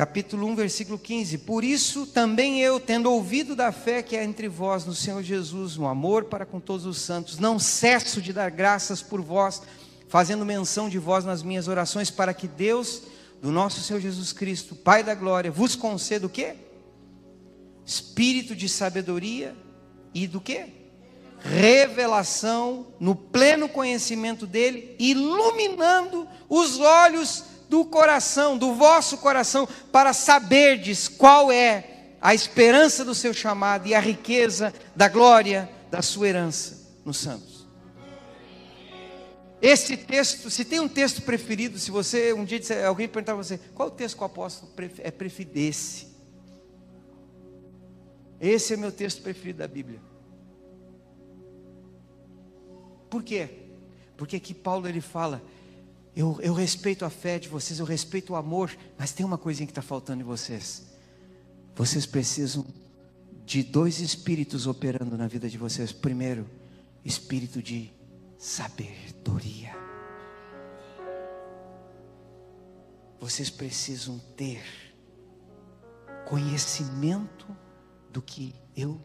Capítulo 0.00 0.46
1, 0.46 0.54
versículo 0.54 0.98
15: 0.98 1.36
Por 1.36 1.62
isso 1.62 2.06
também 2.06 2.62
eu, 2.62 2.80
tendo 2.80 3.12
ouvido 3.12 3.54
da 3.54 3.70
fé 3.70 4.02
que 4.02 4.16
há 4.16 4.24
entre 4.24 4.48
vós 4.48 4.86
no 4.86 4.94
Senhor 4.94 5.22
Jesus, 5.22 5.76
no 5.76 5.86
amor 5.86 6.24
para 6.24 6.46
com 6.46 6.58
todos 6.58 6.86
os 6.86 6.96
santos, 6.96 7.38
não 7.38 7.58
cesso 7.58 8.22
de 8.22 8.32
dar 8.32 8.50
graças 8.50 9.02
por 9.02 9.20
vós, 9.20 9.60
fazendo 10.08 10.42
menção 10.46 10.88
de 10.88 10.98
vós 10.98 11.26
nas 11.26 11.42
minhas 11.42 11.68
orações, 11.68 12.10
para 12.10 12.32
que 12.32 12.48
Deus, 12.48 13.02
do 13.42 13.52
nosso 13.52 13.82
Senhor 13.82 14.00
Jesus 14.00 14.32
Cristo, 14.32 14.74
Pai 14.74 15.04
da 15.04 15.14
glória, 15.14 15.50
vos 15.50 15.76
conceda 15.76 16.24
o 16.24 16.30
quê? 16.30 16.54
Espírito 17.84 18.56
de 18.56 18.70
sabedoria 18.70 19.54
e 20.14 20.26
do 20.26 20.40
quê? 20.40 20.68
Revelação 21.40 22.86
no 22.98 23.14
pleno 23.14 23.68
conhecimento 23.68 24.46
dele, 24.46 24.96
iluminando 24.98 26.26
os 26.48 26.80
olhos 26.80 27.50
do 27.70 27.84
coração, 27.84 28.58
do 28.58 28.74
vosso 28.74 29.16
coração, 29.18 29.66
para 29.92 30.12
saberdes 30.12 31.06
qual 31.06 31.52
é 31.52 32.16
a 32.20 32.34
esperança 32.34 33.04
do 33.04 33.14
seu 33.14 33.32
chamado 33.32 33.86
e 33.86 33.94
a 33.94 34.00
riqueza 34.00 34.74
da 34.94 35.08
glória 35.08 35.70
da 35.88 36.02
sua 36.02 36.28
herança 36.28 36.78
nos 37.04 37.18
santos. 37.18 37.66
Esse 39.62 39.96
texto, 39.96 40.50
se 40.50 40.64
tem 40.64 40.80
um 40.80 40.88
texto 40.88 41.22
preferido, 41.22 41.78
se 41.78 41.90
você 41.90 42.32
um 42.32 42.44
dia 42.44 42.58
disser, 42.58 42.84
alguém 42.84 43.06
perguntar 43.06 43.32
a 43.32 43.36
você, 43.36 43.58
qual 43.74 43.88
o 43.88 43.92
texto 43.92 44.16
que 44.16 44.22
o 44.22 44.26
apóstolo 44.26 44.72
é 44.98 45.10
preferido? 45.10 45.60
Esse 48.40 48.74
é 48.74 48.76
meu 48.76 48.90
texto 48.90 49.22
preferido 49.22 49.60
da 49.60 49.68
Bíblia. 49.68 50.00
Por 53.08 53.22
quê? 53.22 53.48
Porque 54.16 54.36
aqui 54.36 54.54
Paulo 54.54 54.88
ele 54.88 55.00
fala 55.00 55.40
eu, 56.14 56.38
eu 56.42 56.52
respeito 56.52 57.04
a 57.04 57.10
fé 57.10 57.38
de 57.38 57.48
vocês, 57.48 57.78
eu 57.78 57.86
respeito 57.86 58.32
o 58.32 58.36
amor, 58.36 58.76
mas 58.98 59.12
tem 59.12 59.24
uma 59.24 59.38
coisinha 59.38 59.66
que 59.66 59.70
está 59.70 59.82
faltando 59.82 60.22
em 60.22 60.24
vocês. 60.24 60.84
Vocês 61.74 62.04
precisam 62.04 62.66
de 63.44 63.62
dois 63.62 64.00
espíritos 64.00 64.66
operando 64.66 65.16
na 65.16 65.26
vida 65.26 65.48
de 65.48 65.56
vocês. 65.56 65.92
Primeiro, 65.92 66.48
espírito 67.04 67.62
de 67.62 67.92
sabedoria. 68.38 69.74
Vocês 73.18 73.50
precisam 73.50 74.18
ter 74.36 74.62
conhecimento 76.26 77.46
do 78.10 78.20
que 78.20 78.54
eu, 78.76 79.00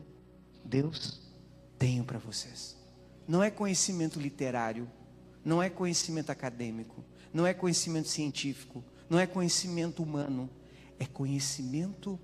Deus, 0.63 1.21
tenho 1.77 2.03
para 2.03 2.17
vocês. 2.17 2.77
Não 3.27 3.43
é 3.43 3.51
conhecimento 3.51 4.19
literário 4.19 4.89
não 5.45 5.61
é 5.61 5.69
conhecimento 5.69 6.31
acadêmico, 6.31 7.05
não 7.31 7.45
é 7.45 7.53
conhecimento 7.53 8.07
científico, 8.07 8.83
não 9.07 9.19
é 9.19 9.27
conhecimento 9.27 10.01
humano, 10.01 10.49
é 10.97 11.05
conhecimento 11.05 12.19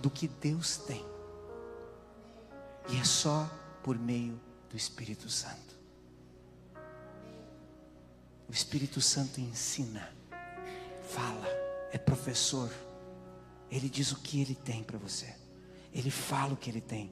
do 0.00 0.10
que 0.10 0.26
Deus 0.26 0.76
tem. 0.78 1.04
E 2.88 2.96
é 2.98 3.04
só 3.04 3.48
por 3.82 3.96
meio 3.96 4.40
do 4.68 4.76
Espírito 4.76 5.30
Santo. 5.30 5.78
O 8.48 8.52
Espírito 8.52 9.00
Santo 9.00 9.40
ensina, 9.40 10.12
fala, 11.08 11.46
é 11.92 11.98
professor. 11.98 12.70
Ele 13.70 13.88
diz 13.88 14.12
o 14.12 14.16
que 14.16 14.40
ele 14.40 14.54
tem 14.54 14.82
para 14.82 14.98
você. 14.98 15.34
Ele 15.92 16.10
fala 16.10 16.54
o 16.54 16.56
que 16.56 16.68
ele 16.68 16.80
tem. 16.80 17.10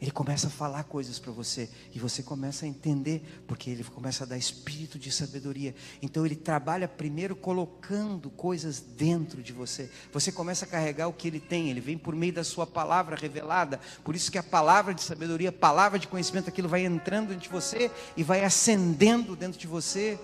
Ele 0.00 0.10
começa 0.10 0.46
a 0.46 0.50
falar 0.50 0.84
coisas 0.84 1.18
para 1.18 1.30
você 1.30 1.68
e 1.94 1.98
você 1.98 2.22
começa 2.22 2.64
a 2.64 2.68
entender, 2.68 3.22
porque 3.46 3.68
ele 3.68 3.84
começa 3.84 4.24
a 4.24 4.26
dar 4.26 4.38
espírito 4.38 4.98
de 4.98 5.12
sabedoria. 5.12 5.74
Então 6.00 6.24
ele 6.24 6.36
trabalha 6.36 6.88
primeiro 6.88 7.36
colocando 7.36 8.30
coisas 8.30 8.80
dentro 8.80 9.42
de 9.42 9.52
você. 9.52 9.90
Você 10.10 10.32
começa 10.32 10.64
a 10.64 10.68
carregar 10.68 11.06
o 11.08 11.12
que 11.12 11.28
ele 11.28 11.38
tem, 11.38 11.68
ele 11.68 11.82
vem 11.82 11.98
por 11.98 12.16
meio 12.16 12.32
da 12.32 12.42
sua 12.42 12.66
palavra 12.66 13.14
revelada. 13.14 13.78
Por 14.02 14.16
isso 14.16 14.32
que 14.32 14.38
a 14.38 14.42
palavra 14.42 14.94
de 14.94 15.02
sabedoria, 15.02 15.50
a 15.50 15.52
palavra 15.52 15.98
de 15.98 16.08
conhecimento, 16.08 16.48
aquilo 16.48 16.68
vai 16.68 16.86
entrando 16.86 17.28
dentro 17.28 17.42
de 17.42 17.50
você 17.50 17.90
e 18.16 18.22
vai 18.22 18.42
acendendo 18.42 19.36
dentro 19.36 19.60
de 19.60 19.66
você 19.66 20.18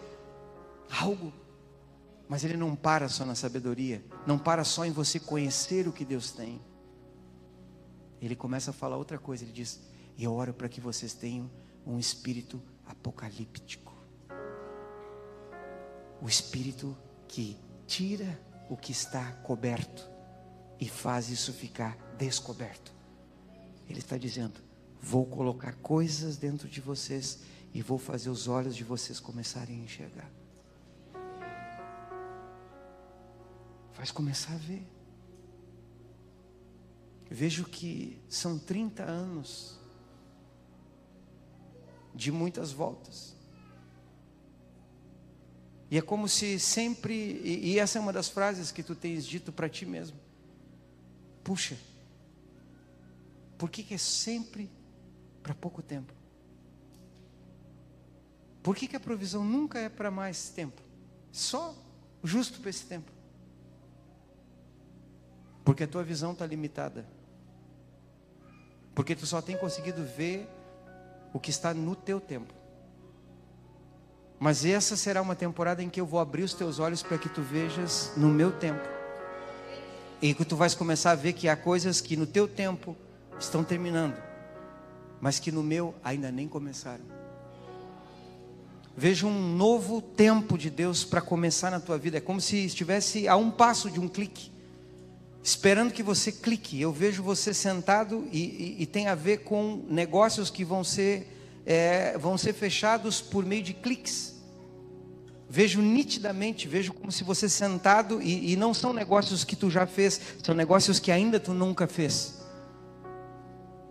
algo. 0.90 1.34
Mas 2.26 2.44
ele 2.44 2.56
não 2.56 2.74
para 2.74 3.10
só 3.10 3.26
na 3.26 3.34
sabedoria, 3.34 4.02
não 4.26 4.38
para 4.38 4.64
só 4.64 4.86
em 4.86 4.90
você 4.90 5.20
conhecer 5.20 5.86
o 5.86 5.92
que 5.92 6.04
Deus 6.04 6.30
tem 6.30 6.60
ele 8.26 8.36
começa 8.36 8.70
a 8.70 8.74
falar 8.74 8.96
outra 8.96 9.18
coisa. 9.18 9.44
Ele 9.44 9.52
diz: 9.52 9.80
E 10.18 10.24
eu 10.24 10.32
oro 10.32 10.52
para 10.52 10.68
que 10.68 10.80
vocês 10.80 11.14
tenham 11.14 11.50
um 11.86 11.98
espírito 11.98 12.60
apocalíptico. 12.84 13.94
O 16.20 16.28
espírito 16.28 16.96
que 17.28 17.56
tira 17.86 18.38
o 18.68 18.76
que 18.76 18.90
está 18.90 19.32
coberto 19.44 20.10
e 20.80 20.88
faz 20.88 21.30
isso 21.30 21.52
ficar 21.52 21.96
descoberto. 22.18 22.92
Ele 23.88 24.00
está 24.00 24.18
dizendo: 24.18 24.60
Vou 25.00 25.24
colocar 25.24 25.74
coisas 25.76 26.36
dentro 26.36 26.68
de 26.68 26.80
vocês 26.80 27.40
e 27.72 27.80
vou 27.80 27.98
fazer 27.98 28.28
os 28.28 28.48
olhos 28.48 28.74
de 28.74 28.82
vocês 28.82 29.20
começarem 29.20 29.80
a 29.80 29.84
enxergar. 29.84 30.30
Faz 33.92 34.10
começar 34.10 34.52
a 34.52 34.58
ver. 34.58 34.95
Vejo 37.30 37.64
que 37.64 38.20
são 38.28 38.58
30 38.58 39.02
anos 39.02 39.78
de 42.14 42.32
muitas 42.32 42.72
voltas. 42.72 43.36
E 45.90 45.96
é 45.96 46.02
como 46.02 46.28
se 46.28 46.58
sempre, 46.58 47.14
e 47.14 47.78
essa 47.78 47.98
é 47.98 48.00
uma 48.00 48.12
das 48.12 48.28
frases 48.28 48.72
que 48.72 48.82
tu 48.82 48.94
tens 48.94 49.24
dito 49.24 49.52
para 49.52 49.68
ti 49.68 49.86
mesmo. 49.86 50.18
Puxa, 51.44 51.76
por 53.56 53.70
que, 53.70 53.82
que 53.84 53.94
é 53.94 53.98
sempre 53.98 54.68
para 55.42 55.54
pouco 55.54 55.80
tempo? 55.82 56.12
Por 58.62 58.74
que, 58.74 58.88
que 58.88 58.96
a 58.96 59.00
provisão 59.00 59.44
nunca 59.44 59.78
é 59.78 59.88
para 59.88 60.10
mais 60.10 60.48
tempo? 60.48 60.82
Só 61.30 61.72
justo 62.22 62.60
para 62.60 62.70
esse 62.70 62.84
tempo. 62.84 63.12
Porque 65.64 65.84
a 65.84 65.88
tua 65.88 66.02
visão 66.02 66.32
está 66.32 66.44
limitada. 66.44 67.06
Porque 68.97 69.14
tu 69.14 69.26
só 69.26 69.42
tem 69.42 69.59
conseguido 69.59 70.03
ver 70.03 70.49
o 71.30 71.38
que 71.38 71.51
está 71.51 71.74
no 71.74 71.94
teu 71.94 72.18
tempo. 72.18 72.55
Mas 74.40 74.64
essa 74.64 74.97
será 74.97 75.20
uma 75.20 75.36
temporada 75.36 75.82
em 75.82 75.90
que 75.90 76.01
eu 76.01 76.07
vou 76.07 76.18
abrir 76.18 76.42
os 76.42 76.55
teus 76.55 76.78
olhos 76.78 77.03
para 77.03 77.18
que 77.18 77.28
tu 77.28 77.42
vejas 77.42 78.11
no 78.16 78.28
meu 78.28 78.51
tempo. 78.53 78.88
E 80.22 80.32
que 80.32 80.47
tu 80.47 80.57
vais 80.57 80.74
começar 80.74 81.11
a 81.11 81.14
ver 81.14 81.34
que 81.34 81.47
há 81.47 81.55
coisas 81.55 82.01
que 82.01 82.16
no 82.16 82.26
teu 82.26 82.49
tempo 82.49 82.97
estão 83.38 83.62
terminando, 83.62 84.16
mas 85.20 85.38
que 85.38 85.53
no 85.53 85.62
meu 85.62 85.94
ainda 86.03 86.32
nem 86.32 86.49
começaram. 86.49 87.05
Veja 88.97 89.26
um 89.26 89.55
novo 89.55 90.01
tempo 90.01 90.57
de 90.57 90.70
Deus 90.70 91.05
para 91.05 91.20
começar 91.20 91.70
na 91.70 91.80
tua 91.80 91.99
vida. 91.99 92.16
É 92.16 92.20
como 92.20 92.40
se 92.40 92.64
estivesse 92.64 93.28
a 93.28 93.36
um 93.36 93.51
passo 93.51 93.90
de 93.90 94.01
um 94.01 94.09
clique 94.09 94.55
esperando 95.47 95.92
que 95.92 96.03
você 96.03 96.32
clique. 96.32 96.80
Eu 96.80 96.92
vejo 96.92 97.22
você 97.22 97.55
sentado 97.55 98.26
e, 98.32 98.40
e, 98.40 98.82
e 98.82 98.86
tem 98.86 99.07
a 99.07 99.14
ver 99.14 99.44
com 99.44 99.84
negócios 99.88 100.51
que 100.51 100.64
vão 100.64 100.82
ser, 100.82 101.32
é, 101.64 102.18
vão 102.18 102.36
ser 102.36 102.53
fechados 102.53 103.20
por 103.20 103.47
meio 103.47 103.62
de 103.62 103.72
cliques. 103.72 104.34
Vejo 105.49 105.80
nitidamente, 105.80 106.66
vejo 106.66 106.92
como 106.92 107.12
se 107.12 107.22
você 107.22 107.49
sentado 107.49 108.20
e, 108.20 108.55
e 108.55 108.57
não 108.57 108.74
são 108.74 108.92
negócios 108.92 109.44
que 109.44 109.55
tu 109.55 109.70
já 109.70 109.86
fez, 109.86 110.20
são 110.42 110.53
negócios 110.53 110.99
que 110.99 111.12
ainda 111.12 111.38
tu 111.38 111.55
nunca 111.55 111.86
fez. 111.86 112.40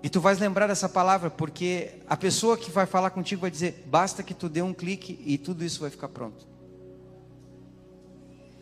E 0.04 0.10
tu 0.10 0.20
vais 0.20 0.38
lembrar 0.38 0.68
dessa 0.68 0.90
palavra, 0.90 1.30
porque 1.30 2.02
a 2.06 2.18
pessoa 2.18 2.58
que 2.58 2.70
vai 2.70 2.86
falar 2.86 3.12
contigo 3.12 3.40
vai 3.40 3.50
dizer: 3.50 3.86
basta 3.88 4.22
que 4.22 4.34
tu 4.34 4.50
dê 4.50 4.62
um 4.62 4.74
clique 4.74 5.24
e 5.26 5.38
tudo 5.38 5.64
isso 5.64 5.80
vai 5.80 5.90
ficar 5.90 6.10
pronto. 6.10 6.46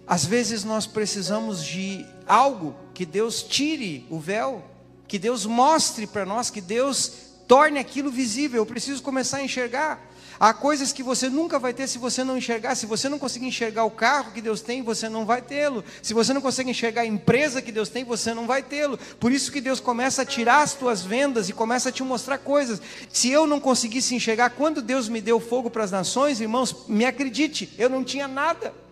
Às 0.06 0.26
vezes 0.26 0.64
nós 0.64 0.86
precisamos 0.86 1.64
de 1.64 2.06
algo 2.28 2.76
que 2.93 3.06
Deus 3.06 3.41
tire 3.41 4.06
o 4.10 4.20
véu, 4.20 4.64
que 5.08 5.18
Deus 5.18 5.45
mostre 5.45 6.06
para 6.06 6.26
nós, 6.26 6.49
que 6.49 6.62
Deus 6.62 7.12
torne 7.47 7.80
aquilo 7.80 8.12
visível. 8.12 8.62
Eu 8.62 8.66
preciso 8.66 9.01
começar 9.01 9.38
a 9.38 9.43
enxergar. 9.43 10.10
Há 10.39 10.54
coisas 10.54 10.91
que 10.91 11.04
você 11.04 11.30
nunca 11.30 11.58
vai 11.58 11.74
ter 11.74 11.88
se 11.88 11.97
você 11.97 12.24
não 12.24 12.38
enxergar. 12.38 12.76
Se 12.76 12.86
você 12.86 13.08
não 13.08 13.20
conseguir 13.20 13.45
enxergar 13.45 13.86
o 13.86 13.91
carro 13.91 14.32
que 14.32 14.41
Deus 14.41 14.60
tem, 14.60 14.82
você 14.82 15.08
não 15.08 15.26
vai 15.26 15.41
tê-lo. 15.41 15.86
Se 16.01 16.14
você 16.14 16.34
não 16.34 16.41
consegue 16.41 16.72
enxergar 16.72 17.04
a 17.04 17.06
empresa 17.06 17.62
que 17.62 17.72
Deus 17.72 17.88
tem, 17.88 18.04
você 18.04 18.34
não 18.34 18.45
vai 18.45 18.62
tê-lo. 18.62 18.97
Por 19.20 19.32
isso 19.32 19.51
que 19.51 19.62
Deus 19.62 19.80
começa 19.80 20.24
a 20.24 20.26
tirar 20.26 20.64
as 20.64 20.74
tuas 20.74 21.01
vendas 21.01 21.47
e 21.47 21.54
começa 21.54 21.89
a 21.89 21.91
te 21.91 22.04
mostrar 22.04 22.39
coisas. 22.39 22.82
Se 23.12 23.30
eu 23.30 23.47
não 23.47 23.60
conseguisse 23.60 24.16
enxergar, 24.16 24.49
quando 24.49 24.82
Deus 24.82 25.08
me 25.08 25.22
deu 25.22 25.39
fogo 25.39 25.70
para 25.70 25.84
as 25.84 25.91
nações, 25.91 26.41
irmãos, 26.41 26.88
me 26.88 27.06
acredite, 27.06 27.74
eu 27.78 27.89
não 27.89 28.04
tinha 28.04 28.28
nada 28.28 28.83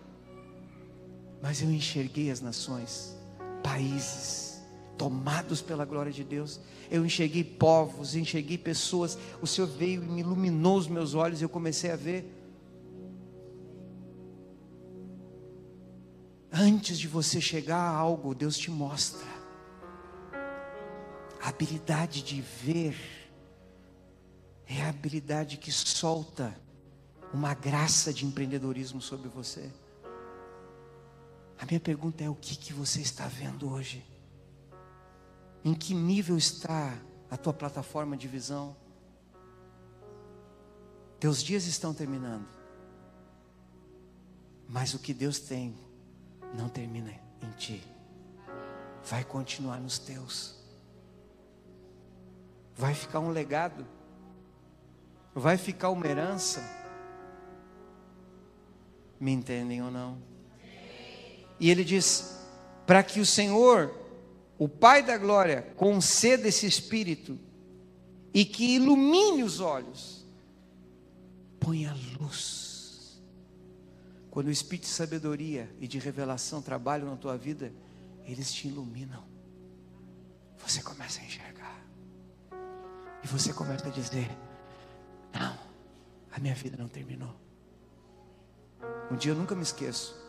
mas 1.42 1.60
eu 1.60 1.70
enxerguei 1.70 2.30
as 2.30 2.40
nações, 2.40 3.16
países 3.64 4.62
tomados 4.96 5.60
pela 5.60 5.84
glória 5.84 6.12
de 6.12 6.22
Deus. 6.22 6.60
Eu 6.88 7.04
enxerguei 7.04 7.42
povos, 7.42 8.14
enxerguei 8.14 8.56
pessoas. 8.56 9.18
O 9.40 9.46
Senhor 9.46 9.66
veio 9.66 10.04
e 10.04 10.06
me 10.06 10.20
iluminou 10.20 10.78
os 10.78 10.86
meus 10.86 11.14
olhos 11.14 11.40
e 11.40 11.44
eu 11.44 11.48
comecei 11.48 11.90
a 11.90 11.96
ver. 11.96 12.32
Antes 16.52 16.96
de 16.96 17.08
você 17.08 17.40
chegar 17.40 17.78
a 17.78 17.96
algo, 17.96 18.34
Deus 18.34 18.56
te 18.56 18.70
mostra. 18.70 19.26
A 21.40 21.48
habilidade 21.48 22.22
de 22.22 22.40
ver 22.40 22.96
é 24.64 24.82
a 24.82 24.90
habilidade 24.90 25.56
que 25.56 25.72
solta 25.72 26.56
uma 27.34 27.52
graça 27.52 28.12
de 28.12 28.24
empreendedorismo 28.24 29.00
sobre 29.00 29.28
você. 29.28 29.68
A 31.62 31.64
minha 31.64 31.78
pergunta 31.78 32.24
é: 32.24 32.28
o 32.28 32.34
que, 32.34 32.56
que 32.56 32.72
você 32.72 33.00
está 33.00 33.28
vendo 33.28 33.70
hoje? 33.70 34.04
Em 35.64 35.72
que 35.72 35.94
nível 35.94 36.36
está 36.36 36.98
a 37.30 37.36
tua 37.36 37.52
plataforma 37.52 38.16
de 38.16 38.26
visão? 38.26 38.76
Teus 41.20 41.40
dias 41.40 41.66
estão 41.66 41.94
terminando, 41.94 42.48
mas 44.68 44.92
o 44.92 44.98
que 44.98 45.14
Deus 45.14 45.38
tem 45.38 45.78
não 46.52 46.68
termina 46.68 47.12
em 47.40 47.50
ti, 47.52 47.80
vai 49.04 49.22
continuar 49.22 49.78
nos 49.78 50.00
teus, 50.00 50.56
vai 52.74 52.92
ficar 52.92 53.20
um 53.20 53.30
legado, 53.30 53.86
vai 55.32 55.56
ficar 55.56 55.90
uma 55.90 56.08
herança. 56.08 56.60
Me 59.20 59.30
entendem 59.30 59.80
ou 59.80 59.92
não? 59.92 60.31
E 61.62 61.70
ele 61.70 61.84
diz: 61.84 62.36
para 62.84 63.04
que 63.04 63.20
o 63.20 63.24
Senhor, 63.24 63.94
o 64.58 64.68
Pai 64.68 65.00
da 65.00 65.16
glória, 65.16 65.62
conceda 65.76 66.48
esse 66.48 66.66
espírito 66.66 67.38
e 68.34 68.44
que 68.44 68.74
ilumine 68.74 69.44
os 69.44 69.60
olhos, 69.60 70.26
ponha 71.60 71.96
luz. 72.18 73.22
Quando 74.28 74.48
o 74.48 74.50
espírito 74.50 74.86
de 74.86 74.88
sabedoria 74.88 75.72
e 75.78 75.86
de 75.86 76.00
revelação 76.00 76.60
trabalham 76.60 77.08
na 77.08 77.16
tua 77.16 77.36
vida, 77.38 77.72
eles 78.24 78.52
te 78.52 78.66
iluminam. 78.66 79.22
Você 80.66 80.82
começa 80.82 81.20
a 81.20 81.24
enxergar. 81.24 81.86
E 83.22 83.28
você 83.28 83.52
começa 83.52 83.86
a 83.86 83.90
dizer: 83.90 84.28
Não, 85.32 85.56
a 86.32 86.40
minha 86.40 86.56
vida 86.56 86.76
não 86.76 86.88
terminou. 86.88 87.36
Um 89.12 89.16
dia 89.16 89.30
eu 89.30 89.36
nunca 89.36 89.54
me 89.54 89.62
esqueço. 89.62 90.21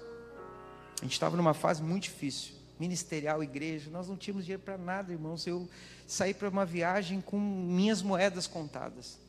A 1.03 1.05
gente 1.05 1.15
estava 1.15 1.35
numa 1.35 1.53
fase 1.53 1.83
muito 1.83 2.03
difícil. 2.03 2.53
Ministerial, 2.79 3.43
igreja, 3.43 3.91
nós 3.91 4.07
não 4.07 4.15
tínhamos 4.15 4.45
dinheiro 4.45 4.63
para 4.63 4.77
nada, 4.77 5.11
irmãos. 5.11 5.45
Eu 5.45 5.67
saí 6.07 6.33
para 6.33 6.47
uma 6.47 6.65
viagem 6.65 7.19
com 7.19 7.37
minhas 7.37 8.01
moedas 8.01 8.47
contadas. 8.47 9.19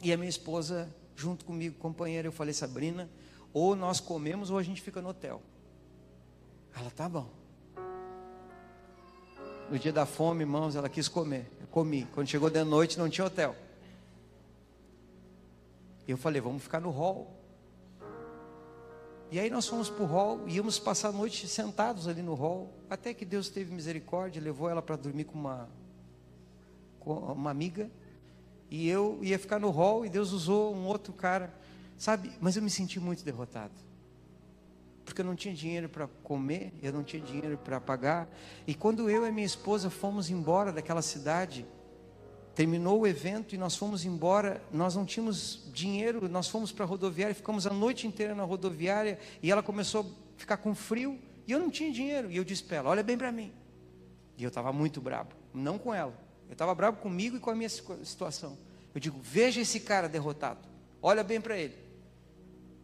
E 0.00 0.10
a 0.10 0.16
minha 0.16 0.30
esposa, 0.30 0.88
junto 1.14 1.44
comigo, 1.44 1.76
companheira, 1.78 2.26
eu 2.28 2.32
falei, 2.32 2.54
Sabrina, 2.54 3.10
ou 3.52 3.76
nós 3.76 4.00
comemos 4.00 4.48
ou 4.48 4.56
a 4.56 4.62
gente 4.62 4.80
fica 4.80 5.02
no 5.02 5.10
hotel. 5.10 5.42
Ela, 6.74 6.90
tá 6.90 7.06
bom. 7.06 7.28
No 9.70 9.78
dia 9.78 9.92
da 9.92 10.06
fome, 10.06 10.44
irmãos, 10.44 10.76
ela 10.76 10.88
quis 10.88 11.08
comer. 11.08 11.46
Eu 11.60 11.66
comi. 11.66 12.08
Quando 12.14 12.26
chegou 12.26 12.48
de 12.48 12.64
noite, 12.64 12.98
não 12.98 13.10
tinha 13.10 13.26
hotel. 13.26 13.54
Eu 16.08 16.16
falei, 16.16 16.40
vamos 16.40 16.62
ficar 16.62 16.80
no 16.80 16.88
hall. 16.88 17.38
E 19.30 19.38
aí 19.38 19.48
nós 19.48 19.68
fomos 19.68 19.88
para 19.88 20.02
o 20.02 20.06
hall, 20.06 20.48
íamos 20.48 20.78
passar 20.78 21.10
a 21.10 21.12
noite 21.12 21.46
sentados 21.46 22.08
ali 22.08 22.20
no 22.20 22.34
hall, 22.34 22.72
até 22.88 23.14
que 23.14 23.24
Deus 23.24 23.48
teve 23.48 23.72
misericórdia, 23.72 24.42
levou 24.42 24.68
ela 24.68 24.82
para 24.82 24.96
dormir 24.96 25.24
com 25.24 25.38
uma 25.38 25.68
uma 27.02 27.50
amiga, 27.50 27.90
e 28.70 28.88
eu 28.88 29.18
ia 29.22 29.38
ficar 29.38 29.58
no 29.58 29.70
hall, 29.70 30.04
e 30.04 30.08
Deus 30.08 30.32
usou 30.32 30.74
um 30.74 30.86
outro 30.86 31.12
cara, 31.12 31.52
sabe? 31.96 32.30
Mas 32.40 32.56
eu 32.56 32.62
me 32.62 32.70
senti 32.70 33.00
muito 33.00 33.24
derrotado. 33.24 33.72
Porque 35.04 35.22
eu 35.22 35.24
não 35.24 35.34
tinha 35.34 35.54
dinheiro 35.54 35.88
para 35.88 36.06
comer, 36.22 36.72
eu 36.82 36.92
não 36.92 37.02
tinha 37.02 37.20
dinheiro 37.20 37.58
para 37.58 37.80
pagar. 37.80 38.28
E 38.66 38.74
quando 38.74 39.10
eu 39.10 39.26
e 39.26 39.32
minha 39.32 39.46
esposa 39.46 39.90
fomos 39.90 40.30
embora 40.30 40.72
daquela 40.72 41.02
cidade, 41.02 41.66
terminou 42.60 43.00
o 43.00 43.06
evento 43.06 43.54
e 43.54 43.58
nós 43.58 43.74
fomos 43.74 44.04
embora, 44.04 44.62
nós 44.70 44.94
não 44.94 45.06
tínhamos 45.06 45.62
dinheiro, 45.72 46.28
nós 46.28 46.46
fomos 46.46 46.70
para 46.70 46.84
a 46.84 46.86
rodoviária, 46.86 47.34
ficamos 47.34 47.66
a 47.66 47.70
noite 47.70 48.06
inteira 48.06 48.34
na 48.34 48.42
rodoviária 48.42 49.18
e 49.42 49.50
ela 49.50 49.62
começou 49.62 50.02
a 50.02 50.38
ficar 50.38 50.58
com 50.58 50.74
frio 50.74 51.18
e 51.46 51.52
eu 51.52 51.58
não 51.58 51.70
tinha 51.70 51.90
dinheiro. 51.90 52.30
E 52.30 52.36
eu 52.36 52.44
disse 52.44 52.62
para 52.62 52.76
ela: 52.76 52.90
Olha 52.90 53.02
bem 53.02 53.16
para 53.16 53.32
mim. 53.32 53.50
E 54.36 54.44
eu 54.44 54.48
estava 54.48 54.74
muito 54.74 55.00
bravo, 55.00 55.30
não 55.54 55.78
com 55.78 55.94
ela, 55.94 56.12
eu 56.50 56.52
estava 56.52 56.74
bravo 56.74 56.98
comigo 56.98 57.38
e 57.38 57.40
com 57.40 57.48
a 57.48 57.54
minha 57.54 57.70
situação. 57.70 58.58
Eu 58.94 59.00
digo: 59.00 59.18
Veja 59.22 59.62
esse 59.62 59.80
cara 59.80 60.06
derrotado, 60.06 60.60
olha 61.00 61.24
bem 61.24 61.40
para 61.40 61.56
ele, 61.56 61.78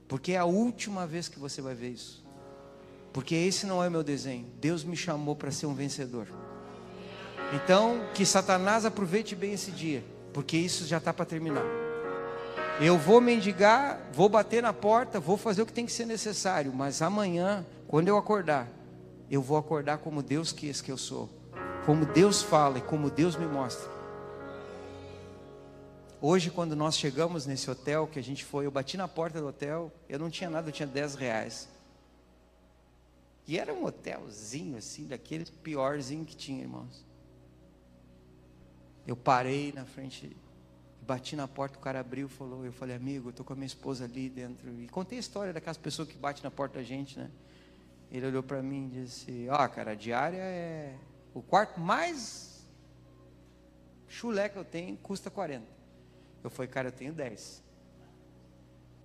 porque 0.08 0.32
é 0.32 0.38
a 0.38 0.46
última 0.46 1.06
vez 1.06 1.28
que 1.28 1.38
você 1.38 1.60
vai 1.60 1.74
ver 1.74 1.90
isso. 1.90 2.24
Porque 3.12 3.34
esse 3.34 3.66
não 3.66 3.84
é 3.84 3.88
o 3.88 3.90
meu 3.90 4.02
desenho. 4.02 4.46
Deus 4.58 4.82
me 4.82 4.96
chamou 4.96 5.36
para 5.36 5.50
ser 5.50 5.66
um 5.66 5.74
vencedor. 5.74 6.45
Então, 7.52 8.00
que 8.14 8.26
Satanás 8.26 8.84
aproveite 8.84 9.36
bem 9.36 9.52
esse 9.52 9.70
dia, 9.70 10.04
porque 10.32 10.56
isso 10.56 10.84
já 10.84 10.98
está 10.98 11.12
para 11.12 11.24
terminar. 11.24 11.64
Eu 12.80 12.98
vou 12.98 13.20
mendigar, 13.20 14.00
vou 14.12 14.28
bater 14.28 14.62
na 14.62 14.72
porta, 14.72 15.18
vou 15.18 15.36
fazer 15.36 15.62
o 15.62 15.66
que 15.66 15.72
tem 15.72 15.86
que 15.86 15.92
ser 15.92 16.04
necessário, 16.04 16.72
mas 16.74 17.00
amanhã, 17.00 17.64
quando 17.88 18.08
eu 18.08 18.18
acordar, 18.18 18.68
eu 19.30 19.40
vou 19.40 19.56
acordar 19.56 19.98
como 19.98 20.22
Deus 20.22 20.52
quis 20.52 20.80
que 20.80 20.92
eu 20.92 20.98
sou, 20.98 21.30
como 21.86 22.04
Deus 22.04 22.42
fala 22.42 22.78
e 22.78 22.82
como 22.82 23.10
Deus 23.10 23.36
me 23.36 23.46
mostra. 23.46 23.96
Hoje, 26.20 26.50
quando 26.50 26.74
nós 26.74 26.98
chegamos 26.98 27.46
nesse 27.46 27.70
hotel 27.70 28.06
que 28.06 28.18
a 28.18 28.22
gente 28.22 28.44
foi, 28.44 28.66
eu 28.66 28.70
bati 28.70 28.96
na 28.96 29.06
porta 29.06 29.40
do 29.40 29.48
hotel, 29.48 29.92
eu 30.08 30.18
não 30.18 30.28
tinha 30.28 30.50
nada, 30.50 30.68
eu 30.68 30.72
tinha 30.72 30.86
10 30.86 31.14
reais. 31.14 31.68
E 33.46 33.58
era 33.58 33.72
um 33.72 33.84
hotelzinho 33.84 34.76
assim, 34.76 35.06
daqueles 35.06 35.48
piorzinho 35.50 36.24
que 36.24 36.34
tinha, 36.34 36.62
irmãos. 36.62 37.04
Eu 39.06 39.16
parei 39.16 39.72
na 39.72 39.84
frente, 39.84 40.36
bati 41.02 41.36
na 41.36 41.46
porta, 41.46 41.78
o 41.78 41.80
cara 41.80 42.00
abriu, 42.00 42.28
falou, 42.28 42.64
eu 42.64 42.72
falei, 42.72 42.96
amigo, 42.96 43.28
eu 43.28 43.32
tô 43.32 43.44
com 43.44 43.52
a 43.52 43.56
minha 43.56 43.66
esposa 43.66 44.04
ali 44.04 44.28
dentro. 44.28 44.68
E 44.80 44.88
contei 44.88 45.18
a 45.18 45.20
história 45.20 45.52
daquelas 45.52 45.76
pessoas 45.76 46.08
que 46.08 46.16
batem 46.16 46.42
na 46.42 46.50
porta 46.50 46.78
da 46.78 46.84
gente, 46.84 47.18
né? 47.18 47.30
Ele 48.10 48.26
olhou 48.26 48.42
para 48.42 48.62
mim 48.62 48.86
e 48.86 49.00
disse, 49.02 49.46
ó, 49.48 49.64
oh, 49.64 49.68
cara, 49.68 49.92
a 49.92 49.94
diária 49.94 50.38
é 50.38 50.96
o 51.32 51.42
quarto 51.42 51.78
mais 51.78 52.66
chulé 54.08 54.48
que 54.48 54.56
eu 54.56 54.64
tenho, 54.64 54.96
custa 54.96 55.30
40. 55.30 55.64
Eu 56.42 56.50
falei, 56.50 56.70
cara, 56.70 56.88
eu 56.88 56.92
tenho 56.92 57.12
10. 57.12 57.62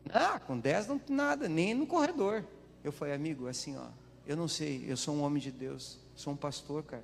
Ah, 0.09 0.39
com 0.39 0.57
10 0.57 0.87
não 0.87 0.97
tem 0.97 1.15
nada, 1.15 1.47
nem 1.47 1.73
no 1.73 1.85
corredor. 1.85 2.43
Eu 2.83 2.91
falei, 2.91 3.13
amigo, 3.13 3.47
assim, 3.47 3.77
ó, 3.77 3.87
eu 4.25 4.35
não 4.35 4.47
sei, 4.47 4.85
eu 4.87 4.97
sou 4.97 5.15
um 5.15 5.21
homem 5.21 5.41
de 5.41 5.51
Deus, 5.51 5.99
sou 6.15 6.33
um 6.33 6.37
pastor, 6.37 6.83
cara. 6.83 7.03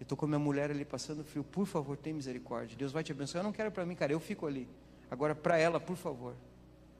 Eu 0.00 0.04
estou 0.04 0.16
com 0.16 0.26
minha 0.26 0.38
mulher 0.38 0.70
ali 0.70 0.84
passando 0.84 1.24
frio. 1.24 1.44
Por 1.44 1.66
favor, 1.66 1.96
tem 1.96 2.12
misericórdia. 2.12 2.76
Deus 2.76 2.92
vai 2.92 3.04
te 3.04 3.12
abençoar. 3.12 3.42
Eu 3.42 3.44
não 3.44 3.52
quero 3.52 3.70
para 3.70 3.86
mim, 3.86 3.94
cara. 3.94 4.12
Eu 4.12 4.20
fico 4.20 4.46
ali. 4.46 4.68
Agora, 5.10 5.34
para 5.34 5.56
ela, 5.56 5.78
por 5.78 5.96
favor. 5.96 6.34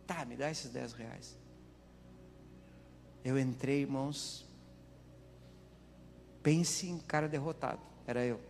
Tá, 0.07 0.25
me 0.25 0.37
dá 0.37 0.51
esses 0.51 0.71
10 0.71 0.93
reais. 0.93 1.39
Eu 3.25 3.39
entrei, 3.39 3.81
irmãos. 3.83 4.47
Pense 6.43 6.87
em 6.87 6.99
cara 6.99 7.29
derrotado. 7.29 7.81
Era 8.07 8.25
eu. 8.25 8.41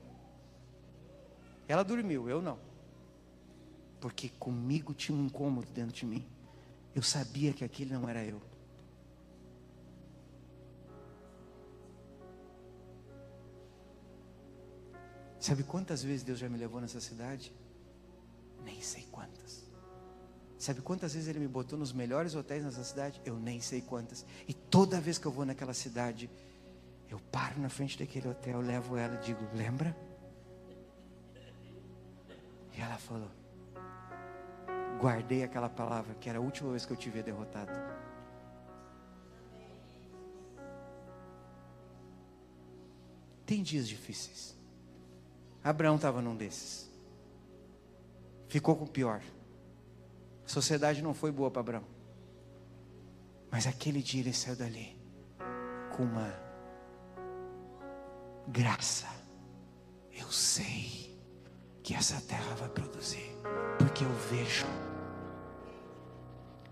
Ela 1.66 1.82
dormiu, 1.82 2.28
eu 2.28 2.42
não. 2.42 2.58
Porque 4.00 4.28
comigo 4.38 4.92
tinha 4.92 5.16
um 5.16 5.26
incômodo 5.26 5.70
dentro 5.72 5.94
de 5.94 6.04
mim. 6.04 6.26
Eu 6.94 7.02
sabia 7.02 7.52
que 7.52 7.64
aquele 7.64 7.94
não 7.94 8.08
era 8.08 8.24
eu. 8.24 8.40
Sabe 15.44 15.62
quantas 15.62 16.02
vezes 16.02 16.22
Deus 16.22 16.38
já 16.38 16.48
me 16.48 16.56
levou 16.56 16.80
nessa 16.80 16.98
cidade? 17.02 17.52
Nem 18.64 18.80
sei 18.80 19.06
quantas. 19.12 19.62
Sabe 20.58 20.80
quantas 20.80 21.12
vezes 21.12 21.28
Ele 21.28 21.38
me 21.38 21.46
botou 21.46 21.78
nos 21.78 21.92
melhores 21.92 22.34
hotéis 22.34 22.64
nessa 22.64 22.82
cidade? 22.82 23.20
Eu 23.26 23.38
nem 23.38 23.60
sei 23.60 23.82
quantas. 23.82 24.24
E 24.48 24.54
toda 24.54 25.02
vez 25.02 25.18
que 25.18 25.26
eu 25.26 25.30
vou 25.30 25.44
naquela 25.44 25.74
cidade, 25.74 26.30
eu 27.10 27.20
paro 27.30 27.60
na 27.60 27.68
frente 27.68 27.98
daquele 27.98 28.26
hotel, 28.26 28.58
levo 28.62 28.96
ela 28.96 29.16
e 29.16 29.18
digo: 29.18 29.46
Lembra? 29.54 29.94
E 32.74 32.80
ela 32.80 32.96
falou: 32.96 33.30
Guardei 34.98 35.44
aquela 35.44 35.68
palavra 35.68 36.14
que 36.14 36.30
era 36.30 36.38
a 36.38 36.40
última 36.40 36.70
vez 36.70 36.86
que 36.86 36.94
eu 36.94 36.96
te 36.96 37.10
via 37.10 37.22
derrotado. 37.22 37.70
Tem 43.44 43.62
dias 43.62 43.86
difíceis. 43.86 44.63
Abraão 45.64 45.96
estava 45.96 46.20
num 46.20 46.36
desses. 46.36 46.90
Ficou 48.48 48.76
com 48.76 48.84
o 48.84 48.88
pior. 48.88 49.22
A 50.44 50.48
sociedade 50.48 51.00
não 51.02 51.14
foi 51.14 51.32
boa 51.32 51.50
para 51.50 51.60
Abraão. 51.60 51.84
Mas 53.50 53.66
aquele 53.66 54.02
dia 54.02 54.20
ele 54.20 54.34
saiu 54.34 54.56
dali 54.56 54.94
com 55.96 56.02
uma 56.02 56.30
graça. 58.46 59.08
Eu 60.12 60.30
sei 60.30 61.18
que 61.82 61.94
essa 61.94 62.20
terra 62.20 62.54
vai 62.56 62.68
produzir, 62.68 63.34
porque 63.78 64.04
eu 64.04 64.12
vejo. 64.30 64.66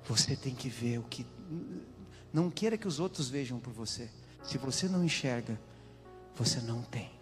Você 0.05 0.36
tem 0.36 0.55
que 0.55 0.68
ver 0.68 0.99
o 0.99 1.05
que. 1.05 1.26
Não 2.30 2.51
queira 2.51 2.76
que 2.76 2.86
os 2.86 3.01
outros 3.01 3.30
vejam 3.30 3.59
por 3.59 3.72
você. 3.72 4.11
Se 4.43 4.59
você 4.59 4.86
não 4.86 5.03
enxerga, 5.03 5.59
você 6.34 6.61
não 6.61 6.82
tem. 6.82 7.22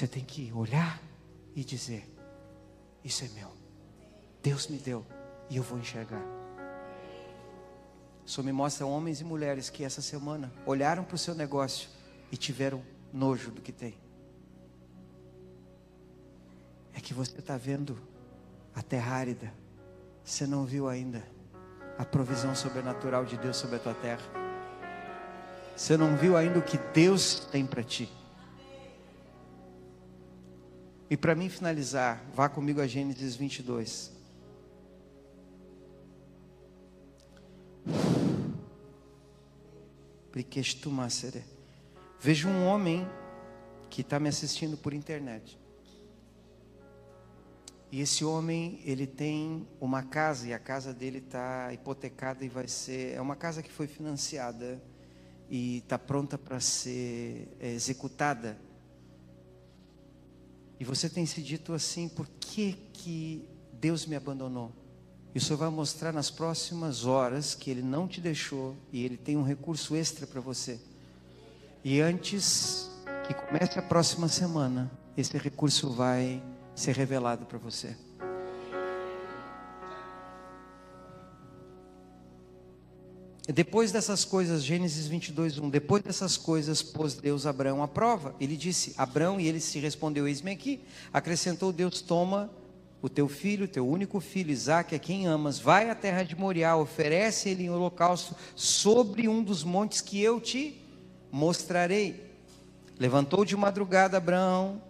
Você 0.00 0.08
tem 0.08 0.24
que 0.24 0.50
olhar 0.54 0.98
e 1.54 1.62
dizer: 1.62 2.10
Isso 3.04 3.22
é 3.22 3.28
meu. 3.38 3.52
Deus 4.42 4.66
me 4.66 4.78
deu 4.78 5.04
e 5.50 5.58
eu 5.58 5.62
vou 5.62 5.78
enxergar. 5.78 6.24
Só 8.24 8.42
me 8.42 8.50
mostra 8.50 8.86
homens 8.86 9.20
e 9.20 9.24
mulheres 9.24 9.68
que 9.68 9.84
essa 9.84 10.00
semana 10.00 10.50
olharam 10.64 11.04
para 11.04 11.16
o 11.16 11.18
seu 11.18 11.34
negócio 11.34 11.90
e 12.32 12.36
tiveram 12.38 12.82
nojo 13.12 13.50
do 13.50 13.60
que 13.60 13.72
tem. 13.72 13.94
É 16.94 17.00
que 17.00 17.12
você 17.12 17.38
está 17.38 17.58
vendo 17.58 18.00
a 18.74 18.80
terra 18.80 19.16
árida, 19.16 19.52
você 20.24 20.46
não 20.46 20.64
viu 20.64 20.88
ainda 20.88 21.22
a 21.98 22.06
provisão 22.06 22.54
sobrenatural 22.54 23.26
de 23.26 23.36
Deus 23.36 23.58
sobre 23.58 23.76
a 23.76 23.80
tua 23.80 23.94
terra. 23.94 24.24
Você 25.76 25.94
não 25.94 26.16
viu 26.16 26.38
ainda 26.38 26.58
o 26.58 26.62
que 26.62 26.78
Deus 26.94 27.40
tem 27.52 27.66
para 27.66 27.82
ti. 27.82 28.10
E 31.10 31.16
para 31.16 31.34
mim 31.34 31.48
finalizar, 31.48 32.24
vá 32.32 32.48
comigo 32.48 32.80
a 32.80 32.86
Gênesis 32.86 33.34
22. 33.34 34.12
Vejo 42.20 42.48
um 42.48 42.64
homem 42.64 43.04
que 43.90 44.02
está 44.02 44.20
me 44.20 44.28
assistindo 44.28 44.76
por 44.76 44.94
internet. 44.94 45.58
E 47.90 48.00
esse 48.00 48.24
homem, 48.24 48.80
ele 48.84 49.04
tem 49.04 49.66
uma 49.80 50.04
casa 50.04 50.46
e 50.46 50.54
a 50.54 50.60
casa 50.60 50.94
dele 50.94 51.18
está 51.18 51.74
hipotecada 51.74 52.44
e 52.44 52.48
vai 52.48 52.68
ser. 52.68 53.16
É 53.16 53.20
uma 53.20 53.34
casa 53.34 53.64
que 53.64 53.72
foi 53.72 53.88
financiada 53.88 54.80
e 55.48 55.78
está 55.78 55.98
pronta 55.98 56.38
para 56.38 56.60
ser 56.60 57.48
é, 57.58 57.72
executada 57.72 58.69
e 60.80 60.84
você 60.84 61.10
tem 61.10 61.26
se 61.26 61.42
dito 61.42 61.74
assim: 61.74 62.08
por 62.08 62.26
que, 62.40 62.72
que 62.94 63.46
Deus 63.74 64.06
me 64.06 64.16
abandonou? 64.16 64.72
E 65.34 65.38
o 65.38 65.40
Senhor 65.40 65.58
vai 65.58 65.68
mostrar 65.68 66.10
nas 66.10 66.30
próximas 66.30 67.04
horas 67.04 67.54
que 67.54 67.70
Ele 67.70 67.82
não 67.82 68.08
te 68.08 68.20
deixou 68.20 68.74
e 68.90 69.04
Ele 69.04 69.18
tem 69.18 69.36
um 69.36 69.44
recurso 69.44 69.94
extra 69.94 70.26
para 70.26 70.40
você. 70.40 70.80
E 71.84 72.00
antes 72.00 72.90
que 73.26 73.34
comece 73.34 73.78
a 73.78 73.82
próxima 73.82 74.26
semana, 74.26 74.90
esse 75.16 75.36
recurso 75.36 75.90
vai 75.90 76.42
ser 76.74 76.96
revelado 76.96 77.44
para 77.44 77.58
você. 77.58 77.94
Depois 83.48 83.90
dessas 83.90 84.24
coisas, 84.24 84.62
Gênesis 84.62 85.06
22, 85.06 85.58
1. 85.58 85.70
Depois 85.70 86.02
dessas 86.02 86.36
coisas, 86.36 86.82
pôs 86.82 87.14
Deus 87.14 87.46
Abraão 87.46 87.82
à 87.82 87.88
prova. 87.88 88.34
Ele 88.40 88.56
disse: 88.56 88.94
Abraão, 88.96 89.40
e 89.40 89.46
ele 89.46 89.60
se 89.60 89.78
respondeu: 89.78 90.28
Eis-me 90.28 90.52
aqui. 90.52 90.80
Acrescentou 91.12 91.72
Deus: 91.72 92.00
Toma 92.00 92.50
o 93.02 93.08
teu 93.08 93.28
filho, 93.28 93.66
teu 93.66 93.88
único 93.88 94.20
filho, 94.20 94.50
Isaque, 94.50 94.94
a 94.94 94.98
quem 94.98 95.26
amas, 95.26 95.58
vai 95.58 95.88
à 95.88 95.94
terra 95.94 96.22
de 96.22 96.36
Moriá, 96.36 96.76
oferece 96.76 97.48
ele 97.48 97.64
em 97.64 97.70
holocausto 97.70 98.34
sobre 98.54 99.26
um 99.26 99.42
dos 99.42 99.64
montes 99.64 100.00
que 100.00 100.20
eu 100.20 100.38
te 100.38 100.80
mostrarei. 101.32 102.28
Levantou 102.98 103.44
de 103.44 103.56
madrugada 103.56 104.18
Abraão, 104.18 104.82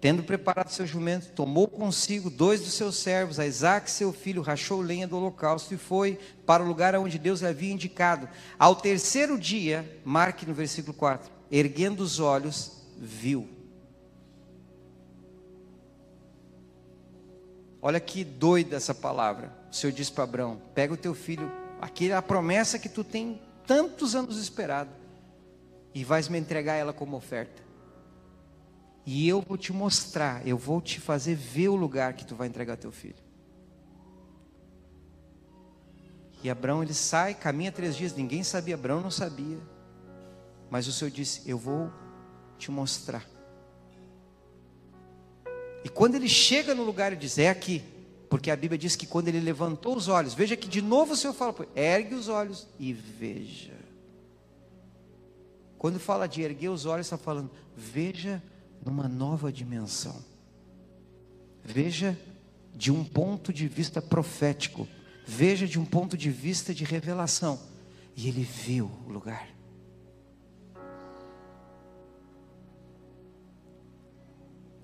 tendo 0.00 0.22
preparado 0.22 0.70
seu 0.70 0.86
jumento, 0.86 1.32
tomou 1.32 1.68
consigo 1.68 2.30
dois 2.30 2.60
dos 2.60 2.72
seus 2.72 2.96
servos, 2.96 3.38
a 3.38 3.46
Isaac 3.46 3.90
seu 3.90 4.12
filho, 4.12 4.40
rachou 4.40 4.80
lenha 4.80 5.06
do 5.06 5.16
holocausto 5.16 5.74
e 5.74 5.76
foi 5.76 6.18
para 6.46 6.62
o 6.62 6.66
lugar 6.66 6.96
onde 6.96 7.18
Deus 7.18 7.40
lhe 7.40 7.48
havia 7.48 7.72
indicado. 7.72 8.28
Ao 8.58 8.74
terceiro 8.74 9.38
dia, 9.38 10.00
marque 10.04 10.46
no 10.46 10.54
versículo 10.54 10.94
4, 10.94 11.30
erguendo 11.50 12.00
os 12.00 12.18
olhos, 12.18 12.72
viu. 12.96 13.46
Olha 17.82 18.00
que 18.00 18.24
doida 18.24 18.76
essa 18.76 18.94
palavra. 18.94 19.52
O 19.70 19.74
Senhor 19.74 19.92
disse 19.92 20.12
para 20.12 20.24
Abraão: 20.24 20.60
pega 20.74 20.94
o 20.94 20.98
teu 20.98 21.14
filho, 21.14 21.50
aquela 21.80 22.22
promessa 22.22 22.78
que 22.78 22.88
tu 22.88 23.04
tem 23.04 23.40
tantos 23.66 24.14
anos 24.14 24.38
esperado, 24.38 24.90
e 25.94 26.04
vais 26.04 26.28
me 26.28 26.38
entregar 26.38 26.74
ela 26.74 26.92
como 26.92 27.16
oferta. 27.16 27.69
E 29.12 29.28
eu 29.28 29.40
vou 29.40 29.58
te 29.58 29.72
mostrar, 29.72 30.46
eu 30.46 30.56
vou 30.56 30.80
te 30.80 31.00
fazer 31.00 31.34
ver 31.34 31.68
o 31.68 31.74
lugar 31.74 32.12
que 32.12 32.24
tu 32.24 32.36
vai 32.36 32.46
entregar 32.46 32.76
teu 32.76 32.92
filho. 32.92 33.16
E 36.44 36.48
Abraão 36.48 36.80
ele 36.80 36.94
sai, 36.94 37.34
caminha 37.34 37.72
três 37.72 37.96
dias, 37.96 38.14
ninguém 38.14 38.44
sabia, 38.44 38.76
Abraão 38.76 39.00
não 39.00 39.10
sabia. 39.10 39.58
Mas 40.70 40.86
o 40.86 40.92
Senhor 40.92 41.10
disse: 41.10 41.42
Eu 41.44 41.58
vou 41.58 41.90
te 42.56 42.70
mostrar. 42.70 43.28
E 45.84 45.88
quando 45.88 46.14
ele 46.14 46.28
chega 46.28 46.72
no 46.72 46.84
lugar, 46.84 47.10
ele 47.10 47.20
diz: 47.20 47.36
É 47.36 47.48
aqui. 47.48 47.82
Porque 48.28 48.48
a 48.48 48.54
Bíblia 48.54 48.78
diz 48.78 48.94
que 48.94 49.08
quando 49.08 49.26
ele 49.26 49.40
levantou 49.40 49.96
os 49.96 50.06
olhos, 50.06 50.34
veja 50.34 50.56
que 50.56 50.68
de 50.68 50.80
novo 50.80 51.14
o 51.14 51.16
Senhor 51.16 51.34
fala: 51.34 51.52
ergue 51.74 52.14
os 52.14 52.28
olhos 52.28 52.68
e 52.78 52.92
veja. 52.92 53.74
Quando 55.76 55.98
fala 55.98 56.28
de 56.28 56.42
erguer 56.42 56.68
os 56.68 56.86
olhos, 56.86 57.06
está 57.06 57.18
falando: 57.18 57.50
veja 57.76 58.40
numa 58.84 59.08
nova 59.08 59.52
dimensão. 59.52 60.16
Veja 61.62 62.18
de 62.74 62.90
um 62.90 63.04
ponto 63.04 63.52
de 63.52 63.68
vista 63.68 64.00
profético. 64.00 64.88
Veja 65.26 65.66
de 65.66 65.78
um 65.78 65.84
ponto 65.84 66.16
de 66.16 66.30
vista 66.30 66.74
de 66.74 66.84
revelação. 66.84 67.60
E 68.16 68.28
ele 68.28 68.42
viu 68.42 68.90
o 69.06 69.10
lugar. 69.10 69.48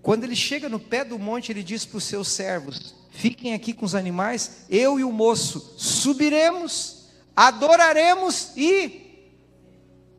Quando 0.02 0.22
ele 0.22 0.36
chega 0.36 0.68
no 0.68 0.78
pé 0.78 1.04
do 1.04 1.18
monte, 1.18 1.50
ele 1.50 1.64
diz 1.64 1.84
para 1.84 1.98
os 1.98 2.04
seus 2.04 2.28
servos: 2.28 2.94
Fiquem 3.10 3.54
aqui 3.54 3.72
com 3.72 3.84
os 3.84 3.94
animais, 3.94 4.66
eu 4.70 5.00
e 5.00 5.04
o 5.04 5.10
moço 5.10 5.74
subiremos, 5.76 7.08
adoraremos 7.34 8.52
e 8.56 9.32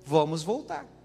vamos 0.05 0.43
voltar. 0.43 0.96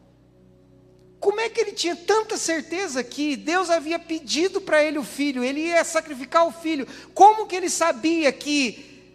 Como 1.22 1.40
é 1.40 1.48
que 1.48 1.60
ele 1.60 1.70
tinha 1.70 1.94
tanta 1.94 2.36
certeza 2.36 3.04
que 3.04 3.36
Deus 3.36 3.70
havia 3.70 3.96
pedido 3.96 4.60
para 4.60 4.82
ele 4.82 4.98
o 4.98 5.04
filho, 5.04 5.44
ele 5.44 5.60
ia 5.60 5.84
sacrificar 5.84 6.44
o 6.48 6.50
filho? 6.50 6.84
Como 7.14 7.46
que 7.46 7.54
ele 7.54 7.70
sabia 7.70 8.32
que 8.32 9.14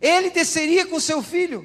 ele 0.00 0.30
desceria 0.30 0.84
com 0.84 0.98
seu 0.98 1.22
filho? 1.22 1.64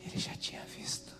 Ele 0.00 0.16
já 0.16 0.32
tinha 0.36 0.62
visto. 0.76 1.12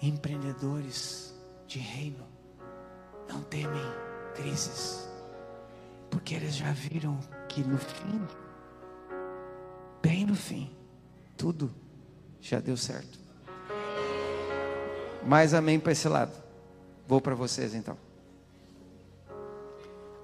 Empreendedores 0.00 1.34
de 1.66 1.78
reino 1.80 2.26
não 3.28 3.42
temem 3.42 3.84
crises, 4.34 5.06
porque 6.08 6.34
eles 6.34 6.56
já 6.56 6.72
viram 6.72 7.20
que 7.46 7.60
no 7.62 7.76
fim, 7.76 8.26
bem 10.00 10.24
no 10.24 10.34
fim, 10.34 10.77
tudo 11.38 11.72
já 12.40 12.58
deu 12.60 12.76
certo. 12.76 13.18
Mais 15.24 15.54
amém 15.54 15.78
para 15.78 15.92
esse 15.92 16.08
lado. 16.08 16.32
Vou 17.06 17.20
para 17.20 17.34
vocês 17.34 17.74
então. 17.74 17.96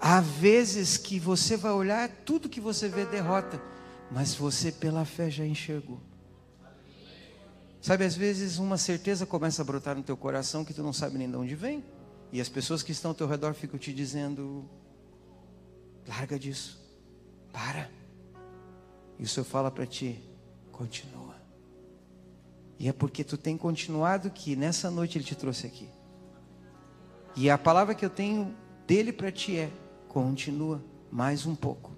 Há 0.00 0.20
vezes 0.20 0.98
que 0.98 1.18
você 1.18 1.56
vai 1.56 1.72
olhar, 1.72 2.10
tudo 2.26 2.48
que 2.48 2.60
você 2.60 2.88
vê 2.88 3.06
derrota, 3.06 3.62
mas 4.10 4.34
você 4.34 4.70
pela 4.70 5.04
fé 5.06 5.30
já 5.30 5.46
enxergou. 5.46 5.98
Sabe, 7.80 8.04
às 8.04 8.14
vezes 8.14 8.58
uma 8.58 8.76
certeza 8.76 9.24
começa 9.24 9.62
a 9.62 9.64
brotar 9.64 9.94
no 9.96 10.02
teu 10.02 10.16
coração 10.16 10.64
que 10.64 10.74
tu 10.74 10.82
não 10.82 10.92
sabe 10.92 11.16
nem 11.16 11.30
de 11.30 11.36
onde 11.36 11.54
vem. 11.54 11.84
E 12.32 12.40
as 12.40 12.48
pessoas 12.48 12.82
que 12.82 12.92
estão 12.92 13.12
ao 13.12 13.14
teu 13.14 13.26
redor 13.26 13.54
ficam 13.54 13.78
te 13.78 13.92
dizendo: 13.92 14.68
larga 16.06 16.38
disso, 16.38 16.80
para. 17.52 17.90
E 19.18 19.22
o 19.22 19.28
Senhor 19.28 19.44
fala 19.44 19.70
para 19.70 19.86
ti: 19.86 20.20
Continua. 20.77 21.37
E 22.79 22.89
é 22.89 22.93
porque 22.93 23.22
tu 23.22 23.39
tem 23.39 23.57
continuado 23.57 24.29
que 24.29 24.57
nessa 24.57 24.91
noite 24.91 25.16
ele 25.16 25.25
te 25.25 25.37
trouxe 25.37 25.66
aqui. 25.66 25.89
E 27.37 27.49
a 27.49 27.57
palavra 27.57 27.95
que 27.95 28.05
eu 28.05 28.11
tenho 28.11 28.53
dele 28.85 29.12
para 29.12 29.31
ti 29.31 29.57
é: 29.57 29.70
continua 30.09 30.83
mais 31.12 31.47
um 31.47 31.55
pouco. 31.55 31.93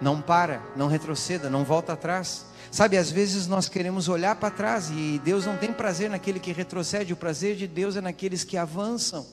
Não 0.00 0.20
para, 0.20 0.60
não 0.76 0.88
retroceda, 0.88 1.48
não 1.48 1.64
volta 1.64 1.92
atrás. 1.92 2.46
Sabe, 2.72 2.98
às 2.98 3.10
vezes 3.10 3.46
nós 3.46 3.68
queremos 3.68 4.08
olhar 4.08 4.34
para 4.34 4.50
trás 4.50 4.90
e 4.90 5.20
Deus 5.24 5.46
não 5.46 5.56
tem 5.56 5.72
prazer 5.72 6.10
naquele 6.10 6.40
que 6.40 6.52
retrocede, 6.52 7.12
o 7.12 7.16
prazer 7.16 7.54
de 7.54 7.68
Deus 7.68 7.94
é 7.94 8.00
naqueles 8.00 8.42
que 8.42 8.56
avançam. 8.56 9.24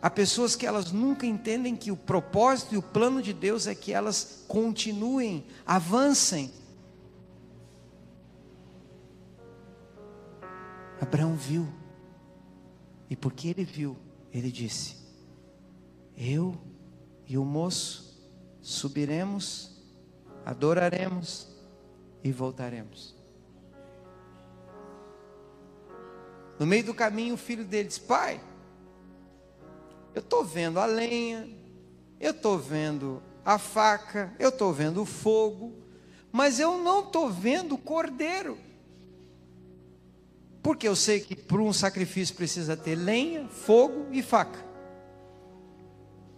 Há 0.00 0.08
pessoas 0.08 0.54
que 0.54 0.66
elas 0.66 0.92
nunca 0.92 1.26
entendem 1.26 1.74
que 1.74 1.90
o 1.90 1.96
propósito 1.96 2.74
e 2.74 2.78
o 2.78 2.82
plano 2.82 3.20
de 3.20 3.32
Deus 3.32 3.66
é 3.66 3.74
que 3.74 3.92
elas 3.92 4.44
continuem, 4.46 5.44
avancem. 5.66 6.61
Abraão 11.02 11.34
viu. 11.34 11.66
E 13.10 13.16
porque 13.16 13.48
ele 13.48 13.64
viu, 13.64 13.96
ele 14.32 14.52
disse: 14.52 14.96
Eu 16.16 16.56
e 17.26 17.36
o 17.36 17.44
moço 17.44 18.22
subiremos, 18.60 19.82
adoraremos 20.46 21.48
e 22.22 22.30
voltaremos. 22.30 23.16
No 26.56 26.64
meio 26.64 26.84
do 26.84 26.94
caminho, 26.94 27.34
o 27.34 27.38
filho 27.38 27.64
dele 27.64 27.88
disse: 27.88 28.00
Pai, 28.02 28.40
eu 30.14 30.20
estou 30.20 30.44
vendo 30.44 30.78
a 30.78 30.86
lenha, 30.86 31.50
eu 32.20 32.30
estou 32.30 32.56
vendo 32.56 33.20
a 33.44 33.58
faca, 33.58 34.32
eu 34.38 34.50
estou 34.50 34.72
vendo 34.72 35.02
o 35.02 35.06
fogo, 35.06 35.74
mas 36.30 36.60
eu 36.60 36.78
não 36.78 37.00
estou 37.00 37.28
vendo 37.28 37.74
o 37.74 37.78
cordeiro. 37.78 38.56
Porque 40.62 40.86
eu 40.86 40.94
sei 40.94 41.20
que 41.20 41.34
para 41.34 41.60
um 41.60 41.72
sacrifício 41.72 42.36
precisa 42.36 42.76
ter 42.76 42.94
lenha, 42.94 43.48
fogo 43.48 44.06
e 44.12 44.22
faca. 44.22 44.64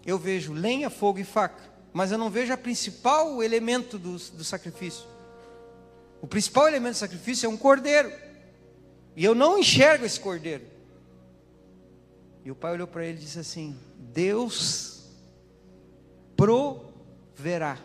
Eu 0.04 0.18
vejo 0.18 0.52
lenha, 0.52 0.88
fogo 0.88 1.18
e 1.18 1.24
faca, 1.24 1.62
mas 1.92 2.10
eu 2.10 2.16
não 2.16 2.30
vejo 2.30 2.52
a 2.52 2.56
principal 2.56 3.42
elemento 3.42 3.98
do, 3.98 4.12
do 4.12 4.42
sacrifício. 4.42 5.06
O 6.22 6.26
principal 6.26 6.68
elemento 6.68 6.94
do 6.94 6.98
sacrifício 6.98 7.46
é 7.46 7.48
um 7.50 7.56
cordeiro. 7.56 8.10
E 9.14 9.22
eu 9.22 9.34
não 9.34 9.58
enxergo 9.58 10.06
esse 10.06 10.18
cordeiro. 10.18 10.64
E 12.44 12.50
o 12.50 12.54
pai 12.54 12.72
olhou 12.72 12.86
para 12.86 13.04
ele 13.04 13.18
e 13.18 13.20
disse 13.20 13.38
assim: 13.38 13.78
Deus 13.98 15.04
proverá. 16.34 17.78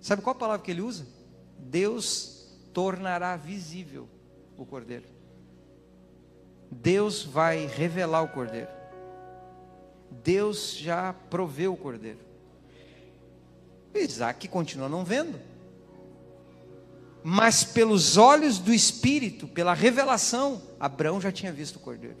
Sabe 0.00 0.22
qual 0.22 0.34
a 0.34 0.38
palavra 0.38 0.64
que 0.64 0.70
ele 0.70 0.82
usa? 0.82 1.06
Deus 1.58 2.48
tornará 2.72 3.36
visível 3.36 4.08
o 4.62 4.66
cordeiro. 4.66 5.04
Deus 6.70 7.22
vai 7.22 7.66
revelar 7.66 8.22
o 8.22 8.28
cordeiro. 8.28 8.68
Deus 10.22 10.74
já 10.76 11.12
proveu 11.12 11.72
o 11.72 11.76
cordeiro. 11.76 12.18
Isaac 13.94 14.48
continua 14.48 14.88
não 14.88 15.04
vendo. 15.04 15.38
Mas 17.22 17.62
pelos 17.62 18.16
olhos 18.16 18.58
do 18.58 18.72
Espírito, 18.72 19.46
pela 19.46 19.74
revelação, 19.74 20.62
Abraão 20.80 21.20
já 21.20 21.30
tinha 21.30 21.52
visto 21.52 21.76
o 21.76 21.80
cordeiro. 21.80 22.16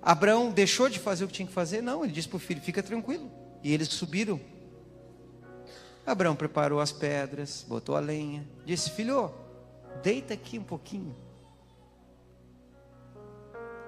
Abraão 0.00 0.50
deixou 0.50 0.88
de 0.88 0.98
fazer 0.98 1.24
o 1.24 1.28
que 1.28 1.34
tinha 1.34 1.48
que 1.48 1.54
fazer? 1.54 1.82
Não, 1.82 2.04
ele 2.04 2.12
disse 2.12 2.28
para 2.28 2.36
o 2.36 2.40
filho: 2.40 2.60
fica 2.60 2.82
tranquilo. 2.82 3.30
E 3.62 3.72
eles 3.72 3.88
subiram. 3.88 4.38
Abraão 6.06 6.36
preparou 6.36 6.80
as 6.80 6.92
pedras, 6.92 7.64
botou 7.66 7.96
a 7.96 8.00
lenha, 8.00 8.46
disse: 8.66 8.90
filho, 8.90 9.32
deita 10.02 10.34
aqui 10.34 10.58
um 10.58 10.64
pouquinho. 10.64 11.14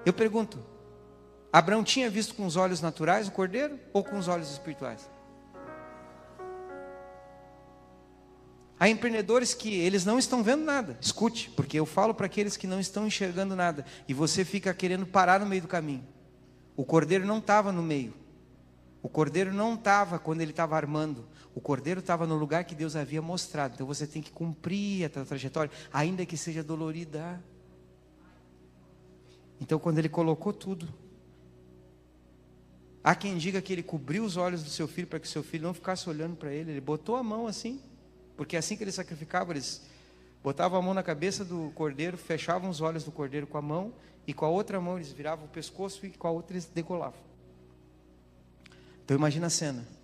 Eu 0.05 0.13
pergunto: 0.13 0.63
Abraão 1.51 1.83
tinha 1.83 2.09
visto 2.09 2.35
com 2.35 2.45
os 2.45 2.55
olhos 2.55 2.81
naturais 2.81 3.27
o 3.27 3.31
cordeiro 3.31 3.79
ou 3.93 4.03
com 4.03 4.17
os 4.17 4.27
olhos 4.27 4.51
espirituais? 4.51 5.09
Há 8.79 8.87
empreendedores 8.87 9.55
que 9.55 9.73
eles 9.73 10.05
não 10.05 10.19
estão 10.19 10.43
vendo 10.43 10.63
nada. 10.63 10.97
Escute, 11.01 11.49
porque 11.49 11.79
eu 11.79 11.85
falo 11.85 12.13
para 12.13 12.27
aqueles 12.27 12.55
que 12.55 12.67
não 12.67 12.79
estão 12.79 13.07
enxergando 13.07 13.55
nada 13.55 13.83
e 14.07 14.13
você 14.13 14.45
fica 14.45 14.73
querendo 14.73 15.05
parar 15.05 15.39
no 15.39 15.47
meio 15.47 15.63
do 15.63 15.67
caminho. 15.67 16.05
O 16.75 16.85
cordeiro 16.85 17.25
não 17.25 17.39
estava 17.39 17.71
no 17.71 17.81
meio. 17.81 18.13
O 19.01 19.09
cordeiro 19.09 19.51
não 19.51 19.73
estava 19.73 20.19
quando 20.19 20.41
ele 20.41 20.51
estava 20.51 20.75
armando. 20.75 21.25
O 21.57 21.59
cordeiro 21.59 22.01
estava 22.01 22.27
no 22.27 22.35
lugar 22.35 22.65
que 22.65 22.75
Deus 22.75 22.95
havia 22.95 23.19
mostrado. 23.19 23.73
Então 23.73 23.87
você 23.87 24.05
tem 24.05 24.21
que 24.21 24.29
cumprir 24.29 25.05
a 25.05 25.25
trajetória, 25.25 25.71
ainda 25.91 26.23
que 26.23 26.37
seja 26.37 26.63
dolorida. 26.63 27.43
Então 29.59 29.79
quando 29.79 29.97
ele 29.97 30.07
colocou 30.07 30.53
tudo, 30.53 30.87
há 33.03 33.15
quem 33.15 33.39
diga 33.39 33.59
que 33.59 33.73
ele 33.73 33.81
cobriu 33.81 34.23
os 34.23 34.37
olhos 34.37 34.61
do 34.61 34.69
seu 34.69 34.87
filho 34.87 35.07
para 35.07 35.19
que 35.19 35.27
seu 35.27 35.41
filho 35.41 35.63
não 35.63 35.73
ficasse 35.73 36.07
olhando 36.07 36.35
para 36.35 36.53
ele. 36.53 36.69
Ele 36.69 36.79
botou 36.79 37.15
a 37.15 37.23
mão 37.23 37.47
assim, 37.47 37.81
porque 38.35 38.55
assim 38.55 38.77
que 38.77 38.83
ele 38.83 38.91
sacrificava, 38.91 39.51
eles 39.51 39.81
botavam 40.43 40.77
a 40.77 40.81
mão 40.83 40.93
na 40.93 41.01
cabeça 41.01 41.43
do 41.43 41.71
cordeiro, 41.73 42.17
fechavam 42.17 42.69
os 42.69 42.81
olhos 42.81 43.03
do 43.03 43.11
cordeiro 43.11 43.47
com 43.47 43.57
a 43.57 43.63
mão 43.63 43.91
e 44.27 44.31
com 44.31 44.45
a 44.45 44.49
outra 44.49 44.79
mão 44.79 44.97
eles 44.97 45.11
viravam 45.11 45.45
o 45.45 45.49
pescoço 45.49 46.05
e 46.05 46.11
com 46.11 46.27
a 46.27 46.31
outra 46.31 46.53
eles 46.53 46.67
degolavam. 46.67 47.19
Então 49.03 49.17
imagina 49.17 49.47
a 49.47 49.49
cena. 49.49 49.96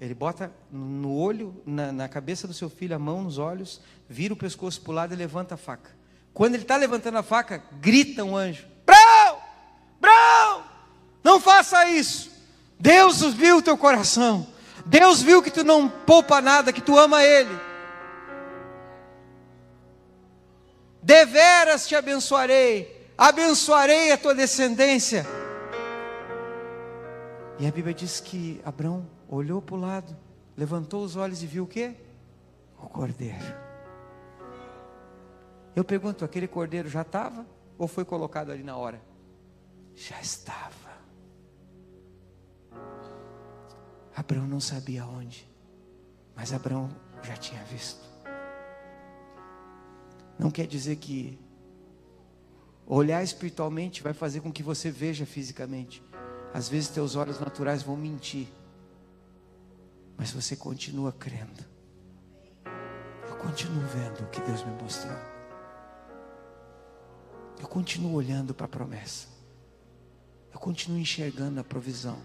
Ele 0.00 0.14
bota 0.14 0.50
no 0.72 1.14
olho, 1.14 1.62
na, 1.66 1.92
na, 1.92 2.08
cabeça 2.08 2.48
do 2.48 2.54
seu 2.54 2.70
filho, 2.70 2.96
a 2.96 2.98
mão 2.98 3.22
nos 3.22 3.36
olhos, 3.36 3.82
vira 4.08 4.32
o 4.32 4.36
pescoço 4.36 4.80
para 4.80 4.90
o 4.90 4.94
lado 4.94 5.12
e 5.12 5.16
levanta 5.16 5.56
a 5.56 5.58
faca. 5.58 5.90
Quando 6.32 6.54
ele 6.54 6.62
está 6.62 6.76
levantando 6.76 7.18
a 7.18 7.22
faca, 7.22 7.62
grita 7.80 8.24
um 8.24 8.34
anjo: 8.34 8.66
Brão! 8.86 9.38
Brão! 10.00 10.64
Não 11.22 11.38
faça 11.38 11.86
isso! 11.90 12.30
Deus 12.78 13.22
viu 13.34 13.58
o 13.58 13.62
teu 13.62 13.76
coração. 13.76 14.46
Deus 14.86 15.20
viu 15.20 15.42
que 15.42 15.50
tu 15.50 15.62
não 15.62 15.86
poupa 15.86 16.40
nada, 16.40 16.72
que 16.72 16.80
tu 16.80 16.98
ama 16.98 17.22
Ele. 17.22 17.54
Deveras 21.02 21.86
te 21.86 21.94
abençoarei, 21.94 23.10
abençoarei 23.18 24.12
a 24.12 24.16
tua 24.16 24.34
descendência. 24.34 25.26
E 27.58 27.66
a 27.66 27.70
Bíblia 27.70 27.92
diz 27.92 28.18
que 28.18 28.60
Abraão 28.64 29.06
olhou 29.30 29.62
para 29.62 29.76
o 29.76 29.80
lado, 29.80 30.16
levantou 30.56 31.04
os 31.04 31.14
olhos 31.14 31.42
e 31.42 31.46
viu 31.46 31.64
o 31.64 31.66
quê? 31.66 31.94
O 32.76 32.88
cordeiro. 32.88 33.36
Eu 35.74 35.84
pergunto, 35.84 36.24
aquele 36.24 36.48
cordeiro 36.48 36.88
já 36.88 37.02
estava 37.02 37.46
ou 37.78 37.86
foi 37.86 38.04
colocado 38.04 38.50
ali 38.50 38.64
na 38.64 38.76
hora? 38.76 39.00
Já 39.94 40.20
estava. 40.20 40.90
Abraão 44.14 44.46
não 44.46 44.60
sabia 44.60 45.06
onde, 45.06 45.48
mas 46.34 46.52
Abraão 46.52 46.90
já 47.22 47.36
tinha 47.36 47.62
visto. 47.64 48.10
Não 50.38 50.50
quer 50.50 50.66
dizer 50.66 50.96
que 50.96 51.38
olhar 52.86 53.22
espiritualmente 53.22 54.02
vai 54.02 54.12
fazer 54.12 54.40
com 54.40 54.52
que 54.52 54.62
você 54.62 54.90
veja 54.90 55.24
fisicamente. 55.24 56.02
Às 56.52 56.68
vezes 56.68 56.88
teus 56.88 57.14
olhos 57.14 57.38
naturais 57.38 57.82
vão 57.82 57.96
mentir 57.96 58.48
mas 60.20 60.32
você 60.32 60.54
continua 60.54 61.10
crendo. 61.12 61.64
Eu 63.26 63.36
continuo 63.36 63.80
vendo 63.86 64.22
o 64.22 64.28
que 64.28 64.38
Deus 64.42 64.62
me 64.62 64.72
mostrou. 64.72 65.16
Eu 67.58 67.66
continuo 67.66 68.12
olhando 68.12 68.52
para 68.52 68.66
a 68.66 68.68
promessa. 68.68 69.28
Eu 70.52 70.60
continuo 70.60 70.98
enxergando 70.98 71.58
a 71.58 71.64
provisão. 71.64 72.18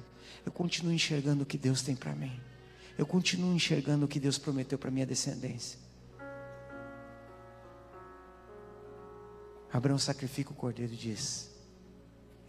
Eu 0.46 0.52
continuo 0.52 0.92
enxergando 0.92 1.44
o 1.44 1.46
que 1.46 1.58
Deus 1.58 1.82
tem 1.82 1.96
para 1.96 2.14
mim. 2.14 2.38
Eu 2.98 3.06
continuo 3.06 3.56
enxergando 3.56 4.04
o 4.04 4.10
que 4.10 4.20
Deus 4.20 4.38
prometeu 4.38 4.78
para 4.78 4.92
minha 4.92 5.06
descendência. 5.06 5.80
Abraão 9.72 9.98
sacrifica 9.98 10.52
o 10.52 10.56
cordeiro 10.56 10.92
e 10.92 10.98
diz: 10.98 11.50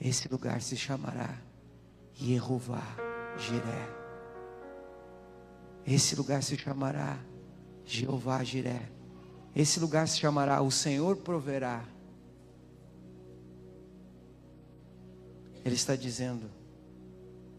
Esse 0.00 0.26
lugar 0.26 0.60
se 0.60 0.76
chamará 0.76 1.40
Jeová 2.14 2.82
Jireh. 3.38 3.95
Esse 5.86 6.16
lugar 6.16 6.42
se 6.42 6.56
chamará 6.56 7.18
Jeová 7.84 8.42
Jiré. 8.42 8.90
Esse 9.54 9.78
lugar 9.78 10.08
se 10.08 10.18
chamará 10.18 10.60
O 10.60 10.70
Senhor 10.70 11.16
proverá. 11.18 11.84
Ele 15.64 15.74
está 15.74 15.94
dizendo: 15.94 16.50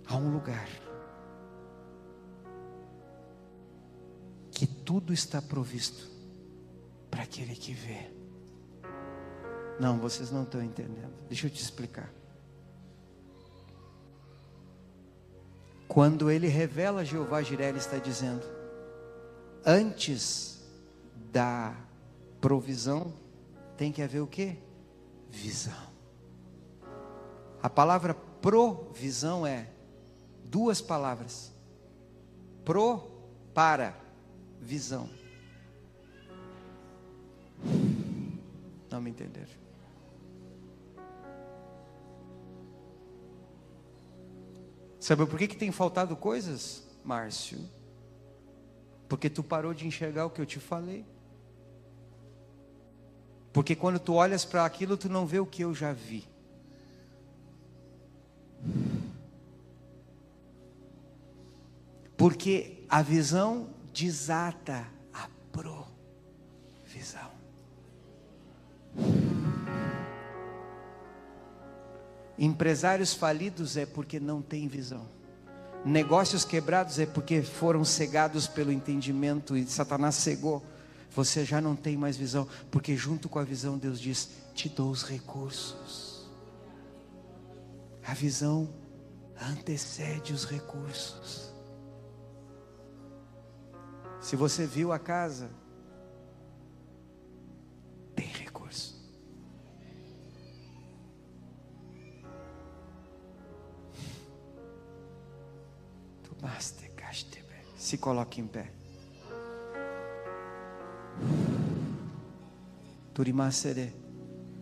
há 0.05 0.17
um 0.17 0.31
lugar 0.31 0.67
que 4.51 4.67
tudo 4.67 5.13
está 5.13 5.41
provisto 5.41 6.09
para 7.09 7.23
aquele 7.23 7.55
que 7.55 7.73
vê. 7.73 8.11
Não, 9.79 9.99
vocês 9.99 10.31
não 10.31 10.43
estão 10.43 10.61
entendendo. 10.61 11.13
Deixa 11.29 11.47
eu 11.47 11.51
te 11.51 11.61
explicar. 11.61 12.11
Quando 15.87 16.29
ele 16.29 16.47
revela 16.47 17.05
Jeová 17.05 17.41
Jiré, 17.41 17.69
ele 17.69 17.77
está 17.77 17.97
dizendo: 17.97 18.45
antes 19.65 20.61
da 21.31 21.75
provisão, 22.41 23.13
tem 23.77 23.91
que 23.91 24.01
haver 24.01 24.21
o 24.21 24.27
que? 24.27 24.57
Visão. 25.29 25.87
A 27.61 27.69
palavra 27.69 28.13
provisão 28.13 29.45
é 29.45 29.69
duas 30.43 30.81
palavras: 30.81 31.51
pro, 32.65 33.01
para, 33.53 33.95
visão. 34.59 35.09
Não 38.89 39.01
me 39.01 39.09
entenderam. 39.09 39.66
Sabe 45.07 45.25
por 45.25 45.39
que, 45.39 45.47
que 45.47 45.55
tem 45.55 45.71
faltado 45.71 46.17
coisas, 46.17 46.83
Márcio? 47.01 47.57
Porque 49.07 49.29
tu 49.29 49.41
parou 49.41 49.73
de 49.73 49.87
enxergar 49.87 50.25
o 50.25 50.29
que 50.29 50.41
eu 50.41 50.45
te 50.45 50.59
falei. 50.59 51.05
Porque 53.53 53.73
quando 53.73 53.99
tu 53.99 54.15
olhas 54.15 54.43
para 54.43 54.65
aquilo, 54.65 54.97
tu 54.97 55.07
não 55.07 55.25
vê 55.25 55.39
o 55.39 55.45
que 55.45 55.61
eu 55.63 55.73
já 55.73 55.93
vi. 55.93 56.27
Porque 62.17 62.83
a 62.89 63.01
visão 63.01 63.69
desata 63.93 64.85
a 65.13 65.29
provisão. 65.53 65.87
Empresários 72.37 73.13
falidos 73.13 73.77
é 73.77 73.85
porque 73.85 74.19
não 74.19 74.41
têm 74.41 74.67
visão. 74.67 75.07
Negócios 75.83 76.43
quebrados 76.43 76.99
é 76.99 77.05
porque 77.05 77.41
foram 77.41 77.83
cegados 77.85 78.47
pelo 78.47 78.71
entendimento 78.71 79.55
e 79.55 79.65
Satanás 79.65 80.15
cegou. 80.15 80.63
Você 81.11 81.45
já 81.45 81.59
não 81.59 81.75
tem 81.75 81.97
mais 81.97 82.17
visão, 82.17 82.47
porque 82.69 82.95
junto 82.95 83.27
com 83.29 83.39
a 83.39 83.43
visão 83.43 83.77
Deus 83.77 83.99
diz: 83.99 84.29
Te 84.53 84.69
dou 84.69 84.91
os 84.91 85.03
recursos. 85.03 86.29
A 88.05 88.13
visão 88.13 88.69
antecede 89.41 90.33
os 90.33 90.45
recursos. 90.45 91.51
Se 94.19 94.35
você 94.35 94.65
viu 94.65 94.91
a 94.91 94.99
casa, 94.99 95.49
Se 107.77 107.97
coloque 107.97 108.41
em 108.41 108.47
pé. 108.47 108.71
Turimacere. 113.13 113.95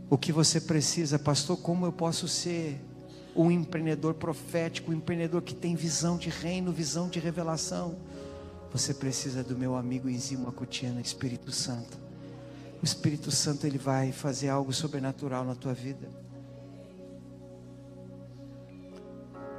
O 0.10 0.18
que 0.18 0.32
você 0.32 0.62
precisa, 0.62 1.18
pastor? 1.18 1.58
Como 1.58 1.86
eu 1.86 1.92
posso 1.92 2.28
ser 2.28 2.80
um 3.36 3.52
empreendedor 3.52 4.14
profético, 4.14 4.92
um 4.92 4.94
empreendedor 4.94 5.42
que 5.42 5.56
tem 5.56 5.76
visão 5.76 6.18
de 6.18 6.30
reino, 6.30 6.72
visão 6.72 7.10
de 7.10 7.20
revelação? 7.20 7.98
Você 8.72 8.94
precisa 8.94 9.44
do 9.44 9.58
meu 9.58 9.76
amigo 9.76 10.10
Enzima 10.10 10.52
Cutiana, 10.52 11.02
Espírito 11.02 11.52
Santo. 11.52 11.98
O 12.82 12.86
Espírito 12.86 13.32
Santo 13.32 13.66
ele 13.66 13.78
vai 13.78 14.12
fazer 14.12 14.50
algo 14.50 14.72
sobrenatural 14.72 15.44
na 15.44 15.56
tua 15.56 15.74
vida. 15.74 16.08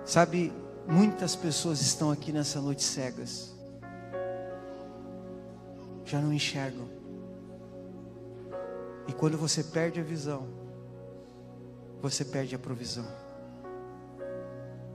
Sabe, 0.04 0.52
muitas 0.89 1.34
pessoas 1.37 1.80
estão 1.80 2.11
aqui 2.11 2.32
nessa 2.32 2.61
noite 2.61 2.82
cegas 2.82 3.57
já 6.07 6.20
não 6.20 6.32
enxergam. 6.32 6.89
E 9.09 9.12
quando 9.12 9.37
você 9.37 9.62
perde 9.62 10.01
a 10.01 10.05
visão, 10.05 10.47
você 12.01 12.24
perde 12.24 12.55
a 12.55 12.59
provisão. 12.59 13.07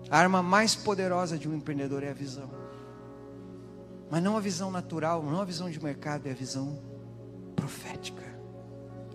A 0.09 0.17
arma 0.17 0.41
mais 0.41 0.73
poderosa 0.73 1.37
de 1.37 1.47
um 1.47 1.53
empreendedor 1.53 2.03
é 2.03 2.09
a 2.09 2.13
visão. 2.13 2.49
Mas 4.09 4.23
não 4.23 4.35
a 4.35 4.41
visão 4.41 4.71
natural, 4.71 5.23
não 5.23 5.41
a 5.41 5.45
visão 5.45 5.69
de 5.69 5.81
mercado, 5.81 6.27
é 6.27 6.31
a 6.31 6.35
visão 6.35 6.79
profética, 7.55 8.23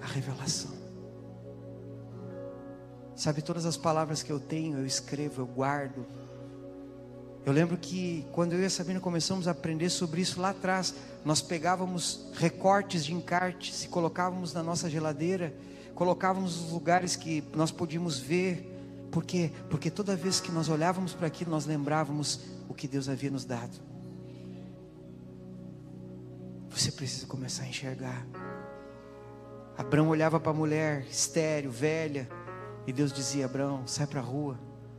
a 0.01 0.07
revelação. 0.07 0.75
Sabe, 3.15 3.41
todas 3.43 3.65
as 3.65 3.77
palavras 3.77 4.23
que 4.23 4.31
eu 4.31 4.39
tenho, 4.39 4.79
eu 4.79 4.87
escrevo, 4.87 5.43
eu 5.43 5.47
guardo. 5.47 6.07
Eu 7.47 7.53
lembro 7.53 7.79
que 7.79 8.27
quando 8.33 8.55
eu 8.55 8.61
e 8.61 8.65
a 8.65 8.71
Sabina 8.71 8.99
começamos 8.99 9.47
a 9.47 9.53
aprender 9.53 9.89
sobre 9.89 10.21
isso 10.21 10.41
lá 10.41 10.51
atrás, 10.51 10.93
nós 11.25 11.41
pegávamos 11.41 12.27
recortes 12.35 13.05
de 13.05 13.15
encartes 13.15 13.85
e 13.85 13.89
colocávamos 13.89 14.53
na 14.53 14.65
nossa 14.65 14.91
geladeira, 14.91 15.55
colocávamos 15.95 16.61
nos 16.61 16.73
lugares 16.73 17.15
que 17.15 17.45
nós 17.55 17.71
podíamos 17.71 18.19
ver. 18.19 18.69
Por 19.13 19.23
quê? 19.23 19.53
Porque 19.71 19.93
toda 19.93 20.17
vez 20.17 20.41
que 20.41 20.51
nós 20.51 20.69
olhávamos 20.69 21.15
para 21.15 21.29
aquilo, 21.29 21.53
nós 21.53 21.67
lembrávamos 21.67 22.41
o 22.69 22.75
que 22.75 22.89
Deus 22.89 23.09
havia 23.09 23.31
nos 23.31 23.45
dado. 23.45 23.79
Você 26.71 26.91
precisa 26.91 27.29
começar 27.29 27.63
a 27.63 27.69
enxergar. 27.69 28.27
Abraão 29.79 30.09
olhava 30.09 30.41
para 30.41 30.51
a 30.51 30.55
mulher, 30.55 31.07
estéreo, 31.09 31.71
velha, 31.71 32.29
e 32.89 32.93
Deus 32.93 33.13
dizia: 33.13 33.45
Abraão, 33.45 33.87
sai 33.87 34.09
para 34.09 34.19
a 34.19 34.25
rua, 34.25 34.59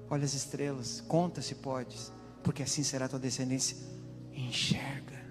olha 0.10 0.24
as 0.24 0.34
estrelas, 0.34 1.04
conta 1.10 1.42
se 1.42 1.54
podes 1.54 2.16
porque 2.48 2.64
assim 2.64 2.82
será 2.82 3.08
a 3.08 3.10
tua 3.10 3.20
descendência. 3.20 3.76
Enxerga. 4.32 5.22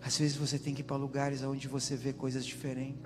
Às 0.00 0.16
vezes 0.18 0.36
você 0.36 0.56
tem 0.56 0.72
que 0.72 0.82
ir 0.82 0.84
para 0.84 0.96
lugares 0.96 1.42
onde 1.42 1.66
você 1.66 1.96
vê 1.96 2.12
coisas 2.12 2.46
diferentes. 2.46 3.02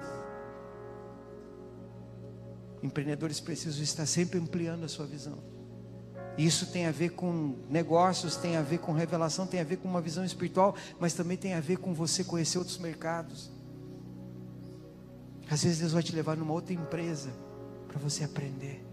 Empreendedores 2.82 3.40
precisam 3.40 3.82
estar 3.82 4.04
sempre 4.04 4.38
ampliando 4.38 4.84
a 4.84 4.88
sua 4.88 5.06
visão. 5.06 5.38
Isso 6.36 6.66
tem 6.66 6.84
a 6.84 6.90
ver 6.90 7.12
com 7.12 7.56
negócios, 7.70 8.36
tem 8.36 8.54
a 8.54 8.62
ver 8.62 8.80
com 8.80 8.92
revelação, 8.92 9.46
tem 9.46 9.58
a 9.58 9.64
ver 9.64 9.78
com 9.78 9.88
uma 9.88 10.02
visão 10.02 10.22
espiritual, 10.22 10.76
mas 10.98 11.14
também 11.14 11.38
tem 11.38 11.54
a 11.54 11.60
ver 11.60 11.78
com 11.78 11.94
você 11.94 12.22
conhecer 12.22 12.58
outros 12.58 12.76
mercados. 12.76 13.50
Às 15.50 15.64
vezes 15.64 15.78
Deus 15.78 15.92
vai 15.92 16.02
te 16.02 16.14
levar 16.14 16.36
numa 16.36 16.52
outra 16.52 16.74
empresa 16.74 17.30
para 17.88 17.98
você 17.98 18.24
aprender 18.24 18.89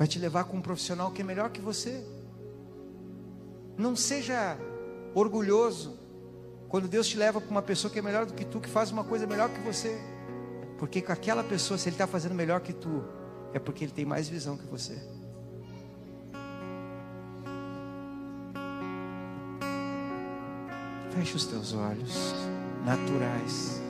vai 0.00 0.08
te 0.08 0.18
levar 0.18 0.44
com 0.44 0.56
um 0.56 0.62
profissional 0.62 1.10
que 1.10 1.20
é 1.20 1.24
melhor 1.24 1.50
que 1.50 1.60
você. 1.60 2.02
Não 3.76 3.94
seja 3.94 4.56
orgulhoso 5.14 5.98
quando 6.70 6.88
Deus 6.88 7.06
te 7.06 7.18
leva 7.18 7.38
para 7.38 7.50
uma 7.50 7.60
pessoa 7.60 7.92
que 7.92 7.98
é 7.98 8.02
melhor 8.02 8.24
do 8.24 8.32
que 8.32 8.46
tu, 8.46 8.60
que 8.60 8.68
faz 8.70 8.90
uma 8.90 9.04
coisa 9.04 9.26
melhor 9.26 9.50
que 9.50 9.60
você. 9.60 10.00
Porque 10.78 11.02
com 11.02 11.12
aquela 11.12 11.44
pessoa, 11.44 11.76
se 11.76 11.90
ele 11.90 11.96
está 11.96 12.06
fazendo 12.06 12.34
melhor 12.34 12.62
que 12.62 12.72
tu, 12.72 13.04
é 13.52 13.58
porque 13.58 13.84
ele 13.84 13.92
tem 13.92 14.06
mais 14.06 14.26
visão 14.26 14.56
que 14.56 14.64
você. 14.64 14.98
Feche 21.14 21.36
os 21.36 21.44
teus 21.44 21.74
olhos 21.74 22.34
naturais, 22.86 23.82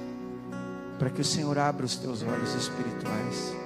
para 0.99 1.09
que 1.09 1.21
o 1.21 1.25
Senhor 1.25 1.57
abra 1.57 1.87
os 1.87 1.95
teus 1.95 2.21
olhos 2.25 2.53
espirituais. 2.57 3.60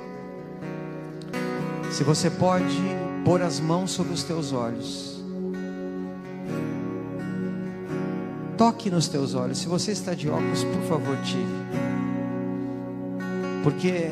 Se 1.95 2.03
você 2.03 2.29
pode 2.29 2.83
pôr 3.25 3.41
as 3.41 3.61
mãos 3.61 3.93
sobre 3.93 4.13
os 4.13 4.25
teus 4.25 4.53
olhos. 4.53 5.23
Toque 8.59 8.91
nos 8.91 9.07
teus 9.07 9.37
olhos. 9.37 9.59
Se 9.59 9.69
você 9.69 9.93
está 9.93 10.13
de 10.13 10.29
óculos, 10.29 10.65
por 10.65 10.83
favor, 10.89 11.17
tire. 11.23 11.47
Porque 13.63 14.11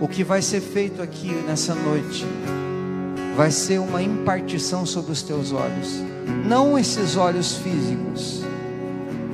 o 0.00 0.08
que 0.08 0.24
vai 0.24 0.40
ser 0.40 0.62
feito 0.62 1.02
aqui 1.02 1.32
nessa 1.46 1.74
noite 1.74 2.24
vai 3.36 3.50
ser 3.50 3.78
uma 3.78 4.02
impartição 4.02 4.86
sobre 4.86 5.12
os 5.12 5.20
teus 5.20 5.52
olhos. 5.52 6.00
Não 6.46 6.78
esses 6.78 7.14
olhos 7.14 7.58
físicos, 7.58 8.42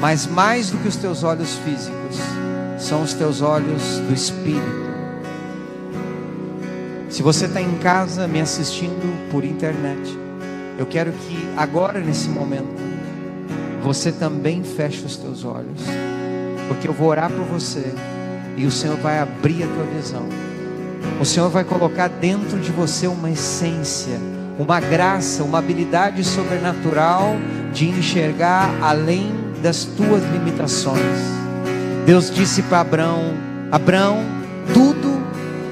mas 0.00 0.26
mais 0.26 0.68
do 0.68 0.78
que 0.78 0.88
os 0.88 0.96
teus 0.96 1.22
olhos 1.22 1.54
físicos, 1.58 2.18
são 2.76 3.04
os 3.04 3.14
teus 3.14 3.40
olhos 3.40 4.00
do 4.00 4.12
espírito 4.12 4.83
se 7.14 7.22
você 7.22 7.46
está 7.46 7.62
em 7.62 7.76
casa 7.78 8.26
me 8.26 8.40
assistindo 8.40 9.30
por 9.30 9.44
internet, 9.44 10.18
eu 10.76 10.84
quero 10.84 11.12
que 11.12 11.48
agora, 11.56 12.00
nesse 12.00 12.28
momento, 12.28 12.74
você 13.84 14.10
também 14.10 14.64
feche 14.64 15.06
os 15.06 15.16
teus 15.16 15.44
olhos, 15.44 15.80
porque 16.66 16.88
eu 16.88 16.92
vou 16.92 17.06
orar 17.06 17.30
por 17.30 17.44
você 17.44 17.94
e 18.56 18.66
o 18.66 18.70
Senhor 18.70 18.96
vai 18.96 19.20
abrir 19.20 19.62
a 19.62 19.66
tua 19.68 19.84
visão. 19.96 20.24
O 21.20 21.24
Senhor 21.24 21.48
vai 21.50 21.62
colocar 21.62 22.08
dentro 22.08 22.58
de 22.58 22.72
você 22.72 23.06
uma 23.06 23.30
essência, 23.30 24.18
uma 24.58 24.80
graça, 24.80 25.44
uma 25.44 25.60
habilidade 25.60 26.24
sobrenatural 26.24 27.36
de 27.72 27.90
enxergar 27.90 28.68
além 28.82 29.32
das 29.62 29.84
tuas 29.84 30.24
limitações. 30.32 30.98
Deus 32.04 32.28
disse 32.28 32.60
para 32.62 32.80
Abraão: 32.80 33.34
Abraão, 33.70 34.43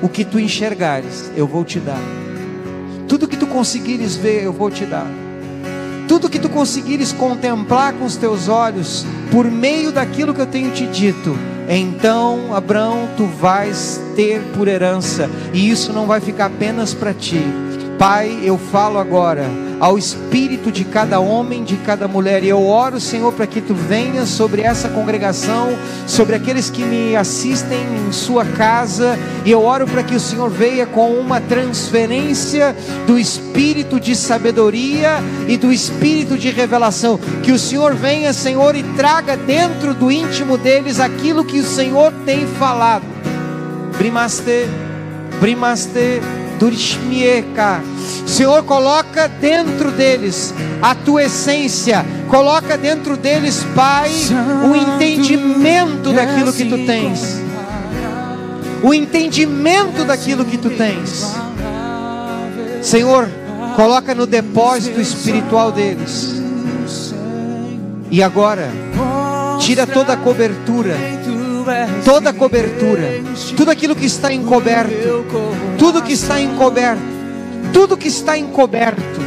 o 0.03 0.09
que 0.09 0.25
tu 0.25 0.39
enxergares, 0.39 1.31
eu 1.37 1.47
vou 1.47 1.65
te 1.65 1.79
dar. 1.79 2.01
Tudo 3.09 3.29
que 3.29 3.37
tu 3.37 3.47
conseguires 3.47 4.17
ver, 4.17 4.43
eu 4.43 4.53
vou 4.53 4.71
te 4.71 4.85
dar. 4.85 5.07
Tudo 6.09 6.29
que 6.29 6.39
tu 6.39 6.49
conseguires 6.49 7.13
contemplar 7.13 7.93
com 7.95 8.05
os 8.05 8.17
teus 8.17 8.49
olhos, 8.49 9.07
por 9.31 9.51
meio 9.51 9.93
daquilo 9.93 10.35
que 10.35 10.41
eu 10.41 10.47
tenho 10.47 10.73
te 10.73 10.87
dito, 10.87 11.39
então, 11.69 12.55
Abraão, 12.55 13.09
tu 13.17 13.25
vais 13.25 14.01
ter 14.17 14.43
por 14.55 14.67
herança, 14.67 15.31
e 15.55 15.71
isso 15.71 15.93
não 15.93 16.07
vai 16.07 16.21
ficar 16.21 16.47
apenas 16.47 16.93
para 16.93 17.15
ti. 17.15 17.41
Pai, 18.03 18.41
eu 18.43 18.59
falo 18.59 18.99
agora 18.99 19.49
ao 19.79 19.97
espírito 19.97 20.73
de 20.73 20.85
cada 20.85 21.21
homem, 21.21 21.63
de 21.63 21.77
cada 21.77 22.09
mulher. 22.09 22.43
E 22.43 22.49
eu 22.49 22.67
oro, 22.67 22.99
Senhor, 22.99 23.33
para 23.33 23.47
que 23.47 23.61
tu 23.61 23.77
venhas 23.77 24.29
sobre 24.29 24.63
essa 24.63 24.89
congregação, 24.89 25.69
sobre 26.05 26.35
aqueles 26.35 26.69
que 26.69 26.83
me 26.83 27.15
assistem 27.15 27.79
em 27.79 28.11
sua 28.11 28.45
casa. 28.45 29.17
E 29.45 29.53
eu 29.53 29.63
oro 29.63 29.87
para 29.87 30.03
que 30.03 30.17
o 30.17 30.21
Senhor 30.21 30.51
venha 30.51 30.85
com 30.85 31.13
uma 31.13 31.41
transferência 31.41 32.75
do 33.07 33.17
espírito 33.17 34.01
de 34.01 34.17
sabedoria 34.17 35.19
e 35.47 35.57
do 35.57 35.73
espírito 35.73 36.37
de 36.37 36.51
revelação. 36.51 37.21
Que 37.45 37.53
o 37.53 37.59
Senhor 37.59 37.95
venha, 37.95 38.33
Senhor, 38.33 38.75
e 38.75 38.83
traga 38.97 39.37
dentro 39.37 39.95
do 39.95 40.11
íntimo 40.11 40.59
deles 40.59 40.99
aquilo 40.99 41.45
que 41.45 41.61
o 41.61 41.65
Senhor 41.65 42.13
tem 42.27 42.49
falado. 42.49 43.05
Primaste, 43.97 44.67
primaste 45.39 46.21
Durishmieka. 46.63 47.83
Senhor, 48.25 48.63
coloca 48.63 49.27
dentro 49.27 49.91
deles 49.91 50.55
a 50.81 50.95
tua 50.95 51.25
essência, 51.25 52.07
coloca 52.29 52.79
dentro 52.79 53.17
deles, 53.17 53.67
Pai, 53.75 54.13
o 54.71 54.77
entendimento 54.77 56.13
daquilo 56.13 56.53
que 56.53 56.65
tu 56.65 56.87
tens. 56.87 57.43
O 58.81 58.95
entendimento 58.95 60.05
daquilo 60.05 60.45
que 60.45 60.57
tu 60.57 60.71
tens. 60.71 61.35
Senhor, 62.81 63.29
coloca 63.75 64.15
no 64.15 64.25
depósito 64.25 65.01
espiritual 65.01 65.73
deles. 65.73 66.41
E 68.09 68.23
agora, 68.23 68.71
tira 69.59 69.85
toda 69.85 70.13
a 70.13 70.17
cobertura 70.17 70.97
toda 72.05 72.33
cobertura, 72.33 73.21
tudo 73.57 73.71
aquilo 73.71 73.95
que 73.95 74.07
está 74.07 74.33
encoberto, 74.33 75.25
tudo 75.79 76.03
que 76.03 76.13
está 76.13 76.41
encoberto, 76.41 77.03
tudo 77.73 77.97
que 77.97 78.09
está 78.09 78.37
encoberto, 78.37 79.21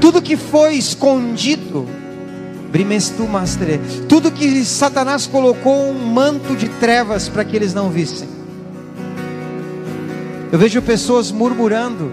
tudo 0.00 0.22
que 0.22 0.36
foi 0.36 0.74
escondido, 0.74 1.86
tudo 4.08 4.30
que 4.30 4.64
Satanás 4.64 5.26
colocou 5.26 5.90
um 5.90 6.06
manto 6.06 6.54
de 6.54 6.68
trevas 6.68 7.28
para 7.28 7.44
que 7.44 7.56
eles 7.56 7.72
não 7.72 7.90
vissem. 7.90 8.28
Eu 10.52 10.58
vejo 10.58 10.80
pessoas 10.82 11.32
murmurando 11.32 12.12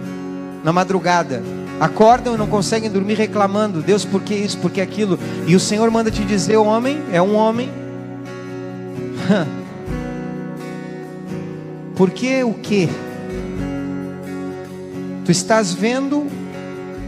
na 0.63 0.73
madrugada, 0.73 1.43
acordam 1.79 2.35
e 2.35 2.37
não 2.37 2.47
conseguem 2.47 2.89
dormir 2.89 3.15
reclamando, 3.15 3.81
Deus, 3.81 4.05
por 4.05 4.21
que 4.21 4.33
isso, 4.33 4.57
por 4.57 4.71
que 4.71 4.81
aquilo? 4.81 5.19
E 5.45 5.55
o 5.55 5.59
Senhor 5.59 5.89
manda 5.91 6.09
te 6.09 6.23
dizer, 6.23 6.57
homem, 6.57 7.01
é 7.11 7.21
um 7.21 7.35
homem 7.35 7.69
Porque 11.95 12.43
o 12.43 12.53
que? 12.53 12.89
Tu 15.25 15.31
estás 15.31 15.73
vendo 15.73 16.27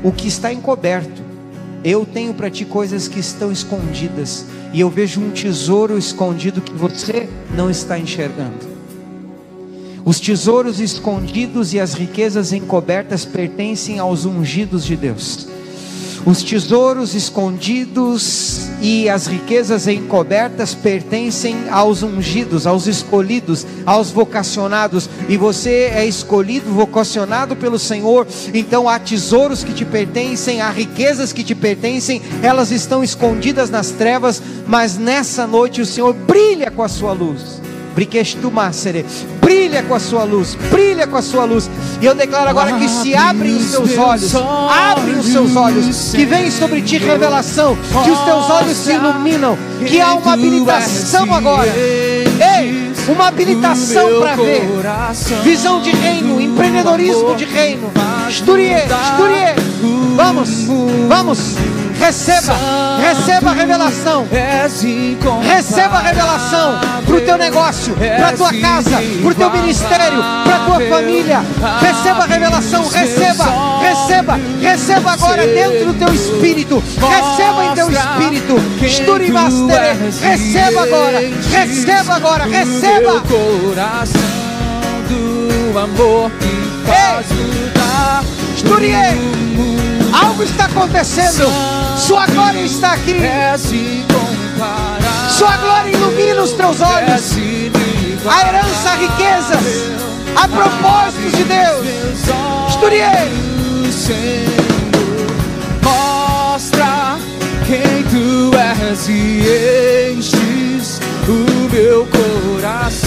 o 0.04 0.12
que 0.12 0.28
está 0.28 0.54
encoberto. 0.54 1.24
Eu 1.84 2.06
tenho 2.06 2.34
para 2.34 2.50
ti 2.50 2.66
coisas 2.66 3.08
que 3.08 3.20
estão 3.20 3.52
escondidas. 3.52 4.46
E 4.74 4.80
eu 4.80 4.90
vejo 4.90 5.22
um 5.22 5.32
tesouro 5.32 5.98
escondido 5.98 6.62
que 6.62 6.74
você 6.74 7.30
não 7.56 7.70
está 7.70 7.98
enxergando. 7.98 8.76
Os 10.04 10.20
tesouros 10.20 10.80
escondidos 10.80 11.74
e 11.74 11.80
as 11.80 11.94
riquezas 11.94 12.54
encobertas 12.54 13.26
pertencem 13.26 13.98
aos 13.98 14.26
ungidos 14.26 14.86
de 14.86 14.96
Deus. 14.96 15.48
Os 16.26 16.44
tesouros 16.44 17.16
escondidos 17.16 18.65
e 18.82 19.10
as 19.10 19.28
riquezas 19.28 19.88
encobertas 19.88 20.74
pertencem 20.74 21.70
aos 21.70 22.04
ungidos, 22.04 22.68
aos 22.68 22.88
escolhidos, 22.88 23.66
aos 23.86 24.12
vocacionados. 24.12 25.10
E 25.28 25.38
você 25.38 25.92
é 25.94 26.06
escolhido, 26.06 26.72
vocacionado 26.72 27.56
pelo 27.56 27.80
Senhor. 27.80 28.28
Então 28.54 28.88
há 28.90 29.00
tesouros 29.00 29.64
que 29.64 29.74
te 29.74 29.86
pertencem, 29.86 30.62
há 30.62 30.70
riquezas 30.70 31.34
que 31.34 31.44
te 31.44 31.56
pertencem, 31.56 32.22
elas 32.42 32.72
estão 32.72 33.04
escondidas 33.04 33.70
nas 33.70 33.92
trevas, 33.92 34.42
mas 34.68 34.98
nessa 34.98 35.48
noite 35.48 35.82
o 35.82 35.86
Senhor 35.86 36.14
brilha 36.14 36.72
com 36.72 36.84
a 36.84 36.88
sua 36.88 37.14
luz. 37.14 37.62
Brilha 39.76 39.90
com 39.90 39.96
a 39.96 40.00
sua 40.00 40.24
luz, 40.24 40.56
brilha 40.72 41.06
com 41.06 41.18
a 41.18 41.22
sua 41.22 41.44
luz 41.44 41.70
E 42.00 42.06
eu 42.06 42.16
declaro 42.16 42.50
agora 42.50 42.78
que 42.78 42.88
se 42.88 43.14
abrem 43.14 43.58
os 43.58 43.72
teus 43.72 43.98
olhos, 43.98 44.34
abrem 44.34 45.20
os 45.20 45.26
seus 45.26 45.54
olhos, 45.54 46.12
que 46.14 46.26
vem 46.26 46.50
sobre 46.50 46.82
ti 46.82 46.98
revelação, 46.98 47.76
que 47.76 48.10
os 48.10 48.20
teus 48.20 48.50
olhos 48.50 48.78
se 48.78 48.94
iluminam, 48.94 49.58
que 49.86 50.00
há 50.00 50.14
uma 50.14 50.32
habilitação 50.32 51.34
agora. 51.34 51.74
Ei, 51.76 52.94
uma 53.10 53.28
habilitação 53.28 54.22
para 54.22 54.36
ver. 54.38 54.64
Visão 55.44 55.82
de 55.82 55.92
reino, 55.92 56.40
empreendedorismo 56.40 57.36
de 57.36 57.44
reino. 57.44 57.92
Esturie, 58.30 58.76
esturie. 58.76 59.56
Vamos, 60.16 60.50
vamos. 61.10 61.40
Receba, 62.00 62.56
receba 63.02 63.52
a 63.52 63.54
revelação. 63.54 64.28
Receba 65.42 65.98
a 65.98 66.02
revelação 66.02 66.80
para 67.06 67.16
o 67.16 67.22
teu 67.22 67.38
negócio, 67.38 67.96
para 67.96 68.30
a 68.30 68.34
tua 68.34 68.54
casa, 68.54 68.98
para 69.22 69.32
o 69.32 69.36
teu 69.36 69.50
ministério, 69.52 70.24
para 70.44 70.56
a 70.56 70.66
tua 70.66 70.90
família. 70.90 71.44
Receba 71.80 72.24
a 72.24 72.26
revelação, 72.26 72.88
receba, 72.88 73.46
receba, 73.82 74.40
receba 74.62 75.12
agora 75.12 75.48
dentro 75.48 75.94
do 75.94 75.94
teu 75.94 76.14
espírito. 76.14 76.84
Receba 77.00 77.66
em 77.66 77.74
teu 77.74 77.90
espírito. 77.90 78.86
Esturi 78.86 79.32
Master, 79.32 79.96
receba 80.22 80.84
agora, 80.84 81.20
receba 81.20 82.16
agora, 82.16 82.44
receba. 82.46 83.22
coração 83.22 84.22
do 85.72 85.80
amor 85.80 86.32
que 86.32 86.90
faz 86.90 87.28
mudar. 87.32 88.24
Esturie. 88.56 89.75
Algo 90.36 90.44
está 90.44 90.66
acontecendo. 90.66 91.50
Sua 91.98 92.26
glória 92.26 92.60
está 92.60 92.92
aqui. 92.92 93.16
Sua 95.30 95.56
glória 95.56 95.92
ilumina 95.92 96.42
os 96.42 96.52
teus 96.52 96.82
olhos. 96.82 97.32
A 98.30 98.46
herança, 98.46 98.90
a 98.90 98.96
riqueza, 98.96 99.54
a 100.36 100.46
propósitos 100.50 101.32
de 101.38 101.44
Deus. 101.46 101.88
Estudie. 102.68 103.32
Mostra 105.82 107.18
quem 107.66 108.04
tu 108.12 108.52
és 108.58 109.08
e 109.08 110.12
enches 110.18 111.00
o 111.30 111.74
meu 111.74 112.06
coração 112.08 113.05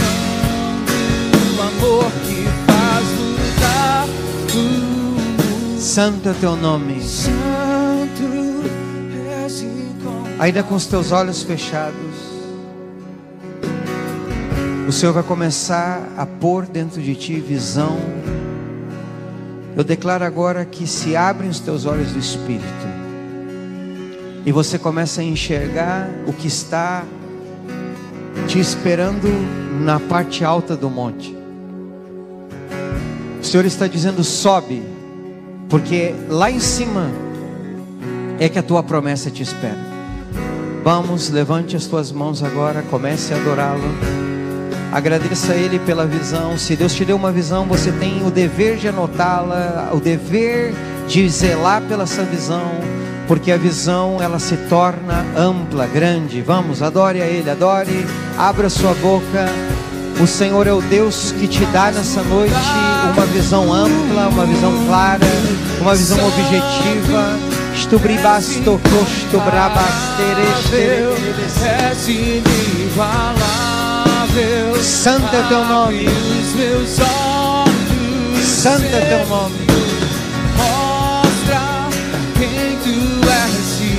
Santo 5.98 6.28
é 6.28 6.32
teu 6.32 6.54
nome. 6.54 7.00
Ainda 10.38 10.62
com 10.62 10.76
os 10.76 10.86
teus 10.86 11.10
olhos 11.10 11.42
fechados, 11.42 12.14
o 14.86 14.92
Senhor 14.92 15.12
vai 15.12 15.24
começar 15.24 16.00
a 16.16 16.24
pôr 16.24 16.66
dentro 16.66 17.02
de 17.02 17.16
ti 17.16 17.40
visão. 17.40 17.98
Eu 19.76 19.82
declaro 19.82 20.24
agora 20.24 20.64
que 20.64 20.86
se 20.86 21.16
abrem 21.16 21.50
os 21.50 21.58
teus 21.58 21.84
olhos 21.84 22.12
do 22.12 22.20
Espírito 22.20 22.86
e 24.46 24.52
você 24.52 24.78
começa 24.78 25.20
a 25.20 25.24
enxergar 25.24 26.08
o 26.28 26.32
que 26.32 26.46
está 26.46 27.02
te 28.46 28.60
esperando 28.60 29.26
na 29.84 29.98
parte 29.98 30.44
alta 30.44 30.76
do 30.76 30.88
monte. 30.88 31.36
O 33.42 33.44
Senhor 33.44 33.66
está 33.66 33.88
dizendo: 33.88 34.22
sobe 34.22 34.96
porque 35.68 36.14
lá 36.28 36.50
em 36.50 36.60
cima 36.60 37.10
é 38.38 38.48
que 38.48 38.58
a 38.58 38.62
tua 38.62 38.82
promessa 38.82 39.30
te 39.30 39.42
espera. 39.42 39.88
Vamos, 40.82 41.28
levante 41.28 41.76
as 41.76 41.86
tuas 41.86 42.10
mãos 42.10 42.42
agora, 42.42 42.82
comece 42.90 43.34
a 43.34 43.36
adorá-lo. 43.36 43.82
Agradeça 44.90 45.52
a 45.52 45.56
Ele 45.56 45.78
pela 45.78 46.06
visão. 46.06 46.56
Se 46.56 46.74
Deus 46.74 46.94
te 46.94 47.04
deu 47.04 47.16
uma 47.16 47.30
visão, 47.30 47.66
você 47.66 47.92
tem 47.92 48.26
o 48.26 48.30
dever 48.30 48.76
de 48.76 48.88
anotá-la, 48.88 49.90
o 49.92 50.00
dever 50.00 50.72
de 51.06 51.28
zelar 51.28 51.82
pela 51.82 52.04
essa 52.04 52.22
visão, 52.22 52.70
porque 53.26 53.52
a 53.52 53.56
visão 53.58 54.22
ela 54.22 54.38
se 54.38 54.56
torna 54.68 55.26
ampla, 55.36 55.86
grande. 55.86 56.40
Vamos, 56.40 56.82
adore 56.82 57.20
a 57.20 57.26
Ele, 57.26 57.50
adore, 57.50 58.06
abra 58.38 58.70
sua 58.70 58.94
boca. 58.94 59.46
O 60.20 60.26
Senhor 60.26 60.66
é 60.66 60.72
o 60.72 60.82
Deus 60.82 61.32
que 61.38 61.46
te 61.46 61.64
dá 61.66 61.92
nessa 61.92 62.22
noite 62.22 62.54
uma 63.14 63.26
visão 63.26 63.72
ampla, 63.72 64.28
uma 64.28 64.46
visão 64.46 64.72
clara, 64.86 65.26
uma 65.80 65.94
visão 65.94 66.18
objetiva. 66.26 67.38
Estubribasto, 67.74 68.80
costo, 68.82 69.40
brabastere, 69.44 70.42
Santo 74.82 75.36
é 75.36 75.42
teu 75.48 75.64
nome. 75.64 76.08
Santo 78.44 78.84
é 78.86 79.00
teu 79.00 79.26
nome. 79.28 79.56
Mostra 80.56 81.88
quem 82.36 82.76
tu 82.82 83.28
és 83.30 83.80
e 83.80 83.92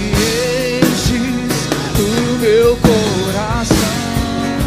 enches 0.86 1.68
o 1.98 2.40
meu 2.40 2.78
coração 2.78 3.76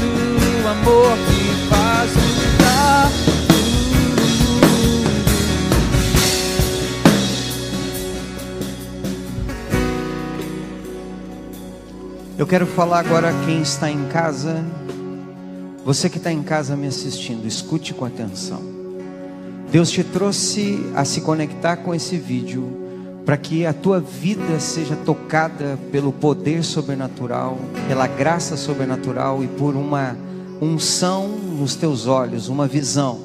do 0.00 0.68
amor. 0.68 1.31
Eu 12.42 12.46
quero 12.48 12.66
falar 12.66 12.98
agora 12.98 13.30
a 13.30 13.44
quem 13.44 13.62
está 13.62 13.88
em 13.88 14.08
casa. 14.08 14.64
Você 15.84 16.10
que 16.10 16.16
está 16.16 16.32
em 16.32 16.42
casa 16.42 16.74
me 16.74 16.88
assistindo, 16.88 17.46
escute 17.46 17.94
com 17.94 18.04
atenção. 18.04 18.60
Deus 19.70 19.88
te 19.88 20.02
trouxe 20.02 20.84
a 20.92 21.04
se 21.04 21.20
conectar 21.20 21.76
com 21.76 21.94
esse 21.94 22.16
vídeo 22.16 22.66
para 23.24 23.36
que 23.36 23.64
a 23.64 23.72
tua 23.72 24.00
vida 24.00 24.58
seja 24.58 24.96
tocada 24.96 25.78
pelo 25.92 26.12
poder 26.12 26.64
sobrenatural, 26.64 27.60
pela 27.86 28.08
graça 28.08 28.56
sobrenatural 28.56 29.44
e 29.44 29.46
por 29.46 29.76
uma 29.76 30.16
unção 30.60 31.28
nos 31.28 31.76
teus 31.76 32.08
olhos, 32.08 32.48
uma 32.48 32.66
visão. 32.66 33.20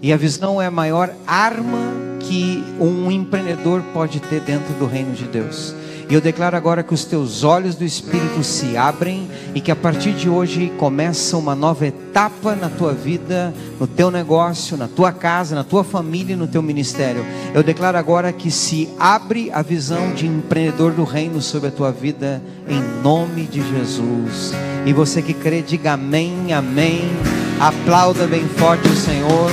E 0.00 0.14
a 0.14 0.16
visão 0.16 0.62
é 0.62 0.66
a 0.66 0.70
maior 0.70 1.14
arma 1.26 1.92
que 2.20 2.64
um 2.80 3.10
empreendedor 3.10 3.82
pode 3.92 4.18
ter 4.18 4.40
dentro 4.40 4.72
do 4.76 4.86
reino 4.86 5.12
de 5.12 5.24
Deus. 5.24 5.74
E 6.12 6.14
eu 6.14 6.20
declaro 6.20 6.54
agora 6.54 6.82
que 6.82 6.92
os 6.92 7.06
teus 7.06 7.42
olhos 7.42 7.74
do 7.74 7.86
Espírito 7.86 8.44
se 8.44 8.76
abrem 8.76 9.30
e 9.54 9.62
que 9.62 9.70
a 9.70 9.74
partir 9.74 10.12
de 10.12 10.28
hoje 10.28 10.70
começa 10.76 11.38
uma 11.38 11.54
nova 11.54 11.86
etapa 11.86 12.54
na 12.54 12.68
tua 12.68 12.92
vida, 12.92 13.54
no 13.80 13.86
teu 13.86 14.10
negócio, 14.10 14.76
na 14.76 14.86
tua 14.86 15.10
casa, 15.10 15.54
na 15.54 15.64
tua 15.64 15.82
família 15.82 16.34
e 16.34 16.36
no 16.36 16.46
teu 16.46 16.60
ministério. 16.60 17.24
Eu 17.54 17.62
declaro 17.62 17.96
agora 17.96 18.30
que 18.30 18.50
se 18.50 18.90
abre 18.98 19.50
a 19.52 19.62
visão 19.62 20.12
de 20.12 20.26
empreendedor 20.26 20.92
do 20.92 21.02
reino 21.02 21.40
sobre 21.40 21.70
a 21.70 21.72
tua 21.72 21.90
vida, 21.90 22.42
em 22.68 22.82
nome 23.02 23.44
de 23.44 23.62
Jesus. 23.62 24.52
E 24.84 24.92
você 24.92 25.22
que 25.22 25.32
crê, 25.32 25.62
diga 25.62 25.94
amém, 25.94 26.52
amém. 26.52 27.10
Aplauda 27.58 28.26
bem 28.26 28.46
forte 28.48 28.86
o 28.86 28.96
Senhor. 28.96 29.50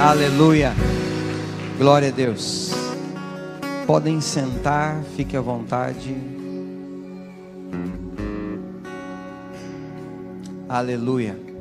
Aleluia. 0.00 0.74
Glória 1.78 2.08
a 2.08 2.12
Deus. 2.12 2.70
Podem 3.86 4.20
sentar, 4.20 5.02
fique 5.16 5.36
à 5.36 5.40
vontade. 5.40 6.16
Aleluia. 10.68 11.51